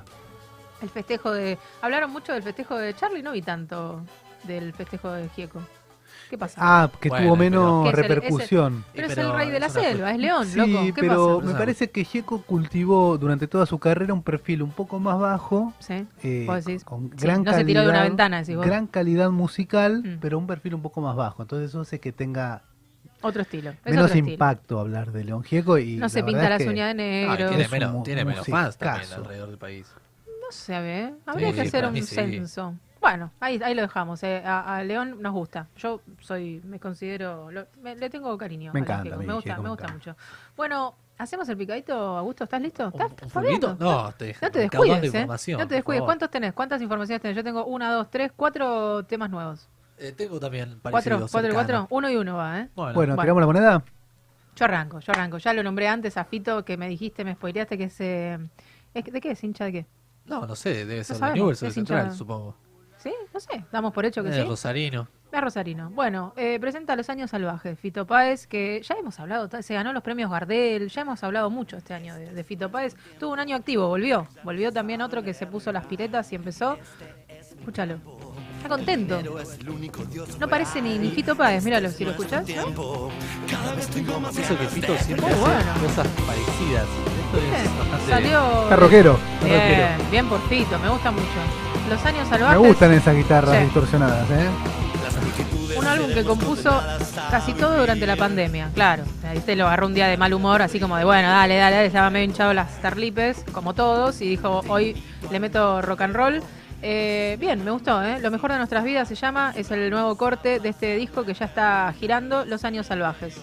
[0.83, 1.57] El festejo de.
[1.81, 4.01] Hablaron mucho del festejo de Charlie, no vi tanto
[4.43, 5.61] del festejo de Gieco.
[6.29, 6.55] ¿Qué pasa?
[6.59, 8.85] Ah, que Bueno, tuvo menos ¿Qué es el- es el- repercusión.
[8.93, 10.85] pero es el rey de la selva, es León, Sí, loco.
[10.85, 11.51] ¿Qué pero pasa?
[11.51, 15.73] me parece que Gieco cultivó durante toda su carrera un perfil un poco más bajo,
[15.79, 16.83] Sí, eh, vos decís.
[16.83, 18.65] con Sí, gran no calidad, se tiró de una ventana, decís vos.
[18.65, 20.17] gran calidad musical, Mm.
[20.21, 21.43] pero un perfil un poco más bajo.
[21.43, 22.63] Entonces eso hace que tenga
[23.21, 23.69] Otro estilo.
[23.71, 24.33] Es menos otro estilo.
[24.33, 27.31] impacto hablar de León Gieco y No se pinta las es que uñas de negro.
[27.33, 29.87] Ah, tiene es un menos, tiene menos fans también alrededor del país.
[30.25, 31.13] No se ve.
[31.25, 32.01] Habría Sí, que hacer un sí.
[32.03, 32.73] censo.
[33.03, 34.23] Bueno, ahí, ahí lo dejamos.
[34.23, 34.41] eh.
[34.45, 35.67] A, a León nos gusta.
[35.75, 38.71] Yo soy, me considero, lo- me- le tengo cariño.
[38.73, 40.15] Me encanta, Me gusta, me gusta mucho.
[40.55, 42.45] Bueno, ¿hacemos el picadito, Augusto?
[42.45, 42.87] ¿Estás listo?
[42.87, 43.75] ¿Estás, viendo?
[43.77, 45.05] No, te, No te descuides, ¿eh?
[45.17, 46.01] información, No te descuides.
[46.03, 46.53] ¿Cuántos tenés?
[46.53, 47.35] ¿Cuántas informaciones tenés?
[47.35, 49.67] Yo tengo una, dos, tres, cuatro temas nuevos.
[49.97, 51.31] Eh, tengo también Cuatro, parecidos.
[51.31, 51.87] cuatro, cuatro.
[51.89, 52.69] Uno y uno va, ¿eh?
[52.73, 53.83] Bueno, Bueno, ¿tiramos la moneda?
[54.55, 55.39] Yo arranco, yo arranco.
[55.39, 57.99] Ya lo nombré antes a Fito, que me dijiste, me spoileaste que es...
[57.99, 58.39] eh,
[58.93, 59.43] ¿es- ¿De qué es?
[59.43, 59.85] ¿Hincha de qué?
[60.25, 62.55] no, no sé, debe ser de Newell's o de es hincha- Central, supongo.
[63.03, 63.13] ¿Sí?
[63.33, 64.41] No sé, damos por hecho que Eh, sí.
[64.43, 65.09] Rosarino.
[65.29, 65.89] Es Rosarino.
[65.89, 70.01] Bueno, eh, presenta Los Años Salvajes, Fito Páez, que ya hemos hablado, se ganó los
[70.03, 72.95] premios Gardel, ya hemos hablado mucho este año de, de Fito Páez.
[73.19, 74.25] Tuvo un año activo, volvió.
[74.43, 76.77] Volvió también otro que se puso las piretas y empezó.
[77.27, 77.95] Escúchalo.
[78.57, 79.21] Está contento.
[80.39, 82.47] No parece ni, ni Fito Páez, míralo, si lo escuchás.
[82.47, 83.09] ¿no?
[84.29, 85.73] Eso que Fito siempre hace bueno.
[85.81, 86.87] cosas parecidas.
[87.25, 88.09] Esto es bastante...
[88.11, 88.63] Salió.
[88.63, 89.19] Está rockero.
[89.43, 91.72] Bien, bien por Fito, me gusta mucho.
[91.89, 92.57] Los Años Me Salvajes.
[92.59, 93.63] gustan esas guitarras Sí.
[93.63, 94.49] distorsionadas, ¿eh?
[95.77, 96.81] Un álbum que compuso
[97.31, 99.03] casi todo durante la pandemia, claro.
[99.27, 101.75] Ahí te lo agarró un día de mal humor, así como de, bueno, dale, dale,
[101.75, 104.95] dale, estaba medio hinchado las tarlipes, como todos, y dijo, hoy
[105.31, 106.43] le meto rock and roll.
[106.81, 108.19] Eh, bien, me gustó, ¿eh?
[108.21, 111.33] Lo mejor de nuestras vidas se llama, es el nuevo corte de este disco que
[111.33, 113.35] ya está girando, Los Años Salvajes.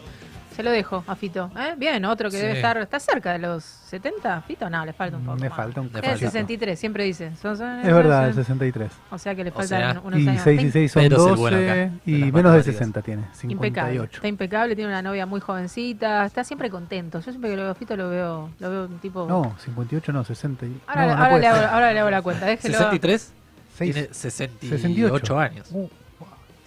[0.60, 1.50] Se lo dejo a Fito.
[1.56, 1.74] ¿eh?
[1.78, 2.42] Bien, otro que Sí.
[2.42, 4.42] debe estar, ¿está cerca de los 70?
[4.42, 5.38] Fito, no, le falta un poco.
[5.38, 5.56] Me más.
[5.56, 6.18] falta un Es cachito.
[6.18, 7.34] 63, siempre dice.
[7.40, 8.92] Son- son- Es verdad, el 63.
[9.10, 10.42] O sea que le O faltan sea, unos Y años.
[10.44, 12.64] 6 y 6 son Pero es el bueno 12 acá, y menos de matemáticas.
[12.74, 14.16] 60 tiene, Impecable, 58.
[14.16, 17.20] está impecable, tiene una novia muy jovencita, está siempre contento.
[17.20, 19.26] Yo siempre que lo veo a Fito lo veo, lo veo un tipo.
[19.26, 20.66] No, 58 no, 60.
[20.66, 22.74] y- ahora, no, no ahora puede le hago, ahora le hago la cuenta, déjelo.
[22.76, 23.32] 63
[23.76, 25.38] Seis- tiene 68 68.
[25.40, 25.68] años.
[25.72, 25.88] Uh,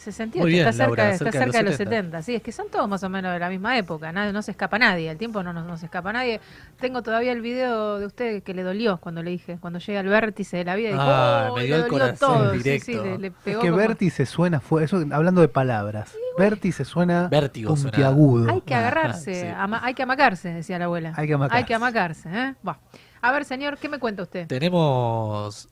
[0.03, 2.21] 68, Muy bien, está cerca, Laura, está cerca de cerca de los los 70.
[2.21, 4.51] Sí, es que son todos más o menos de la misma época, nadie, no se
[4.51, 6.39] escapa nadie, el tiempo no nos no se escapa nadie.
[6.79, 10.07] Tengo todavía el video de usted que le dolió cuando le dije, cuando llega al
[10.07, 12.51] vértice de la vida y dijo, Ah, "Oh, me le dio el dolió corazón todo".
[12.51, 12.85] Directo.
[12.85, 16.85] sí, le, le Es pegó que como- vértice suena, fue, eso, hablando de palabras, vértice
[16.85, 18.51] suena Vértigo puntiagudo.
[18.51, 19.47] Hay que agarrarse, Sí.
[19.55, 21.13] ama- hay que amacarse, decía la abuela.
[21.15, 21.57] Hay que amacarse.
[21.57, 22.55] Hay que amacarse, ¿eh?
[23.21, 24.47] A ver, señor, ¿qué me cuenta usted?
[24.47, 25.69] Tenemos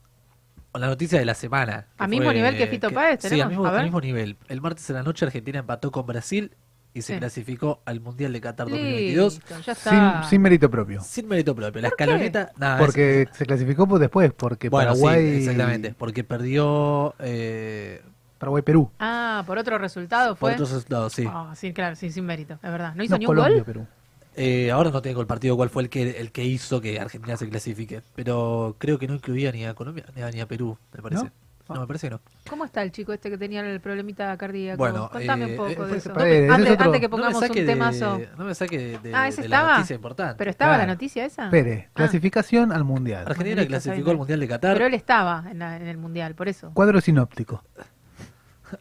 [0.78, 1.86] la noticia de la semana.
[1.98, 3.44] ¿A mismo nivel que Fito Páez Sí, tenemos?
[3.44, 4.36] al mismo, A mismo nivel.
[4.48, 6.52] El martes en la noche Argentina empató con Brasil
[6.94, 7.18] y se Sí.
[7.18, 10.22] clasificó al Mundial de Qatar 2022 Listo, ya Sin, está.
[10.24, 11.00] sin mérito propio.
[11.02, 11.80] sin mérito propio.
[11.82, 12.04] La ¿Por qué?
[12.04, 12.52] escaloneta...
[12.58, 15.30] nada, Porque se clasificó por después, porque es- bueno, Paraguay.
[15.32, 15.94] sí, exactamente.
[15.96, 17.14] Porque perdió...
[17.18, 18.02] Eh,
[18.38, 18.90] Paraguay-Perú.
[18.98, 20.52] Ah, por otro resultado por fue.
[20.54, 21.24] otros resultados, sí.
[21.28, 22.92] Ah, sí, claro, sí, sin mérito, es verdad.
[22.96, 23.64] ¿No hizo No, ni un Colombia, gol?
[23.64, 23.86] Perú.
[24.34, 27.36] Eh, ahora no tengo el partido cuál fue el que el que hizo que Argentina
[27.36, 30.78] se clasifique, pero creo que no incluía ni a Colombia ni a, ni a Perú,
[30.94, 31.24] me parece.
[31.24, 31.30] ¿No?
[31.74, 31.80] ¿No?
[31.82, 32.20] me parece que no.
[32.50, 34.76] ¿Cómo está el chico este que tenía el problemita cardíaco?
[34.76, 36.10] Bueno, Contame eh, un poco eh, de eso.
[36.10, 36.26] Antes,
[36.66, 38.20] es otro- antes que No pongamos saque un de- temazo.
[38.36, 40.34] no me saque de, de- ah, ese de la noticia importante.
[40.36, 41.48] Pero estaba la noticia esa.
[41.48, 41.90] Pérez, Ah.
[41.94, 43.24] clasificación al Mundial.
[43.26, 44.74] Argentina clasificó al Mundial de Qatar.
[44.74, 46.72] Pero él estaba en, la- en el mundial, por eso.
[46.74, 47.62] Cuadro sinóptico.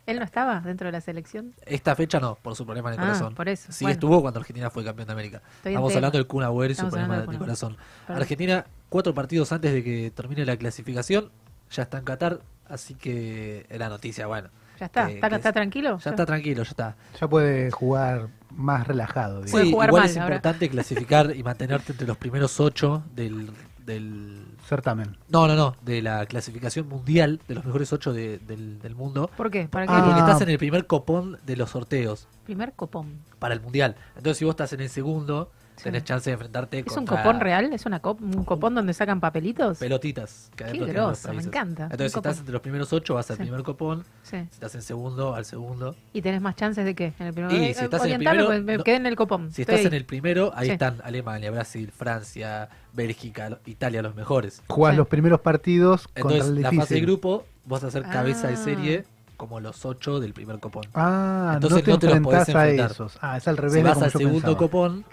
[0.06, 1.54] ¿Él no estaba dentro de la selección?
[1.66, 3.36] Esta fecha no, por su problema en el Ah, corazón.
[3.36, 3.94] por eso, Sí bueno.
[3.94, 5.42] estuvo cuando Argentina fue campeón de América.
[5.58, 7.78] Estoy Estamos hablando del Kun Agüero y su problema del Kun corazón.
[8.08, 8.22] Perdón.
[8.22, 11.30] Argentina, cuatro partidos antes de que termine la clasificación,
[11.72, 14.50] ya está en Qatar, así que la noticia, bueno.
[14.80, 15.08] ¿Ya está?
[15.08, 16.00] que- ¿Está, que está es- tranquilo?
[16.00, 16.96] Ya está tranquilo, ya está.
[17.20, 19.42] Ya puede jugar más relajado.
[19.44, 19.72] Sí, digamos.
[19.74, 20.36] jugar igual mal es ahora.
[20.36, 23.52] importante clasificar y mantenerte entre los primeros ocho del,
[23.86, 25.18] del Certamen.
[25.30, 29.30] no, no, no, de la clasificación mundial de los mejores ocho de- del, del mundo.
[29.36, 29.68] ¿Por qué?
[29.68, 29.94] ¿Para qué?
[29.94, 30.26] Ah, Porque Ah.
[30.26, 33.20] estás en el primer copón de los sorteos Primer copón.
[33.40, 33.96] para el mundial.
[34.16, 35.52] Entonces, si vos estás en el segundo,
[35.82, 37.74] tenés chance de enfrentarte ¿Es un contra copón real?
[37.74, 39.80] ¿Es una cop- un copón donde sacan papelitos?
[39.80, 40.50] pelotitas.
[40.52, 41.48] que Qué adentro tienen los groso, me países.
[41.48, 41.84] encanta.
[41.86, 43.44] Entonces, Un si estás entre los primeros ocho, vas al Sí.
[43.44, 44.04] primer copón.
[44.22, 44.38] Sí.
[44.38, 45.96] Si estás en segundo, al segundo.
[46.14, 47.14] ¿Y tenés más chances de qué?
[47.18, 47.56] En el primero.
[47.56, 49.52] Y Eh, si estás en el orientame, primero, pues me no- quedé en el copón.
[49.52, 49.86] Si Estoy estás ahí.
[49.88, 50.74] en el primero, ahí Sí.
[50.74, 54.62] están Alemania, Brasil, Francia, Bélgica, Italia, los mejores.
[54.68, 56.80] Jugás los primeros partidos contra Entonces, el la difícil.
[56.82, 58.58] fase de grupo, vas a ser cabeza de Ah.
[58.58, 59.06] serie
[59.38, 60.84] como los ocho del primer copón.
[60.94, 62.92] Ah, Entonces no te te los podés enfrentás a enfrentar.
[62.92, 63.18] esos.
[63.22, 64.58] Ah, es al revés Si vas como al yo segundo pensaba.
[64.58, 65.06] copón,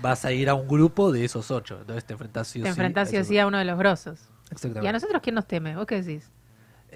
[0.00, 1.78] vas a ir a un grupo de esos ocho.
[1.80, 3.64] Entonces te enfrentás sí o Te sí enfrentás sí o esos sí a uno de
[3.64, 4.20] los grosos.
[4.50, 4.84] Exactamente.
[4.84, 5.74] ¿Y a nosotros quién nos teme?
[5.76, 6.30] ¿Vos qué decís?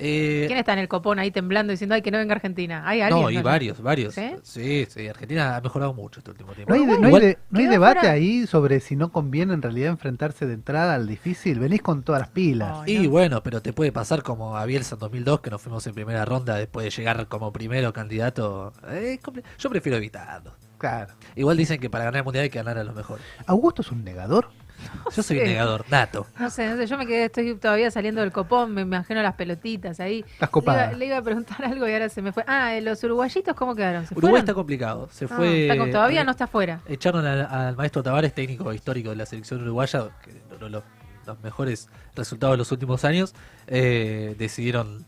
[0.02, 2.82] Eh, ¿Quién está en el copón ahí temblando diciendo, ay, que no venga Argentina?
[2.86, 3.22] ¿Hay alguien?
[3.22, 4.14] no, y varios, varios.
[4.14, 4.30] ¿Sí?
[4.42, 6.72] Sí, sí, Argentina ha mejorado mucho este último tiempo.
[6.74, 8.14] ¿No hay, no hay Igual- de- no hay quedó debate fuera.
[8.14, 11.58] ahí sobre si no conviene en realidad enfrentarse de entrada al difícil?
[11.60, 12.78] Venís con todas las pilas.
[12.86, 15.94] Y bueno, pero te puede pasar como a Bielsa en 2002, que nos fuimos en
[15.94, 18.72] primera ronda después de llegar como primero candidato.
[18.88, 19.18] Eh,
[19.58, 20.52] yo prefiero evitarlo.
[20.78, 21.12] Claro.
[21.36, 23.22] Igual dicen que para ganar el mundial hay que ganar a los mejores.
[23.46, 24.48] ¿Augusto es un negador?
[25.16, 25.42] Yo soy sé.
[25.42, 26.26] un negador, nato.
[26.38, 29.34] No sé, no sé, yo me quedé, estoy todavía saliendo del copón, me imagino las
[29.34, 30.20] pelotitas ahí.
[30.20, 30.88] Estás Le copada.
[30.88, 32.44] iba, le iba a preguntar algo y ahora se me fue.
[32.46, 34.06] Ah, ¿eh, ¿los uruguayitos cómo quedaron?
[34.06, 34.38] ¿Se Uruguay fueron?
[34.40, 35.08] está complicado.
[35.12, 35.62] Se Ah, fue.
[35.62, 36.80] está con- todavía no está fuera.
[36.86, 40.82] Echaron al, al maestro Tavares, técnico histórico de la selección uruguaya, que logró los,
[41.26, 43.34] los mejores resultados de los últimos años.
[43.66, 45.04] eh, decidieron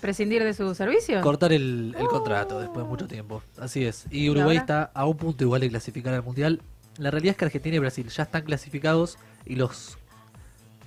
[0.00, 1.22] ¿Prescindir de sus servicios?
[1.22, 3.42] cortar el, el contrato después de mucho tiempo.
[3.58, 4.04] Así es.
[4.10, 6.60] Y Uruguay está a un punto igual de clasificar al mundial.
[6.98, 9.98] La realidad es que Argentina y Brasil ya están clasificados y los.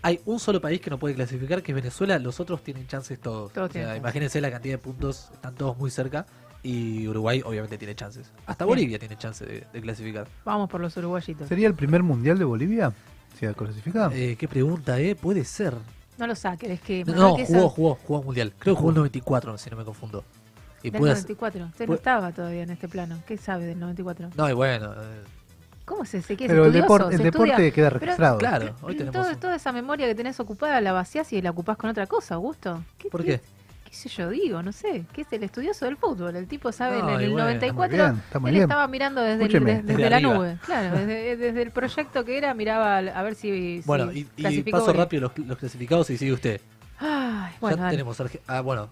[0.03, 2.17] Hay un solo país que no puede clasificar, que es Venezuela.
[2.19, 3.51] Los otros tienen chances todos.
[3.51, 3.99] Todos O sea, tienen chances.
[4.01, 6.25] imagínense la cantidad de puntos, están todos muy cerca.
[6.63, 8.31] Y Uruguay obviamente tiene chances.
[8.45, 8.75] Hasta Bien.
[8.75, 10.27] Bolivia tiene chance de, de clasificar.
[10.45, 11.47] Vamos por los uruguayitos.
[11.47, 12.93] ¿Sería el primer mundial de Bolivia?
[13.39, 14.11] Si ha clasificado.
[14.13, 15.15] Eh, qué pregunta, ¿eh?
[15.15, 15.73] Puede ser.
[16.17, 17.05] No lo saques, es que...
[17.05, 18.53] No, jugó, jugó, jugó mundial.
[18.57, 20.23] Creo que jugó el 94, si no me confundo.
[20.81, 21.65] Y Del puede hacer- 94.
[21.67, 23.21] Usted no estaba todavía en este plano.
[23.27, 24.31] ¿Qué sabe del 94?
[24.35, 24.93] No, y bueno.
[24.93, 25.23] eh,
[25.87, 28.37] ¿Cómo se se qué, Pero el deporte queda Pero- registrado.
[28.39, 31.51] Claro, hoy tenemos todo- un- Toda esa memoria que tenés ocupada la vaciás y la
[31.51, 32.83] ocupás con otra cosa, Augusto.
[32.97, 33.39] ¿Qué, ¿Por qué?
[33.85, 34.61] ¿Qué sé yo digo?
[34.61, 35.05] No sé.
[35.13, 36.35] ¿Qué es el estudioso del fútbol?
[36.35, 37.95] El tipo sabe No, en y el bueno, 94.
[37.95, 38.63] está muy bien, está muy él bien.
[38.63, 40.33] estaba mirando desde, el- desde Desde la arriba.
[40.33, 40.57] nube.
[40.65, 43.79] Claro, desde, desde el proyecto que era, miraba a ver si.
[43.81, 46.59] si Bueno, y, y clasificó paso rápido los, los clasificados y sigue usted.
[46.99, 47.93] Ay, bueno, ya dale.
[47.95, 48.89] tenemos Arge- ah, bueno,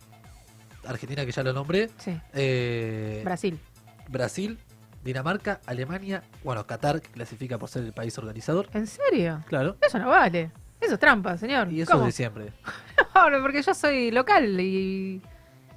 [0.87, 1.89] Argentina que ya lo nombré.
[1.97, 2.17] Sí.
[2.33, 3.59] Eh, Brasil.
[4.07, 4.57] Brasil,
[5.05, 8.67] Dinamarca, Alemania, bueno, Qatar que clasifica por ser el país organizador.
[8.73, 9.41] ¿En serio?
[9.47, 9.77] Claro.
[9.79, 10.51] Eso no vale.
[10.81, 11.71] Eso es trampa, señor.
[11.71, 12.05] Y eso ¿Cómo?
[12.05, 12.51] de siempre.
[13.15, 15.21] No, porque yo soy local y.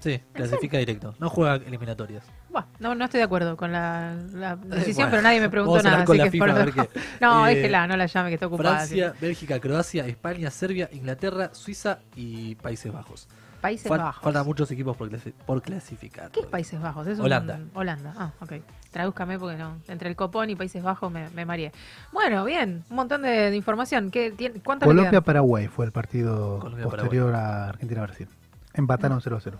[0.00, 1.14] Sí, clasifica directo.
[1.20, 2.24] No juega eliminatorias.
[2.50, 5.82] Bueno, no, no estoy de acuerdo con la, la decisión, bueno, pero nadie me preguntó
[5.82, 6.02] nada.
[6.02, 7.00] así que FIFA, por- qué.
[7.20, 8.76] No, Eh, déjela, no la llame que está ocupada.
[8.76, 13.28] Francia, Bélgica, Croacia, España, Serbia, Inglaterra, Suiza y Países Bajos.
[13.60, 14.22] Países Fal- Bajos.
[14.22, 16.30] Faltan muchos equipos por, clasi- por clasificar.
[16.30, 17.06] ¿Qué es Países Bajos?
[17.06, 17.60] Es un- Holanda.
[17.74, 18.14] Holanda.
[18.16, 18.52] Ah, ok.
[18.90, 19.76] Tradúzcame porque no.
[19.88, 21.72] Entre el Copón y Países Bajos me, me mareé.
[22.12, 22.84] Bueno, bien.
[22.90, 24.10] Un montón de, de información.
[24.10, 24.60] ¿Qué, tiene.
[24.60, 26.90] Colombia-Paraguay fue el partido Colombia-Paraguay.
[27.00, 28.28] posterior a Argentina-Brasil.
[28.74, 29.54] Empataron 0-0.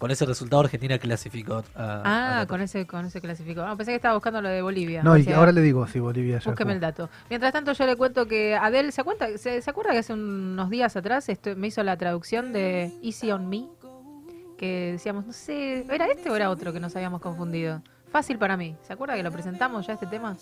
[0.00, 1.62] Con ese resultado Argentina clasificó.
[1.76, 3.60] a- Ah, a- con ese, con ese clasificó.
[3.60, 5.02] Ah, pensé que estaba buscando lo de Bolivia.
[5.02, 7.10] No, O y ahora le digo si Bolivia ya Búsqueme el dato.
[7.28, 10.70] Mientras tanto, yo le cuento que Adele, ¿se, cuenta, se, se acuerda que hace unos
[10.70, 13.66] días atrás esto- me hizo la traducción de Easy on Me?
[14.56, 17.82] Que decíamos, no sé, ¿era este o era otro que nos habíamos confundido?
[18.10, 18.76] Fácil para mí.
[18.86, 20.34] ¿Se acuerda que lo presentamos ya este tema?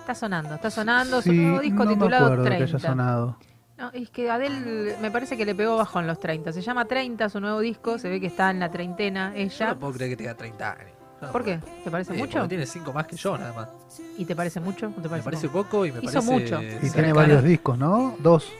[0.00, 2.76] Está sonando, está sonando su Sí, nuevo disco no me titulado acuerdo de que 30.
[2.76, 3.36] haya sonado.
[3.78, 6.52] No, es que Adele me parece que le pegó bajo en los 30.
[6.52, 9.68] Se llama 30 su nuevo disco, se ve que está en la treintena Yo ella.
[9.68, 10.92] no puedo creer que tenga 30 años.
[11.22, 11.58] No, ¿Por qué?
[11.84, 12.46] ¿Te parece eh, mucho?
[12.48, 13.68] tiene 5 más que yo, nada más.
[14.16, 14.86] ¿Y te parece mucho?
[14.88, 15.64] ¿O te Me parece parece poco?
[15.64, 16.30] poco y me Hizo parece.
[16.32, 16.60] mucho.
[16.86, 18.16] Y tiene varios discos, ¿no?
[18.20, 18.52] Dos.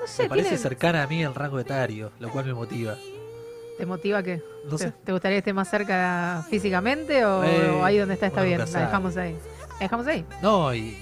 [0.00, 2.94] No sé, Me parece tiene- cercana a mí el rango etario, lo cual me motiva.
[3.76, 4.42] ¿Te motiva qué?
[4.64, 4.92] No ¿Te, sé.
[5.04, 8.58] te gustaría que esté más cerca físicamente o, Eh, o ahí donde está está bien?
[8.58, 9.36] La dejamos ahí.
[9.74, 10.24] La dejamos ahí.
[10.42, 10.96] No, y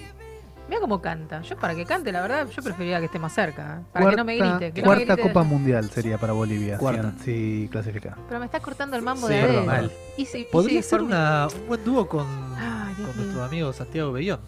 [0.69, 1.41] Mira cómo canta.
[1.43, 3.81] Yo para que cante, la verdad, yo preferiría que esté más cerca.
[3.81, 3.85] ¿eh?
[3.93, 4.73] Para que no me Cuarta- grite.
[4.75, 5.29] Que no me cuarta grite.
[5.29, 6.75] Copa Mundial sería para Bolivia.
[6.77, 7.13] si- Cuarta.
[7.25, 8.17] Si, clasifica.
[8.29, 9.63] Pero me está cortando el mambo Sí, de Adele.
[9.67, 9.93] mal.
[10.19, 12.27] Y si- y podría si ser una, un buen dúo con,
[12.59, 14.41] Ay, con nuestro amigo Santiago Bellón.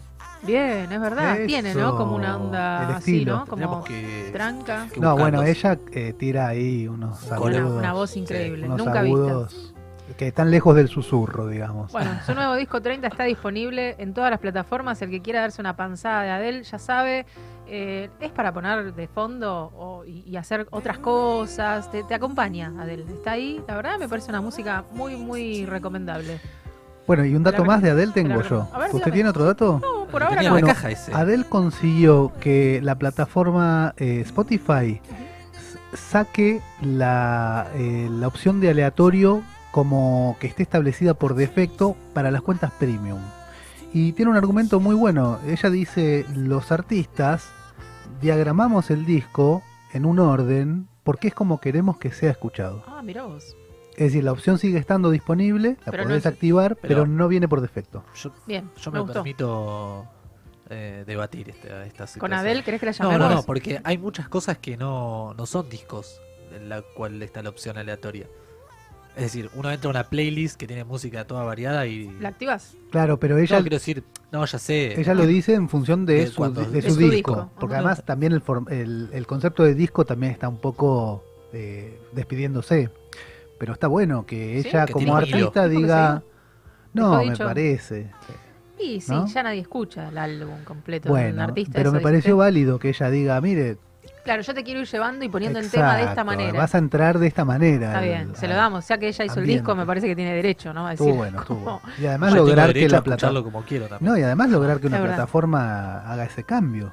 [0.43, 1.37] Bien, es verdad.
[1.45, 1.79] Tiene, ¿no?
[1.89, 3.25] Eso, Como una el onda así.
[3.25, 3.45] ¿no?
[3.45, 4.87] Como que- tranca.
[4.91, 7.71] que No, bueno, ella eh, tira ahí unos Una, agudos.
[7.79, 8.65] una voz increíble.
[8.65, 9.47] unos Nunca vista.
[10.17, 11.91] Que están lejos del susurro, digamos.
[11.91, 15.01] Bueno, su nuevo disco 30 está disponible en todas las plataformas.
[15.01, 17.25] El que quiera darse una panzada de Adele ya sabe.
[17.73, 21.89] eh, es para poner de fondo o- y, y hacer otras cosas.
[21.89, 23.03] Te, te acompaña Adele.
[23.03, 23.61] Está ahí.
[23.67, 26.39] La verdad me parece una música muy, muy recomendable.
[27.07, 28.37] Bueno, y un dato más de Adele tengo yo.
[28.41, 28.69] recomiendo.
[28.75, 29.79] A ver, ¿Usted tiene otro dato?
[29.81, 30.49] No, por ahora no.
[30.51, 31.13] Bueno, caja ese.
[31.13, 34.99] Adele consiguió que la plataforma eh, Spotify
[35.93, 42.41] saque la, eh, la opción de aleatorio como que esté establecida por defecto para las
[42.41, 43.19] cuentas premium.
[43.93, 45.39] Y tiene un argumento muy bueno.
[45.47, 47.49] Ella dice, los artistas
[48.21, 52.83] diagramamos el disco en un orden porque es como queremos que sea escuchado.
[52.87, 53.55] Ah, mirá vos.
[53.91, 57.07] Es decir, la opción sigue estando disponible, la Pero no podés es- activar, pero, pero-
[57.07, 58.03] no viene por defecto.
[58.15, 59.13] Yo, Bien, yo me me, gustó.
[59.15, 60.05] permito
[60.69, 62.33] eh, debatir esta, esta ¿Con situación.
[62.33, 63.35] Adele querés que la No, no, llamemos?
[63.35, 66.21] no, porque hay muchas cosas que no, no son discos
[66.55, 68.27] en la cual está la opción aleatoria.
[69.15, 72.09] Es decir, uno entra a una playlist que tiene música toda variada y...
[72.21, 72.75] ¿La activas?
[72.91, 74.99] Claro, pero ella, No, quiero decir, no, ya sé.
[74.99, 77.11] ella lo dice en función de, De su, cuando- de de su su disco.
[77.35, 77.49] disco.
[77.59, 77.81] Porque Ajá.
[77.83, 82.89] además también el, form- el, el concepto de disco también está un poco eh, despidiéndose.
[83.59, 86.23] Pero está bueno que Sí, ella como artista diga...
[86.93, 88.11] No, me parece.
[88.79, 89.27] Y sí, ¿No?
[89.27, 91.73] ya nadie escucha el álbum completo de un artista.
[91.75, 92.39] pero me pareció dice.
[92.39, 93.77] válido que ella diga, mire,
[94.23, 96.59] Claro, yo te quiero ir llevando y poniendo en tema de esta exacto, manera.
[96.59, 97.87] vas a entrar de esta manera.
[97.87, 98.87] Está al- bien, se lo damos.
[98.87, 100.85] Ya que ella hizo el disco, me parece que tiene derecho, ¿no?
[100.87, 101.81] A decir bueno.
[101.99, 103.15] Y además Yo tengo lograr que la plataforma...
[103.15, 104.11] escucharlo como quiero también.
[104.11, 106.91] No, y además lograr que una plataforma haga ese cambio.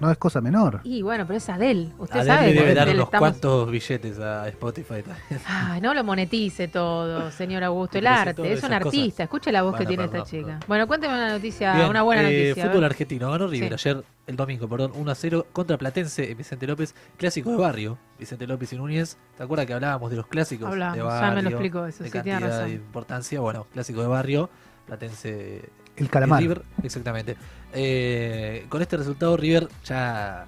[0.00, 0.80] No es cosa menor.
[0.84, 1.92] Y bueno, pero es Adele.
[1.98, 5.40] Usted Adele sabe le debe que dar unos estamos- cuantos billetes a Spotify también.
[5.46, 7.98] Ay, no lo monetice todo, señor Augusto.
[7.98, 9.22] El arte, es un artista.
[9.22, 10.46] Escuche la voz que Bueno, tiene perdón, esta chica.
[10.46, 10.60] perdón.
[10.66, 12.70] Bueno, cuénteme una noticia, Bien, una buena eh, noticia.
[12.70, 13.30] fútbol argentino.
[13.30, 13.88] Ganó River Sí.
[13.88, 16.94] ayer, el domingo, perdón, 1 a 0 contra Platense en Vicente López.
[17.16, 17.98] Clásico de barrio.
[18.18, 19.16] Vicente López y Núñez.
[19.36, 20.68] ¿Te acuerdas que hablábamos de los clásicos?
[20.68, 22.68] Hablamos, de ya barrio, me lo explicó eso, de sí, tiene cantidad razón.
[22.68, 23.40] de importancia.
[23.40, 24.50] Bueno, clásico de barrio.
[24.86, 25.68] Platense.
[25.96, 26.40] El calamar.
[26.40, 27.36] River, exactamente.
[27.74, 30.46] Eh, con este resultado, River ya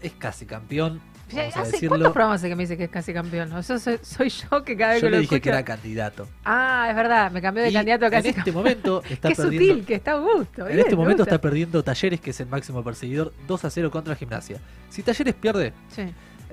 [0.00, 1.00] es casi campeón.
[1.32, 1.88] Vamos a decirlo.
[1.88, 3.56] ¿Cuántos programas hace que me dice que es casi campeón?
[3.56, 5.42] Eso soy, soy yo que cada vez Yo que le lo dije escucho...
[5.44, 6.28] que era candidato.
[6.44, 9.34] Ah, es verdad, me cambió de Y candidato a casi en este momento está Qué
[9.36, 9.66] perdiendo.
[9.74, 10.62] sutil que está Augusto.
[10.62, 11.34] En bien, este me momento gusta.
[11.36, 14.58] está perdiendo Talleres, que es el máximo perseguidor, 2 a 0 contra Gimnasia.
[14.90, 16.02] Si Talleres pierde Sí.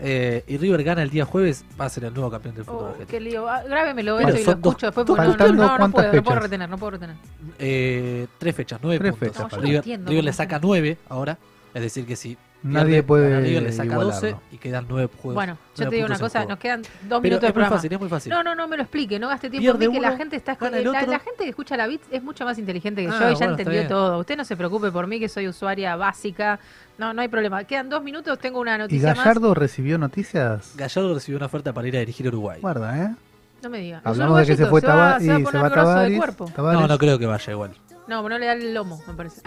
[0.01, 2.84] Eh, y River gana el día jueves, va a ser el nuevo campeón del fútbol
[2.84, 3.07] Oh, argentino.
[3.09, 3.49] qué lío.
[3.49, 6.13] Ah, Grábemelo esto y lo son dos- escucho después porque no, no, no, no puedo,
[6.13, 7.15] no puedo retener, no puedo retener.
[7.57, 9.27] Eh, tres fechas, nueve Tres puntos.
[9.30, 11.38] fechas, No, yo no River, entiendo River le saca nueve ahora.
[11.73, 14.11] Es decir, que si Nadie pierde, puede gana River le saca igualarlo.
[14.14, 15.36] 12 y quedan nueve juegos.
[15.36, 17.76] Bueno, yo te digo una cosa, nos quedan dos Pero minutos de es muy programa.
[17.77, 18.30] fácil, es muy fácil.
[18.34, 20.36] No, no, no me lo explique, no gaste tiempo Pierde en mí que la gente
[20.36, 23.30] está la, la gente que escucha la Beats es mucho más inteligente que Ah, yo
[23.30, 24.19] y ya bueno, entendió todo.
[24.19, 26.60] Usted no se preocupe por mí que soy usuaria básica.
[26.98, 27.64] No, no hay problema.
[27.64, 29.18] Quedan dos minutos, tengo una ¿Y noticia más.
[29.19, 30.73] Gallardo recibió noticias?
[30.76, 32.60] Gallardo recibió una oferta para ir a dirigir Uruguay.
[32.60, 33.15] Guarda, ¿eh?
[33.64, 34.02] No me diga.
[34.03, 36.18] Hablamos de que se fue y se va grosso de Tavares.
[36.18, 36.52] cuerpo.
[36.56, 36.81] Tavares.
[36.81, 37.72] No, no creo que vaya igual.
[38.10, 39.41] No, no le da el lomo, me parece.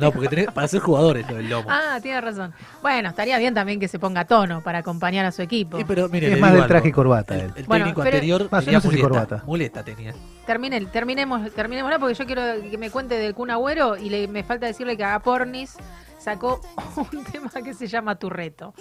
[0.00, 1.68] no, porque tenés, para ser jugadores lo del lomo.
[1.70, 2.52] Ah, tiene razón.
[2.80, 5.76] Bueno, estaría bien también que se ponga a tono para acompañar a su equipo.
[5.78, 8.48] Sí, pero mire, Es más del traje y corbata El, el Bueno, técnico pero- anterior
[8.50, 9.42] Ah, yo tenía no sé si corbata.
[9.46, 10.14] Muleta tenía.
[10.46, 14.42] Termine, terminemos, terminémosla porque yo quiero que me cuente del Kun Agüero y le, me
[14.42, 15.76] falta decirle que Agapornis
[16.22, 16.60] sacó
[17.12, 18.74] un tema que se llama Tu Reto.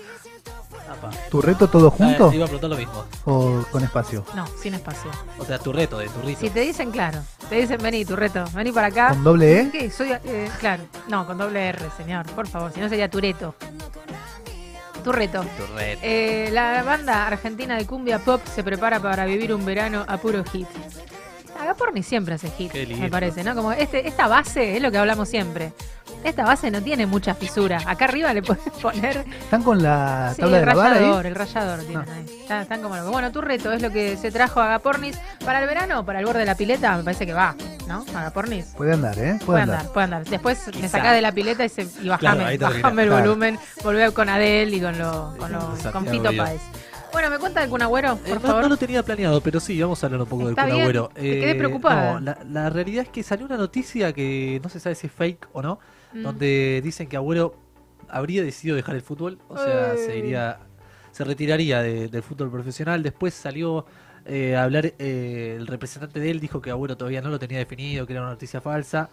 [1.30, 3.04] ¿Tu reto todo junto Ah, iba a preguntar lo mismo.
[3.26, 4.26] o con espacio?
[4.36, 5.10] No, sin espacio.
[5.40, 6.40] O sea, tu reto de tu rito.
[6.40, 7.20] Si te dicen, claro,
[7.50, 9.10] te dicen, vení, tu reto, vení para acá.
[9.10, 9.70] ¿Con doble E?
[9.72, 9.92] ¿Qué?
[9.92, 13.56] Soy, eh, claro, no, con doble R, señor, por favor, si no sería Tureto.
[15.04, 15.42] Tu reto.
[15.42, 16.00] Tu reto.
[16.04, 20.44] Eh, la banda argentina de cumbia pop se prepara para vivir un verano a puro
[20.46, 20.68] hit.
[21.62, 23.56] Agaporni siempre hace hit, me parece, ¿no?
[23.56, 25.74] Como este, esta base es lo que hablamos siempre.
[26.24, 27.80] Esta base no tiene mucha fisura.
[27.88, 31.28] Acá arriba le puedes poner ¿Están con la Sí, tabla el de ahí?
[31.28, 32.26] el rallador tienen ahí.
[32.42, 33.12] Está- están como locos.
[33.12, 36.26] Bueno, tu reto es lo que se trajo a Agapornis para el verano, para el
[36.26, 37.56] borde de la pileta, me parece que va,
[37.88, 38.06] ¿no?
[38.16, 38.66] Agapornis.
[38.78, 39.34] Puede andar, ¿eh?
[39.34, 39.78] Puede, Puede andar.
[39.80, 40.26] andar, puede andar.
[40.26, 43.24] Después me sacás de la pileta y, se, y bajame, Claro, bajame el Claro.
[43.24, 46.30] volumen, volvé con Adele y con, lo, con, lo- con Fito.
[46.36, 46.62] Páez.
[47.12, 48.64] Bueno, ¿me cuenta algún agüero, por Eh, no, favor?
[48.64, 50.82] no lo tenía planeado, pero sí, vamos a hablar un poco Está del Kun bien,
[50.84, 51.12] Agüero.
[51.16, 52.14] me quedé preocupada.
[52.14, 55.14] no, la, la realidad es que salió una noticia que no se sabe si es
[55.14, 55.80] fake o no,
[56.14, 56.24] Mm.
[56.24, 57.56] donde dicen que Agüero
[58.10, 59.98] habría decidido dejar el fútbol, o sea, Eh.
[59.98, 60.60] se iría,
[61.12, 63.04] se retiraría de- del fútbol profesional.
[63.04, 63.86] Después salió
[64.26, 67.58] eh, a hablar, eh, el representante de él dijo que Agüero todavía no lo tenía
[67.58, 69.10] definido, que era una noticia falsa.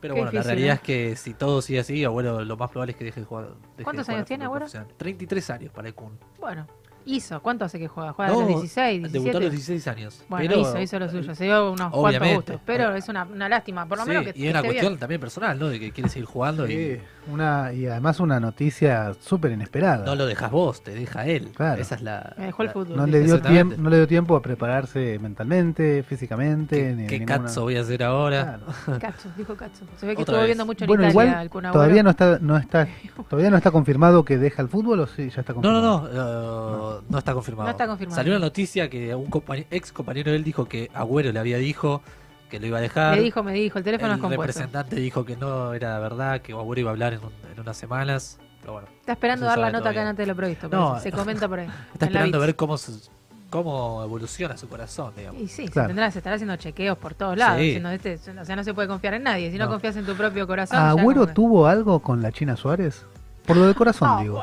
[0.00, 0.76] Pero Qué bueno, difícil, la realidad ¿eh?
[0.76, 3.46] es que si todo sigue así, Agüero lo más probable es que deje de jugar.
[3.48, 4.66] deje de ¿Cuántos jugar años tiene Agüero?
[4.66, 4.88] profesional.
[4.96, 6.16] 33 años para el Kun.
[6.38, 6.66] Bueno,
[7.06, 7.40] hizo.
[7.42, 8.12] ¿Cuánto hace que juega?
[8.12, 9.12] Juega a No, los 16, 17.
[9.18, 10.22] Debutó a los 16 años.
[10.28, 11.34] Bueno, pero- hizo, hizo lo suyo.
[11.34, 12.34] Se dio unos cuantos Obviamente.
[12.36, 12.60] gustos.
[12.64, 13.86] Pero es una, una lástima.
[13.86, 14.98] Por lo Sí, menos que, y es una cuestión bien.
[15.00, 15.68] también personal, ¿no?
[15.68, 17.00] De que quiere seguir jugando Sí, y
[17.32, 20.04] una, y además una noticia súper inesperada.
[20.04, 21.50] no lo dejas vos, te deja él.
[21.54, 21.80] Claro.
[21.80, 22.34] Esa es la.
[22.38, 22.96] Me dejó el fútbol.
[22.96, 26.76] no, le dio tiempo, no le dio tiempo a prepararse mentalmente, físicamente.
[26.76, 28.58] ¿Qué, ni qué ninguna- cazzo voy a hacer ahora?
[28.84, 28.98] Claro.
[29.00, 29.84] Cacho, dijo Cacho.
[29.96, 30.46] Se ve que Otra estuvo vez.
[30.46, 32.88] viendo mucho en Bueno, Italia igual todavía no está, no está,
[33.28, 36.08] todavía no está confirmado que deja el fútbol o sí, ya está No, confirmado.
[36.12, 37.66] no, no, no está confirmado.
[37.66, 38.16] No está confirmado.
[38.16, 41.58] Salió una noticia que un compañe- ex compañero de él dijo que Agüero le había
[41.58, 42.02] dicho
[42.50, 43.16] que lo iba a dejar.
[43.16, 44.42] Me dijo, me dijo, el teléfono el es compuesto.
[44.42, 47.76] representante dijo que no era verdad, que Agüero iba a hablar en, un- en unas
[47.76, 48.38] semanas.
[48.60, 50.10] Pero bueno, Está esperando no dar la nota acá todavía.
[50.10, 50.68] antes de lo previsto.
[50.68, 51.68] No, se comenta por ahí.
[51.92, 53.10] Está esperando ver cómo, se-
[53.50, 55.40] cómo evoluciona su corazón, digamos.
[55.42, 55.88] Y sí, se, Claro.
[55.88, 57.58] tendrá, se estará haciendo chequeos por todos lados.
[57.58, 57.64] Sí.
[57.66, 59.50] diciendo, este, o sea, no se puede confiar en nadie.
[59.50, 59.72] Si no, No.
[59.72, 60.78] confías en tu propio corazón.
[60.78, 63.04] ya ¿Agüero tuvo algo con la China Suárez?
[63.46, 64.42] Por lo del corazón, Ah, digo.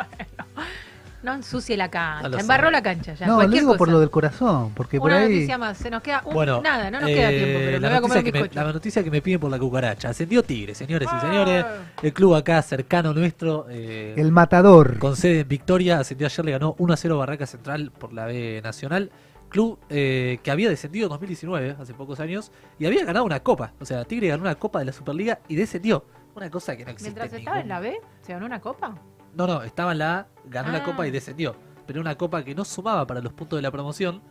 [1.24, 2.30] No ensucie la cancha.
[2.30, 3.28] No embarró la cancha ya.
[3.28, 5.30] No, lo digo por lo del corazón, porque por Una ahí...
[5.34, 5.78] noticia más.
[5.78, 7.98] Se nos queda un, Bueno, nada, no nos queda eh, tiempo, pero me la, voy
[7.98, 8.66] a comer noticia un que me, bizcocho.
[8.68, 10.10] la noticia que me piden por la cucaracha.
[10.10, 11.22] Ascendió Tigre, señores y Ah.
[11.22, 11.66] señores.
[12.02, 13.68] El club acá cercano nuestro.
[13.70, 14.98] eh, El matador.
[14.98, 18.26] Con sede en Victoria, ascendió ayer, le ganó 1 a 0 Barraca Central por la
[18.26, 19.12] B Nacional.
[19.50, 23.74] Club eh, que había descendido en 2019, hace pocos años, y había ganado una copa.
[23.82, 26.06] O sea, Tigre ganó una copa de la Superliga y descendió.
[26.36, 27.10] Una cosa que no existe.
[27.12, 28.96] Mientras en estaba en la B, ¿se ganó una copa?
[29.36, 30.84] No, no, estaba en la A, ganó la Ah.
[30.84, 31.56] copa y descendió.
[31.88, 34.22] Pero una copa que no sumaba para los puntos de la promoción.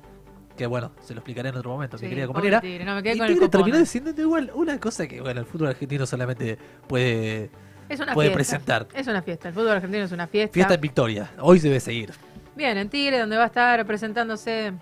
[0.56, 2.60] Que bueno, se lo explicaré en otro momento, Sí, mi querida compañera.
[2.60, 3.60] Tigre, no, me quedé y con el Tigre copón.
[3.60, 4.50] terminó descendiendo igual.
[4.54, 7.50] Una cosa que, bueno, el fútbol argentino solamente puede,
[7.88, 8.34] Es una puede fiesta.
[8.58, 8.86] presentar.
[8.94, 9.48] Es una fiesta.
[9.48, 10.52] El fútbol argentino es una fiesta.
[10.52, 11.30] Fiesta en Victoria.
[11.40, 12.12] Hoy se debe seguir.
[12.56, 14.74] Bien, en Tigre, donde va a estar presentándose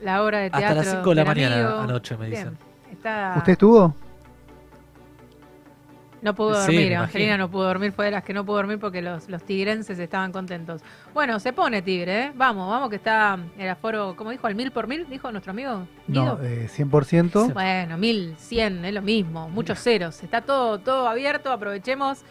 [0.00, 0.76] la obra de Hasta teatro.
[0.76, 1.80] las 5 de la mañana amigo.
[1.80, 2.58] anoche, me Bien, dicen.
[2.92, 3.34] Está...
[3.36, 3.94] ¿Usted estuvo?
[6.22, 7.36] No pudo dormir, imagino.
[7.38, 10.32] no pudo dormir, fue de las que no pudo dormir porque los, los tigrenses estaban
[10.32, 10.82] contentos.
[11.12, 12.32] Bueno, se pone Tigre, ¿eh?
[12.34, 14.46] Vamos, vamos que está el aforo, ¿cómo dijo?
[14.46, 15.06] ¿Al mil por mil?
[15.08, 16.38] Dijo nuestro amigo Guido.
[16.38, 17.52] No, eh, 100%.
[17.52, 20.22] Bueno, mil, cien, es lo mismo, muchos ceros.
[20.22, 22.22] Está todo, todo abierto, aprovechemos.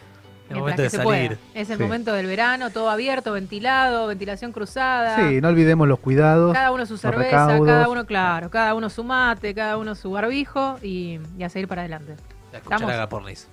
[0.48, 1.38] El mientras momento que de se salir.
[1.38, 1.60] pueda.
[1.60, 1.82] Es el Sí.
[1.82, 5.16] momento del verano, todo abierto, ventilado, ventilación cruzada.
[5.16, 6.52] Sí, no olvidemos los cuidados.
[6.52, 7.66] Cada uno su cerveza, recaudos.
[7.66, 11.66] cada uno, claro, cada uno su mate, cada uno su barbijo y, y a seguir
[11.66, 12.14] para adelante.
[12.52, 13.46] La Estamos-.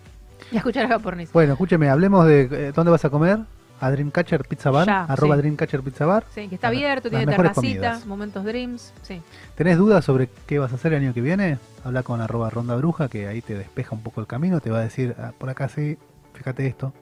[0.54, 0.98] Y a escuchar a.
[1.34, 3.40] Bueno, escúcheme, hablemos de eh, dónde vas a comer.
[3.82, 5.42] A Dreamcatcher Pizza Bar, Ya, arroba sí.
[5.42, 6.24] Dreamcatcher Pizza Bar.
[6.34, 8.06] Sí, que está Las- abierto, las tiene mejores terracita, comidas.
[8.06, 9.22] momentos dreams, sí.
[9.56, 11.58] ¿Tenés dudas sobre qué vas a hacer el año que viene?
[11.84, 14.78] Habla con arroba ronda bruja, que ahí te despeja un poco el camino, te va
[14.78, 15.98] a decir, "Ah, por acá sí,
[16.34, 16.94] fíjate esto.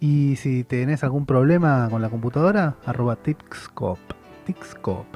[0.00, 3.16] Y si tenés algún problema con la computadora, arroba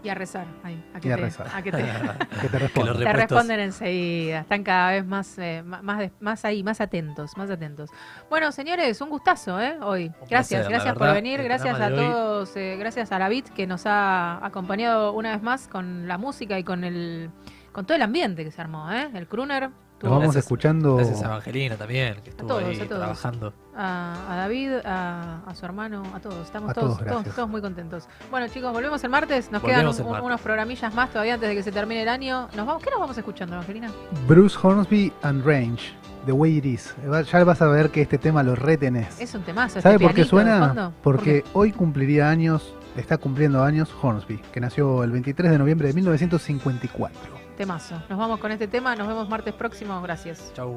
[0.02, 1.48] Y a rezar, ahí, a Y que a te, rezar.
[1.54, 1.78] a que te,
[2.40, 2.58] Que te
[3.12, 7.90] responden enseguida, están cada vez más, eh, más, ahí, más atentos, más atentos.
[8.28, 9.78] Bueno, señores, un gustazo, ¿eh?
[9.80, 10.12] Hoy.
[10.28, 13.86] Gracias, placer, gracias por venir, gracias a todos, eh, gracias a la BIT que nos
[13.86, 17.30] ha acompañado una vez más con la música y con el,
[17.72, 19.10] con todo el ambiente que se armó, ¿eh?
[19.14, 19.70] El crooner.
[20.02, 20.96] Nos vamos Gracias- escuchando.
[20.96, 22.98] Gracias a Evangelina también, que estuvo todos, ahí a todos.
[23.00, 23.52] trabajando.
[23.74, 26.44] a, a David, a, a su hermano, a todos.
[26.46, 28.06] Estamos A todos, todos, todos, muy contentos.
[28.30, 29.50] Bueno, chicos, volvemos el martes.
[29.50, 30.26] Nos Volvemos quedan el un- martes.
[30.26, 32.48] unos programillas más todavía antes de que se termine el año.
[32.56, 33.90] Nos vamos, ¿Qué nos vamos escuchando, Evangelina?
[34.28, 35.82] Bruce Hornsby and Range,
[36.26, 36.94] The Way It Is.
[37.32, 39.18] Ya vas a ver que este tema lo retenés.
[39.20, 39.80] Es un temazo.
[39.80, 40.66] ¿Sabe este por qué suena?
[40.68, 40.92] fondo.
[41.02, 41.50] ¿Por Porque qué?
[41.54, 47.35] hoy cumpliría años, está cumpliendo años Hornsby, que nació el 23 de noviembre de 1954.
[47.56, 48.02] Temazo.
[48.08, 48.94] Nos vamos con este tema.
[48.94, 50.00] Nos vemos martes próximo.
[50.02, 50.52] Gracias.
[50.54, 50.76] Chau.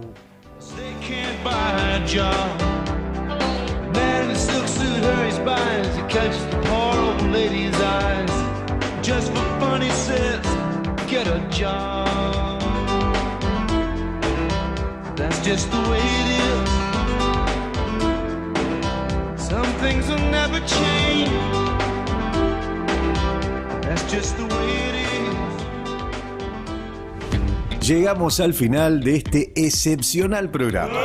[0.75, 2.59] They can't buy a job.
[3.93, 8.31] Man in a silk suit hurries by as he catches the poor old lady's eyes.
[9.01, 10.45] Just for fun, he says,
[11.07, 12.61] get a job.
[15.15, 16.69] That's just the way it is.
[19.41, 21.29] Some things will never change.
[23.81, 25.08] That's just the way it is.
[27.81, 30.99] Llegamos al final de este excepcional programa.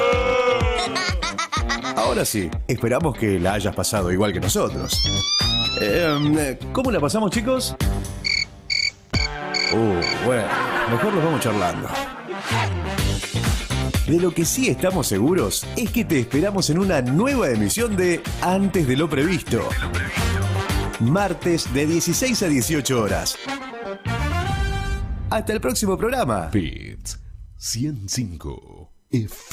[1.97, 5.01] Ahora sí, esperamos que la hayas pasado igual que nosotros.
[5.81, 7.77] Eh, ¿Cómo la pasamos, chicos?
[9.73, 10.49] Uh, bueno,
[10.91, 11.89] mejor nos vamos charlando.
[14.07, 18.21] De lo que sí estamos seguros es que te esperamos en una nueva emisión de
[18.43, 19.67] Antes de lo previsto.
[21.01, 23.39] Martes de 16 a 18 horas.
[25.35, 26.49] Hasta el próximo programa.
[26.53, 27.19] Beats
[27.57, 29.37] 105 F.